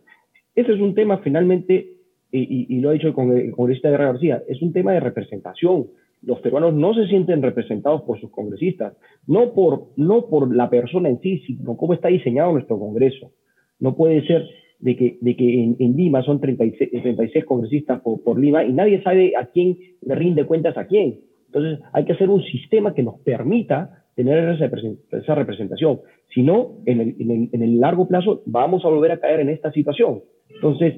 Ese 0.55 0.73
es 0.73 0.79
un 0.79 0.93
tema 0.93 1.19
finalmente, 1.19 1.93
y, 2.31 2.79
lo 2.79 2.89
ha 2.89 2.93
dicho 2.93 3.07
el 3.07 3.13
congresista 3.51 3.89
Guerra 3.89 4.11
García, 4.11 4.43
es 4.47 4.61
un 4.61 4.73
tema 4.73 4.91
de 4.91 4.99
representación. 4.99 5.87
Los 6.21 6.39
peruanos 6.41 6.73
no 6.73 6.93
se 6.93 7.07
sienten 7.07 7.41
representados 7.41 8.01
por 8.01 8.19
sus 8.19 8.29
congresistas, 8.29 8.93
no 9.25 9.53
por, 9.53 9.87
no 9.95 10.25
por 10.27 10.53
la 10.53 10.69
persona 10.69 11.09
en 11.09 11.19
sí, 11.21 11.39
sino 11.47 11.77
cómo 11.77 11.93
está 11.93 12.09
diseñado 12.09 12.51
nuestro 12.51 12.77
Congreso. 12.77 13.31
No 13.79 13.95
puede 13.95 14.25
ser 14.27 14.45
de 14.79 14.95
que, 14.95 15.17
de 15.21 15.35
que 15.35 15.63
en, 15.63 15.95
Lima 15.95 16.21
son 16.23 16.41
36, 16.41 16.91
36 16.91 17.45
congresistas 17.45 18.01
por, 18.01 18.21
por, 18.21 18.39
Lima 18.39 18.65
y 18.65 18.73
nadie 18.73 19.01
sabe 19.01 19.33
a 19.37 19.45
quién 19.45 19.77
le 20.01 20.15
rinde 20.15 20.45
cuentas 20.45 20.77
a 20.77 20.87
quién. 20.87 21.19
Entonces 21.51 21.79
hay 21.93 22.05
que 22.05 22.13
hacer 22.13 22.29
un 22.29 22.43
sistema 22.43 22.93
que 22.93 23.03
nos 23.03 23.19
permita 23.21 24.05
tener 24.15 24.49
esa, 24.49 25.35
representación. 25.35 26.01
Si 26.33 26.43
no, 26.43 26.77
en 26.85 27.01
el, 27.01 27.15
en, 27.19 27.31
el, 27.31 27.49
en 27.53 27.63
el 27.63 27.79
largo 27.79 28.07
plazo 28.07 28.43
vamos 28.45 28.83
a 28.85 28.89
volver 28.89 29.11
a 29.11 29.19
caer 29.19 29.39
en 29.39 29.49
esta 29.49 29.71
situación. 29.71 30.21
Entonces, 30.49 30.95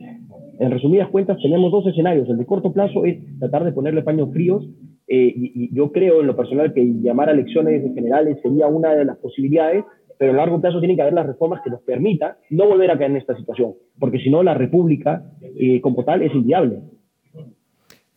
en 0.59 0.71
resumidas 0.71 1.09
cuentas, 1.09 1.37
tenemos 1.41 1.71
dos 1.71 1.87
escenarios. 1.87 2.29
El 2.29 2.37
de 2.37 2.45
corto 2.45 2.71
plazo 2.71 3.05
es 3.05 3.17
tratar 3.39 3.63
de 3.63 3.71
ponerle 3.71 4.03
paños 4.03 4.31
fríos 4.31 4.67
eh, 5.07 5.33
y, 5.35 5.75
yo 5.75 5.91
creo 5.91 6.21
en 6.21 6.27
lo 6.27 6.35
personal 6.35 6.73
que 6.73 6.85
llamar 7.01 7.29
a 7.29 7.33
elecciones 7.33 7.83
generales 7.93 8.37
sería 8.41 8.67
una 8.67 8.93
de 8.95 9.03
las 9.03 9.17
posibilidades, 9.17 9.83
pero 10.17 10.31
a 10.31 10.35
largo 10.35 10.61
plazo 10.61 10.79
tienen 10.79 10.95
que 10.95 11.01
haber 11.01 11.15
las 11.15 11.27
reformas 11.27 11.61
que 11.63 11.69
nos 11.69 11.81
permitan 11.81 12.35
no 12.49 12.67
volver 12.67 12.91
a 12.91 12.97
caer 12.97 13.11
en 13.11 13.17
esta 13.17 13.35
situación, 13.35 13.73
porque 13.99 14.19
si 14.19 14.29
no 14.29 14.43
la 14.43 14.53
república 14.53 15.23
eh, 15.59 15.81
como 15.81 16.05
tal 16.05 16.21
es 16.21 16.33
inviable. 16.33 16.79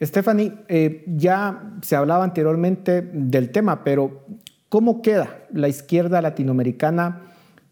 Stephanie, 0.01 0.53
eh, 0.69 1.05
ya 1.07 1.77
se 1.83 1.97
hablaba 1.97 2.25
anteriormente 2.25 3.03
del 3.03 3.51
tema, 3.51 3.85
pero 3.85 4.25
¿cómo 4.69 5.03
queda 5.03 5.47
la 5.53 5.69
izquierda 5.69 6.21
latinoamericana 6.21 7.23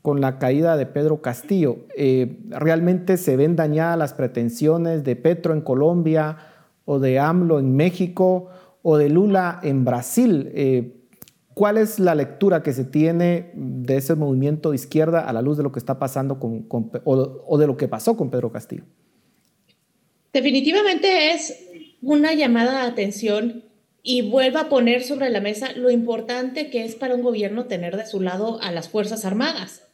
con 0.02 0.20
la 0.20 0.38
caída 0.38 0.76
de 0.76 0.86
Pedro 0.86 1.20
Castillo? 1.20 1.78
Eh, 1.96 2.38
¿Realmente 2.50 3.16
se 3.16 3.36
ven 3.36 3.56
dañadas 3.56 3.98
las 3.98 4.14
pretensiones 4.14 5.04
de 5.04 5.16
Petro 5.16 5.52
en 5.52 5.60
Colombia 5.60 6.38
o 6.84 6.98
de 6.98 7.18
AMLO 7.18 7.58
en 7.58 7.76
México 7.76 8.48
o 8.82 8.96
de 8.96 9.08
Lula 9.08 9.60
en 9.62 9.84
Brasil? 9.84 10.98
¿Cuál 11.54 11.76
es 11.76 11.98
la 11.98 12.14
lectura 12.14 12.62
que 12.62 12.72
se 12.72 12.84
tiene 12.84 13.50
de 13.54 13.98
ese 13.98 14.14
movimiento 14.14 14.70
de 14.70 14.76
izquierda 14.76 15.20
a 15.20 15.32
la 15.32 15.42
luz 15.42 15.58
de 15.58 15.62
lo 15.62 15.70
que 15.70 15.78
está 15.78 15.98
pasando 15.98 16.38
con, 16.38 16.66
o, 17.04 17.58
de 17.58 17.66
lo 17.66 17.76
que 17.76 17.88
pasó 17.88 18.16
con 18.16 18.30
Pedro 18.30 18.50
Castillo? 18.50 18.84
Definitivamente 20.32 21.32
es 21.32 21.71
una 22.02 22.34
llamada 22.34 22.82
de 22.82 22.90
atención 22.90 23.64
y 24.02 24.22
vuelve 24.22 24.58
a 24.58 24.68
poner 24.68 25.04
sobre 25.04 25.30
la 25.30 25.40
mesa 25.40 25.72
lo 25.72 25.90
importante 25.90 26.68
que 26.68 26.84
es 26.84 26.96
para 26.96 27.14
un 27.14 27.22
gobierno 27.22 27.66
tener 27.66 27.96
de 27.96 28.06
su 28.06 28.20
lado 28.20 28.60
a 28.60 28.72
las 28.72 28.88
Fuerzas 28.88 29.24
Armadas. 29.24 29.84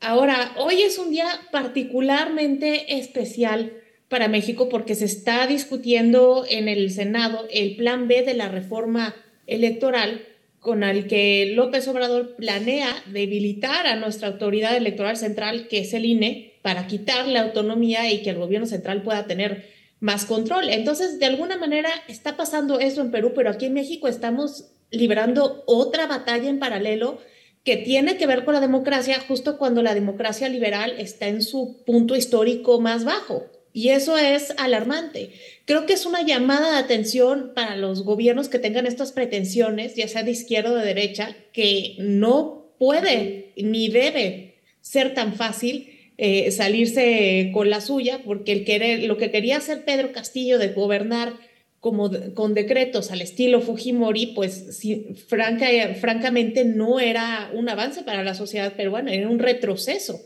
Ahora, 0.00 0.52
hoy 0.58 0.82
es 0.82 0.98
un 0.98 1.10
día 1.10 1.28
particularmente 1.52 2.96
especial 2.98 3.74
para 4.08 4.28
México 4.28 4.68
porque 4.68 4.94
se 4.94 5.04
está 5.04 5.46
discutiendo 5.46 6.44
en 6.48 6.68
el 6.68 6.90
Senado 6.90 7.46
el 7.50 7.76
plan 7.76 8.08
B 8.08 8.22
de 8.22 8.34
la 8.34 8.48
reforma 8.48 9.14
electoral 9.46 10.26
con 10.60 10.82
el 10.82 11.06
que 11.06 11.52
López 11.54 11.86
Obrador 11.86 12.34
planea 12.34 12.88
debilitar 13.12 13.86
a 13.86 13.96
nuestra 13.96 14.28
autoridad 14.28 14.76
electoral 14.76 15.16
central, 15.16 15.68
que 15.68 15.80
es 15.80 15.92
el 15.92 16.04
INE, 16.04 16.54
para 16.62 16.86
quitarle 16.86 17.38
autonomía 17.38 18.10
y 18.10 18.22
que 18.22 18.30
el 18.30 18.38
gobierno 18.38 18.66
central 18.66 19.02
pueda 19.02 19.26
tener 19.26 19.75
más 20.00 20.24
control. 20.24 20.68
Entonces, 20.68 21.18
de 21.18 21.26
alguna 21.26 21.56
manera 21.56 21.90
está 22.08 22.36
pasando 22.36 22.80
eso 22.80 23.00
en 23.00 23.10
Perú, 23.10 23.32
pero 23.34 23.50
aquí 23.50 23.66
en 23.66 23.74
México 23.74 24.08
estamos 24.08 24.66
librando 24.90 25.64
otra 25.66 26.06
batalla 26.06 26.48
en 26.48 26.58
paralelo 26.58 27.18
que 27.64 27.76
tiene 27.76 28.16
que 28.16 28.26
ver 28.26 28.44
con 28.44 28.54
la 28.54 28.60
democracia 28.60 29.18
justo 29.26 29.58
cuando 29.58 29.82
la 29.82 29.94
democracia 29.94 30.48
liberal 30.48 30.94
está 30.98 31.26
en 31.26 31.42
su 31.42 31.82
punto 31.84 32.14
histórico 32.14 32.80
más 32.80 33.04
bajo. 33.04 33.46
Y 33.72 33.90
eso 33.90 34.16
es 34.16 34.54
alarmante. 34.56 35.32
Creo 35.66 35.84
que 35.84 35.92
es 35.92 36.06
una 36.06 36.22
llamada 36.22 36.70
de 36.70 36.78
atención 36.78 37.52
para 37.54 37.76
los 37.76 38.04
gobiernos 38.04 38.48
que 38.48 38.58
tengan 38.58 38.86
estas 38.86 39.12
pretensiones, 39.12 39.96
ya 39.96 40.08
sea 40.08 40.22
de 40.22 40.30
izquierda 40.30 40.70
o 40.70 40.76
de 40.76 40.86
derecha, 40.86 41.36
que 41.52 41.96
no 41.98 42.72
puede 42.78 43.52
ni 43.56 43.88
debe 43.88 44.62
ser 44.80 45.12
tan 45.12 45.34
fácil 45.34 45.95
eh, 46.18 46.50
salirse 46.50 47.50
con 47.52 47.70
la 47.70 47.80
suya, 47.80 48.20
porque 48.24 48.52
el 48.52 48.64
querer, 48.64 49.04
lo 49.04 49.16
que 49.18 49.30
quería 49.30 49.58
hacer 49.58 49.84
Pedro 49.84 50.12
Castillo 50.12 50.58
de 50.58 50.68
gobernar 50.68 51.34
como 51.80 52.10
con 52.34 52.54
decretos 52.54 53.12
al 53.12 53.20
estilo 53.20 53.60
Fujimori, 53.60 54.32
pues 54.34 54.82
franca, 55.28 55.66
francamente 56.00 56.64
no 56.64 56.98
era 56.98 57.50
un 57.54 57.68
avance 57.68 58.02
para 58.02 58.24
la 58.24 58.34
sociedad 58.34 58.72
peruana, 58.72 59.12
era 59.12 59.28
un 59.28 59.38
retroceso. 59.38 60.18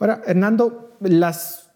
Ahora, 0.00 0.22
Hernando, 0.26 0.96
las 1.00 1.68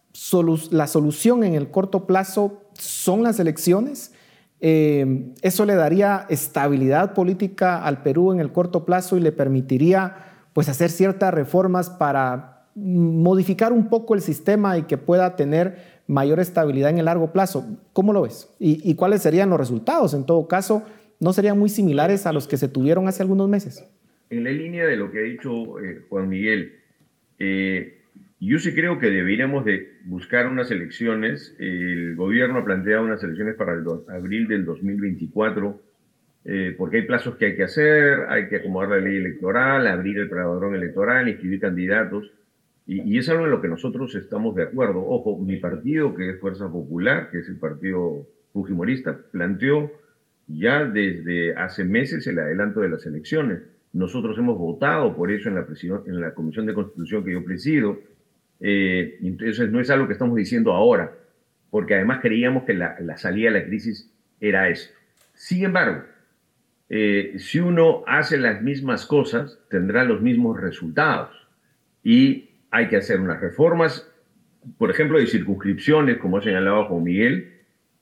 la 0.71 0.87
solución 0.87 1.45
en 1.45 1.55
el 1.55 1.71
corto 1.71 2.07
plazo 2.07 2.63
son 2.75 3.23
las 3.23 3.39
elecciones. 3.41 4.13
Eh, 4.61 5.33
eso 5.43 5.67
le 5.67 5.75
daría 5.75 6.27
estabilidad 6.29 7.15
política 7.15 7.85
al 7.85 8.03
Perú 8.03 8.33
en 8.33 8.41
el 8.41 8.53
corto 8.53 8.85
plazo 8.85 9.17
y 9.17 9.21
le 9.21 9.33
permitiría 9.33 10.15
pues, 10.53 10.69
hacer 10.69 10.91
ciertas 10.91 11.35
reformas 11.35 11.91
para 11.91 12.62
modificar 12.75 13.73
un 13.73 13.89
poco 13.89 14.15
el 14.15 14.21
sistema 14.21 14.79
y 14.79 14.83
que 14.85 14.99
pueda 14.99 15.37
tener 15.37 15.77
mayor 16.07 16.41
estabilidad 16.41 16.91
en 16.91 16.99
el 16.99 17.05
largo 17.07 17.33
plazo. 17.33 17.79
¿Cómo 17.93 18.13
lo 18.13 18.23
ves? 18.23 18.55
¿Y, 18.59 18.95
cuáles 18.95 19.23
serían 19.23 19.51
los 19.51 19.59
resultados? 19.59 20.15
En 20.15 20.27
todo 20.27 20.49
caso, 20.49 20.85
¿no 21.21 21.33
serían 21.33 21.59
muy 21.59 21.69
similares 21.69 22.27
a 22.27 22.33
los 22.33 22.49
que 22.49 22.57
se 22.57 22.69
tuvieron 22.69 23.09
hace 23.09 23.23
algunos 23.23 23.49
meses? 23.49 23.85
En 24.31 24.45
la 24.45 24.51
línea 24.51 24.87
de 24.87 24.97
lo 24.97 25.11
que 25.11 25.19
ha 25.19 25.23
dicho 25.23 25.79
eh, 25.81 26.03
Juan 26.09 26.29
Miguel, 26.29 26.73
eh, 27.39 28.03
yo 28.41 28.59
sí 28.59 28.75
creo 28.75 28.99
que 28.99 29.09
deberíamos 29.11 29.65
de 29.65 30.01
buscar 30.05 30.49
unas 30.49 30.71
elecciones. 30.71 31.55
El 31.59 32.17
gobierno 32.17 32.59
ha 32.59 32.65
planteado 32.65 33.05
unas 33.05 33.23
elecciones 33.23 33.55
para 33.55 33.75
el 33.75 33.85
abril 34.09 34.49
del 34.49 34.65
2024, 34.65 35.81
eh, 36.45 36.75
porque 36.77 36.97
hay 36.97 37.03
plazos 37.03 37.37
que 37.37 37.47
hay 37.47 37.57
que 37.57 37.63
hacer, 37.63 38.27
hay 38.29 38.49
que 38.49 38.57
acomodar 38.57 38.89
la 38.91 38.97
ley 38.99 39.17
electoral, 39.17 39.87
abrir 39.87 40.19
el 40.19 40.29
padrón 40.29 40.75
electoral, 40.75 41.29
inscribir 41.29 41.61
candidatos. 41.61 42.33
Y, 42.87 43.03
y, 43.03 43.19
es 43.19 43.29
algo 43.29 43.45
en 43.45 43.51
lo 43.51 43.61
que 43.61 43.69
nosotros 43.69 44.15
estamos 44.15 44.55
de 44.57 44.65
acuerdo. 44.65 45.05
Ojo, 45.07 45.39
mi 45.39 45.57
partido, 45.57 46.15
que 46.15 46.31
es 46.31 46.41
Fuerza 46.41 46.71
Popular, 46.71 47.31
que 47.31 47.39
es 47.39 47.49
el 47.49 47.57
partido 47.57 48.27
fujimorista, 48.53 49.19
planteó 49.31 49.91
ya 50.49 50.85
desde 50.85 51.55
hace 51.55 51.85
meses 51.85 52.27
el 52.27 52.39
adelanto 52.39 52.81
de 52.81 52.89
las 52.89 53.07
elecciones. 53.07 53.63
nosotros 53.93 54.39
hemos 54.39 54.59
votado 54.59 55.15
por 55.15 55.31
eso 55.31 55.49
en 55.49 55.55
la, 55.57 55.67
en 56.07 56.21
la 56.21 56.35
Comisión 56.35 56.67
de 56.67 56.75
Constitución 56.75 57.25
que 57.25 57.33
yo 57.33 57.45
presido. 57.45 57.99
Eh, 58.61 59.19
entonces 59.23 59.71
no 59.71 59.81
es 59.81 59.91
algo 59.91 60.07
que 60.07 60.15
estamos 60.15 60.37
diciendo 60.37 60.73
ahora, 60.73 61.13
porque 61.71 61.95
además 61.95 62.21
creíamos 62.23 62.65
que 62.65 62.75
la, 62.75 62.99
la 63.01 63.17
salida 63.17 63.51
de 63.51 63.61
la 63.61 63.67
crisis 63.67 64.11
era 64.41 64.69
esto. 64.69 64.95
Sin 65.35 65.65
embargo, 65.65 66.05
eh, 66.89 67.35
si 67.39 67.59
uno 67.59 68.05
hace 68.07 68.39
las 68.39 68.63
mismas 68.63 69.07
cosas, 69.07 69.59
tendrá 69.71 70.05
los 70.05 70.21
mismos 70.21 70.61
resultados. 70.61 71.31
Y 72.05 72.51
hay 72.73 72.89
que 72.89 72.97
hacer 72.97 73.21
unas 73.21 73.41
reformas, 73.41 74.11
por 74.79 74.91
ejemplo, 74.91 75.19
de 75.19 75.27
circunscripciones, 75.27 76.17
como 76.17 76.39
ha 76.39 76.43
señalado 76.43 76.87
Juan 76.87 77.05
Miguel, 77.05 77.53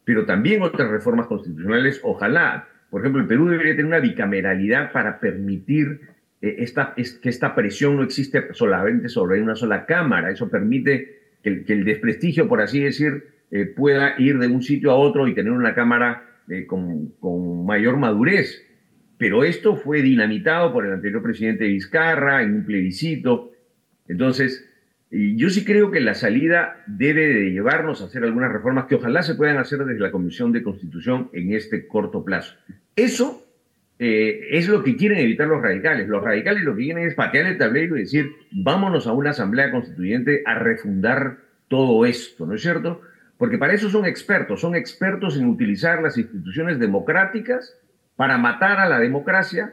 pero 0.04 0.24
también 0.24 0.62
otras 0.62 0.88
reformas 0.88 1.26
constitucionales, 1.26 2.00
ojalá. 2.02 2.68
Por 2.88 3.02
ejemplo, 3.02 3.20
el 3.20 3.26
Perú 3.28 3.48
debería 3.48 3.72
tener 3.72 3.86
una 3.86 3.98
bicameralidad 3.98 4.92
para 4.92 5.20
permitir 5.20 6.00
eh, 6.40 6.64
que 7.22 7.28
esta 7.28 7.54
presión 7.54 7.96
no 7.96 8.02
existe 8.04 8.54
solamente 8.54 9.08
sobre 9.08 9.42
una 9.42 9.56
sola 9.56 9.86
Cámara. 9.86 10.30
Eso 10.30 10.48
permite 10.48 11.18
que 11.42 11.64
el, 11.66 11.84
desprestigio, 11.84 12.48
por 12.48 12.60
así 12.60 12.80
decir, 12.80 13.24
eh, 13.50 13.66
pueda 13.66 14.14
ir 14.18 14.38
de 14.38 14.46
un 14.46 14.62
sitio 14.62 14.92
a 14.92 14.96
otro 14.96 15.26
y 15.26 15.34
tener 15.34 15.52
una 15.52 15.74
Cámara 15.74 16.24
eh, 16.48 16.66
con, 16.66 17.08
con 17.20 17.66
mayor 17.66 17.96
madurez. 17.96 18.64
Pero 19.18 19.42
esto 19.44 19.76
fue 19.76 20.00
dinamitado 20.00 20.72
por 20.72 20.86
el 20.86 20.92
anterior 20.92 21.22
presidente 21.22 21.64
Vizcarra 21.64 22.42
en 22.42 22.54
un 22.54 22.64
plebiscito. 22.64 23.50
Entonces, 24.10 24.68
yo 25.10 25.50
sí 25.50 25.64
creo 25.64 25.90
que 25.90 26.00
la 26.00 26.14
salida 26.14 26.82
debe 26.86 27.28
de 27.28 27.50
llevarnos 27.52 28.02
a 28.02 28.06
hacer 28.06 28.24
algunas 28.24 28.52
reformas 28.52 28.86
que 28.86 28.96
ojalá 28.96 29.22
se 29.22 29.36
puedan 29.36 29.58
hacer 29.58 29.84
desde 29.84 30.00
la 30.00 30.10
Comisión 30.10 30.50
de 30.50 30.64
Constitución 30.64 31.30
en 31.32 31.52
este 31.52 31.86
corto 31.86 32.24
plazo. 32.24 32.56
Eso 32.96 33.46
eh, 34.00 34.48
es 34.50 34.68
lo 34.68 34.82
que 34.82 34.96
quieren 34.96 35.18
evitar 35.18 35.46
los 35.46 35.62
radicales. 35.62 36.08
Los 36.08 36.24
radicales 36.24 36.64
lo 36.64 36.74
que 36.74 36.84
quieren 36.84 37.06
es 37.06 37.14
patear 37.14 37.46
el 37.46 37.56
tablero 37.56 37.96
y 37.96 38.00
decir, 38.00 38.32
vámonos 38.50 39.06
a 39.06 39.12
una 39.12 39.30
asamblea 39.30 39.70
constituyente 39.70 40.42
a 40.44 40.54
refundar 40.54 41.38
todo 41.68 42.04
esto, 42.04 42.46
¿no 42.46 42.54
es 42.54 42.62
cierto? 42.62 43.00
Porque 43.38 43.58
para 43.58 43.74
eso 43.74 43.90
son 43.90 44.06
expertos, 44.06 44.60
son 44.60 44.74
expertos 44.74 45.38
en 45.38 45.46
utilizar 45.46 46.02
las 46.02 46.18
instituciones 46.18 46.80
democráticas 46.80 47.76
para 48.16 48.38
matar 48.38 48.80
a 48.80 48.88
la 48.88 48.98
democracia 48.98 49.72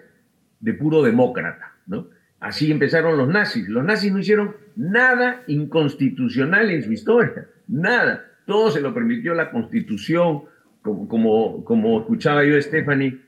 de 0.59 0.73
puro 0.73 1.01
demócrata, 1.01 1.73
¿no? 1.87 2.07
Así 2.39 2.71
empezaron 2.71 3.17
los 3.17 3.27
nazis. 3.27 3.67
Los 3.67 3.83
nazis 3.83 4.11
no 4.11 4.19
hicieron 4.19 4.55
nada 4.75 5.43
inconstitucional 5.47 6.69
en 6.69 6.83
su 6.83 6.91
historia, 6.91 7.47
nada. 7.67 8.25
Todo 8.45 8.71
se 8.71 8.81
lo 8.81 8.93
permitió 8.93 9.33
la 9.33 9.51
constitución, 9.51 10.43
como, 10.81 11.65
como, 11.65 11.99
escuchaba 11.99 12.45
yo 12.45 12.61
Stephanie, 12.61 13.19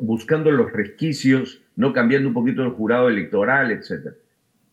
buscando 0.00 0.50
los 0.50 0.72
resquicios, 0.72 1.62
no 1.76 1.92
cambiando 1.92 2.28
un 2.28 2.34
poquito 2.34 2.62
el 2.62 2.70
jurado 2.70 3.08
electoral, 3.08 3.70
etc. 3.70 4.14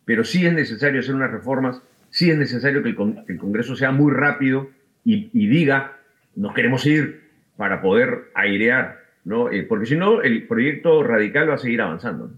Pero 0.06 0.24
sí 0.24 0.46
es 0.46 0.54
necesario 0.54 1.02
hacer 1.02 1.14
unas 1.14 1.32
reformas, 1.32 1.82
sí 2.10 2.32
es 2.32 2.38
necesario 2.38 2.82
que 2.82 2.90
el, 2.90 3.38
Congreso 3.38 3.76
sea 3.76 3.92
muy 3.92 4.14
rápido 4.14 4.70
y, 5.04 5.48
diga, 5.48 5.98
nos 6.36 6.54
queremos 6.54 6.86
ir 6.86 7.22
para 7.58 7.82
poder 7.82 8.32
airear, 8.34 9.02
¿no? 9.26 9.52
Eh, 9.52 9.64
porque 9.64 9.86
si 9.86 9.96
no, 9.96 10.22
el 10.22 10.48
proyecto 10.48 11.04
radical 11.04 11.50
va 11.50 11.56
a 11.56 11.60
seguir 11.60 11.82
avanzando. 11.82 12.32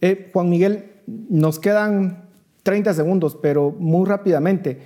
Eh, 0.00 0.30
Juan 0.32 0.50
Miguel, 0.50 0.92
nos 1.06 1.58
quedan 1.58 2.28
30 2.62 2.94
segundos, 2.94 3.36
pero 3.40 3.74
muy 3.78 4.06
rápidamente. 4.06 4.80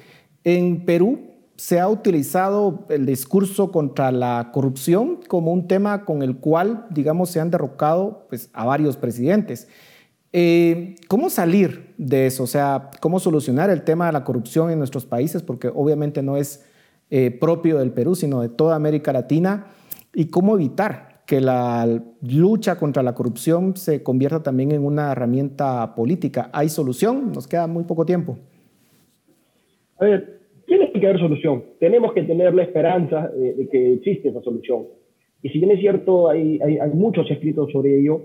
En 0.45 0.85
Perú 0.85 1.31
se 1.57 1.79
ha 1.79 1.89
utilizado 1.89 2.87
el 2.89 3.05
discurso 3.05 3.71
contra 3.71 4.13
la 4.13 4.51
corrupción 4.53 5.21
como 5.29 5.53
un 5.53 5.69
tema 5.69 6.05
con 6.05 6.23
el 6.23 6.37
cual, 6.37 6.87
digamos, 6.91 7.31
se 7.31 7.41
han 7.41 7.51
derrocado 7.51 8.27
pues, 8.31 8.49
a 8.55 8.65
varios 8.65 8.97
presidentes. 8.97 9.69
Eh, 10.33 10.95
¿Cómo 11.09 11.29
salir 11.29 11.93
de 11.99 12.27
eso? 12.27 12.45
O 12.45 12.47
sea, 12.47 12.91
¿cómo 13.01 13.19
solucionar 13.19 13.69
el 13.69 13.83
tema 13.83 14.07
de 14.07 14.13
la 14.13 14.25
corrupción 14.25 14.71
en 14.71 14.79
nuestros 14.79 15.05
países? 15.05 15.43
Porque 15.43 15.69
obviamente 15.69 16.23
no 16.23 16.37
es 16.37 16.65
eh, 17.11 17.31
propio 17.31 17.79
del 17.79 17.93
Perú, 17.93 18.15
sino 18.15 18.41
de 18.41 18.49
toda 18.49 18.77
América 18.77 19.13
Latina. 19.13 19.67
¿Y 20.15 20.27
cómo 20.27 20.55
evitar 20.55 21.10
que 21.31 21.41
la 21.41 21.87
lucha 22.23 22.77
contra 22.77 23.05
la 23.05 23.15
corrupción 23.15 23.77
se 23.77 24.03
convierta 24.03 24.43
también 24.43 24.73
en 24.73 24.85
una 24.85 25.13
herramienta 25.13 25.95
política. 25.95 26.51
¿Hay 26.53 26.69
solución? 26.69 27.31
Nos 27.33 27.47
queda 27.47 27.69
muy 27.69 27.85
poco 27.85 28.05
tiempo. 28.05 28.37
A 30.01 30.07
ver, 30.07 30.41
tiene 30.67 30.91
que 30.91 31.07
haber 31.07 31.21
solución. 31.21 31.63
Tenemos 31.79 32.13
que 32.15 32.25
tener 32.25 32.53
la 32.53 32.65
esperanza 32.65 33.29
de, 33.29 33.69
que 33.69 33.93
existe 33.93 34.31
esa 34.31 34.43
solución. 34.43 34.87
Y 35.41 35.51
si 35.51 35.61
bien 35.61 35.71
es 35.71 35.79
cierto, 35.79 36.29
hay, 36.29 36.59
muchos 36.95 37.31
escritos 37.31 37.71
sobre 37.71 38.01
ello, 38.01 38.23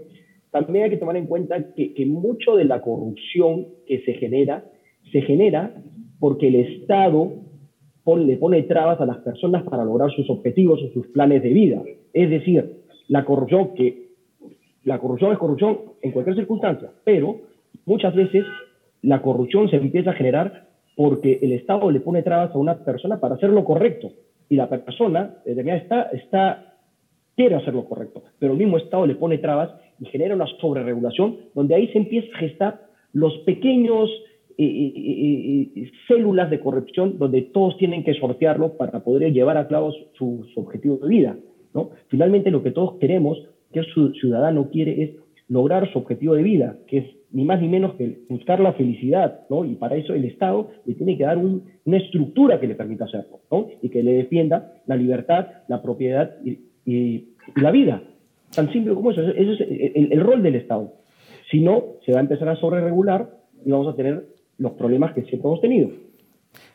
también 0.49 0.85
hay 0.85 0.89
que 0.89 0.97
tomar 0.97 1.15
en 1.15 1.27
cuenta 1.27 1.75
que, 1.75 1.93
que 1.93 2.07
mucho 2.07 2.55
de 2.55 2.65
la 2.65 2.81
corrupción 2.81 3.67
que 3.85 3.99
se 4.01 4.13
genera, 4.13 4.65
se 5.11 5.21
genera 5.21 5.75
porque 6.19 6.47
el 6.47 6.55
Estado 6.55 7.33
le 8.17 8.37
pone 8.37 8.63
trabas 8.63 8.99
a 8.99 9.05
las 9.05 9.17
personas 9.17 9.61
para 9.63 9.85
lograr 9.85 10.09
sus 10.09 10.27
objetivos 10.27 10.81
o 10.81 10.89
sus 10.89 11.05
planes 11.09 11.43
de 11.43 11.49
vida. 11.49 11.83
Es 12.13 12.31
decir, 12.31 12.84
la 13.07 13.25
corrupción, 13.25 13.73
que 13.75 14.09
la 14.83 14.99
corrupción 14.99 15.31
es 15.31 15.37
corrupción 15.37 15.79
en 16.01 16.11
cualquier 16.11 16.35
circunstancia, 16.35 16.91
pero 17.03 17.41
muchas 17.85 18.15
veces 18.15 18.45
la 19.01 19.21
corrupción 19.21 19.69
se 19.69 19.77
empieza 19.77 20.11
a 20.11 20.13
generar 20.13 20.67
porque 20.95 21.39
el 21.41 21.51
Estado 21.51 21.91
le 21.91 21.99
pone 21.99 22.23
trabas 22.23 22.53
a 22.55 22.57
una 22.57 22.83
persona 22.83 23.19
para 23.19 23.35
hacer 23.35 23.49
lo 23.49 23.65
correcto 23.65 24.11
y 24.49 24.55
la 24.55 24.69
persona 24.69 25.35
está, 25.45 26.03
está, 26.13 26.75
quiere 27.35 27.55
hacer 27.55 27.73
lo 27.73 27.85
correcto, 27.85 28.23
pero 28.39 28.53
el 28.53 28.59
mismo 28.59 28.77
Estado 28.77 29.05
le 29.05 29.15
pone 29.15 29.37
trabas 29.37 29.71
y 29.99 30.05
genera 30.05 30.35
una 30.35 30.47
sobreregulación 30.59 31.37
donde 31.53 31.75
ahí 31.75 31.87
se 31.89 31.97
empieza 31.97 32.35
a 32.35 32.39
gestar 32.39 32.81
los 33.13 33.37
pequeños 33.39 34.09
eh, 34.57 34.65
eh, 34.65 35.71
eh, 35.75 35.91
células 36.07 36.49
de 36.49 36.59
corrupción 36.59 37.17
donde 37.17 37.41
todos 37.41 37.77
tienen 37.77 38.03
que 38.03 38.13
sortearlo 38.13 38.77
para 38.77 39.03
poder 39.03 39.33
llevar 39.33 39.57
a 39.57 39.67
cabo 39.67 39.91
su, 40.17 40.47
su 40.53 40.59
objetivo 40.59 40.97
de 40.97 41.09
vida. 41.09 41.35
Finalmente 42.07 42.51
lo 42.51 42.63
que 42.63 42.71
todos 42.71 42.95
queremos, 42.99 43.37
que 43.71 43.79
el 43.79 44.13
ciudadano 44.19 44.69
quiere, 44.69 45.03
es 45.03 45.11
lograr 45.47 45.91
su 45.91 45.99
objetivo 45.99 46.35
de 46.35 46.43
vida, 46.43 46.77
que 46.87 46.97
es 46.97 47.05
ni 47.31 47.43
más 47.43 47.61
ni 47.61 47.67
menos 47.67 47.95
que 47.95 48.19
buscar 48.29 48.59
la 48.59 48.73
felicidad, 48.73 49.41
¿no? 49.49 49.65
Y 49.65 49.75
para 49.75 49.97
eso 49.97 50.13
el 50.13 50.25
Estado 50.25 50.71
le 50.85 50.95
tiene 50.95 51.17
que 51.17 51.23
dar 51.23 51.37
una 51.37 51.97
estructura 51.97 52.59
que 52.59 52.67
le 52.67 52.75
permita 52.75 53.05
hacerlo, 53.05 53.41
¿no? 53.51 53.67
Y 53.81 53.89
que 53.89 54.03
le 54.03 54.13
defienda 54.13 54.73
la 54.87 54.95
libertad, 54.95 55.47
la 55.67 55.81
propiedad 55.81 56.31
y, 56.45 56.59
la 57.55 57.71
vida. 57.71 58.01
Tan 58.55 58.71
simple 58.71 58.93
como 58.93 59.11
eso. 59.11 59.21
Ese 59.21 59.53
es 59.53 60.11
el, 60.11 60.21
rol 60.21 60.43
del 60.43 60.55
Estado. 60.55 60.93
Si 61.51 61.59
no, 61.59 61.83
se 62.05 62.11
va 62.11 62.19
a 62.19 62.21
empezar 62.21 62.47
a 62.47 62.55
sobreregular 62.55 63.29
y 63.65 63.71
vamos 63.71 63.87
a 63.87 63.95
tener 63.95 64.27
los 64.57 64.73
problemas 64.73 65.13
que 65.13 65.23
siempre 65.23 65.49
hemos 65.49 65.61
tenido. 65.61 65.89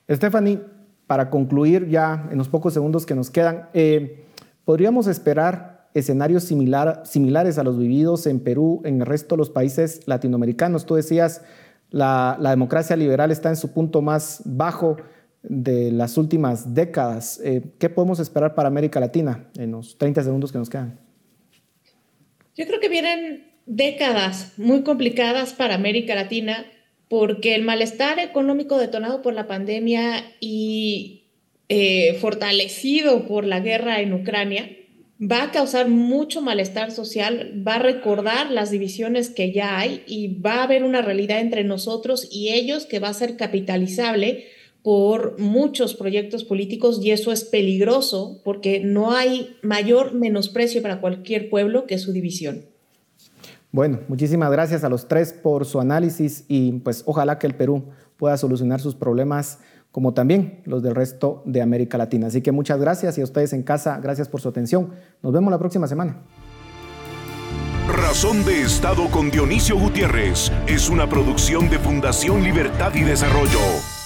Stephanie, 0.08 0.58
para 1.06 1.30
concluir 1.30 1.88
ya 1.88 2.28
en 2.30 2.38
los 2.38 2.48
pocos 2.48 2.74
segundos 2.74 3.06
que 3.06 3.14
nos 3.14 3.30
quedan, 3.30 3.68
eh, 3.72 4.24
¿Podríamos 4.64 5.06
esperar 5.06 5.88
escenarios 5.94 6.44
similares 6.44 7.58
a 7.58 7.64
los 7.64 7.78
vividos 7.78 8.26
en 8.26 8.40
Perú, 8.40 8.82
en 8.84 9.00
el 9.00 9.06
resto 9.06 9.34
de 9.34 9.38
los 9.38 9.50
países 9.50 10.06
latinoamericanos? 10.06 10.86
Tú 10.86 10.94
decías, 10.94 11.42
la, 11.90 12.36
la 12.40 12.50
democracia 12.50 12.96
liberal 12.96 13.30
está 13.30 13.48
en 13.48 13.56
su 13.56 13.72
punto 13.72 14.02
más 14.02 14.42
bajo 14.44 14.96
de 15.42 15.90
las 15.90 16.18
últimas 16.18 16.74
décadas. 16.74 17.40
Eh, 17.44 17.62
¿Qué 17.78 17.88
podemos 17.88 18.20
esperar 18.20 18.54
para 18.54 18.68
América 18.68 19.00
Latina 19.00 19.48
en 19.56 19.72
los 19.72 19.96
30 19.98 20.22
segundos 20.22 20.52
que 20.52 20.58
nos 20.58 20.70
quedan? 20.70 21.00
Yo 22.56 22.66
creo 22.66 22.80
que 22.80 22.88
vienen 22.88 23.50
décadas 23.66 24.52
muy 24.58 24.82
complicadas 24.82 25.54
para 25.54 25.74
América 25.74 26.14
Latina 26.14 26.66
porque 27.08 27.54
el 27.54 27.62
malestar 27.62 28.18
económico 28.18 28.78
detonado 28.78 29.22
por 29.22 29.34
la 29.34 29.46
pandemia 29.46 30.24
y 30.40 31.19
eh, 31.72 32.18
fortalecido 32.20 33.28
por 33.28 33.44
la 33.44 33.60
guerra 33.60 34.00
en 34.00 34.12
Ucrania, 34.12 34.76
va 35.22 35.44
a 35.44 35.50
causar 35.52 35.88
mucho 35.88 36.42
malestar 36.42 36.90
social, 36.90 37.62
va 37.64 37.76
a 37.76 37.78
recordar 37.78 38.50
las 38.50 38.72
divisiones 38.72 39.30
que 39.30 39.52
ya 39.52 39.78
hay 39.78 40.02
y 40.08 40.40
va 40.40 40.54
a 40.54 40.62
haber 40.64 40.82
una 40.82 41.00
realidad 41.00 41.38
entre 41.38 41.62
nosotros 41.62 42.26
y 42.28 42.48
ellos 42.48 42.86
que 42.86 42.98
va 42.98 43.08
a 43.08 43.14
ser 43.14 43.36
capitalizable 43.36 44.46
por 44.82 45.38
muchos 45.38 45.94
proyectos 45.94 46.42
políticos 46.42 46.98
y 47.04 47.12
eso 47.12 47.30
es 47.30 47.44
peligroso 47.44 48.40
porque 48.44 48.80
no 48.80 49.12
hay 49.12 49.56
mayor 49.62 50.12
menosprecio 50.12 50.82
para 50.82 51.00
cualquier 51.00 51.50
pueblo 51.50 51.86
que 51.86 51.98
su 51.98 52.12
división. 52.12 52.64
Bueno, 53.70 54.00
muchísimas 54.08 54.50
gracias 54.50 54.82
a 54.82 54.88
los 54.88 55.06
tres 55.06 55.32
por 55.32 55.66
su 55.66 55.78
análisis 55.78 56.46
y 56.48 56.72
pues 56.80 57.04
ojalá 57.06 57.38
que 57.38 57.46
el 57.46 57.54
Perú 57.54 57.84
pueda 58.16 58.36
solucionar 58.36 58.80
sus 58.80 58.96
problemas 58.96 59.60
como 59.90 60.14
también 60.14 60.62
los 60.64 60.82
del 60.82 60.94
resto 60.94 61.42
de 61.46 61.62
América 61.62 61.98
Latina. 61.98 62.28
Así 62.28 62.42
que 62.42 62.52
muchas 62.52 62.80
gracias 62.80 63.18
y 63.18 63.20
a 63.20 63.24
ustedes 63.24 63.52
en 63.52 63.62
casa, 63.62 63.98
gracias 64.02 64.28
por 64.28 64.40
su 64.40 64.48
atención. 64.48 64.90
Nos 65.22 65.32
vemos 65.32 65.50
la 65.50 65.58
próxima 65.58 65.86
semana. 65.86 66.18
Razón 67.88 68.44
de 68.44 68.62
Estado 68.62 69.10
con 69.10 69.30
Dionisio 69.30 69.76
Gutiérrez 69.76 70.52
es 70.68 70.88
una 70.88 71.08
producción 71.08 71.68
de 71.68 71.78
Fundación 71.78 72.44
Libertad 72.44 72.94
y 72.94 73.02
Desarrollo. 73.02 73.99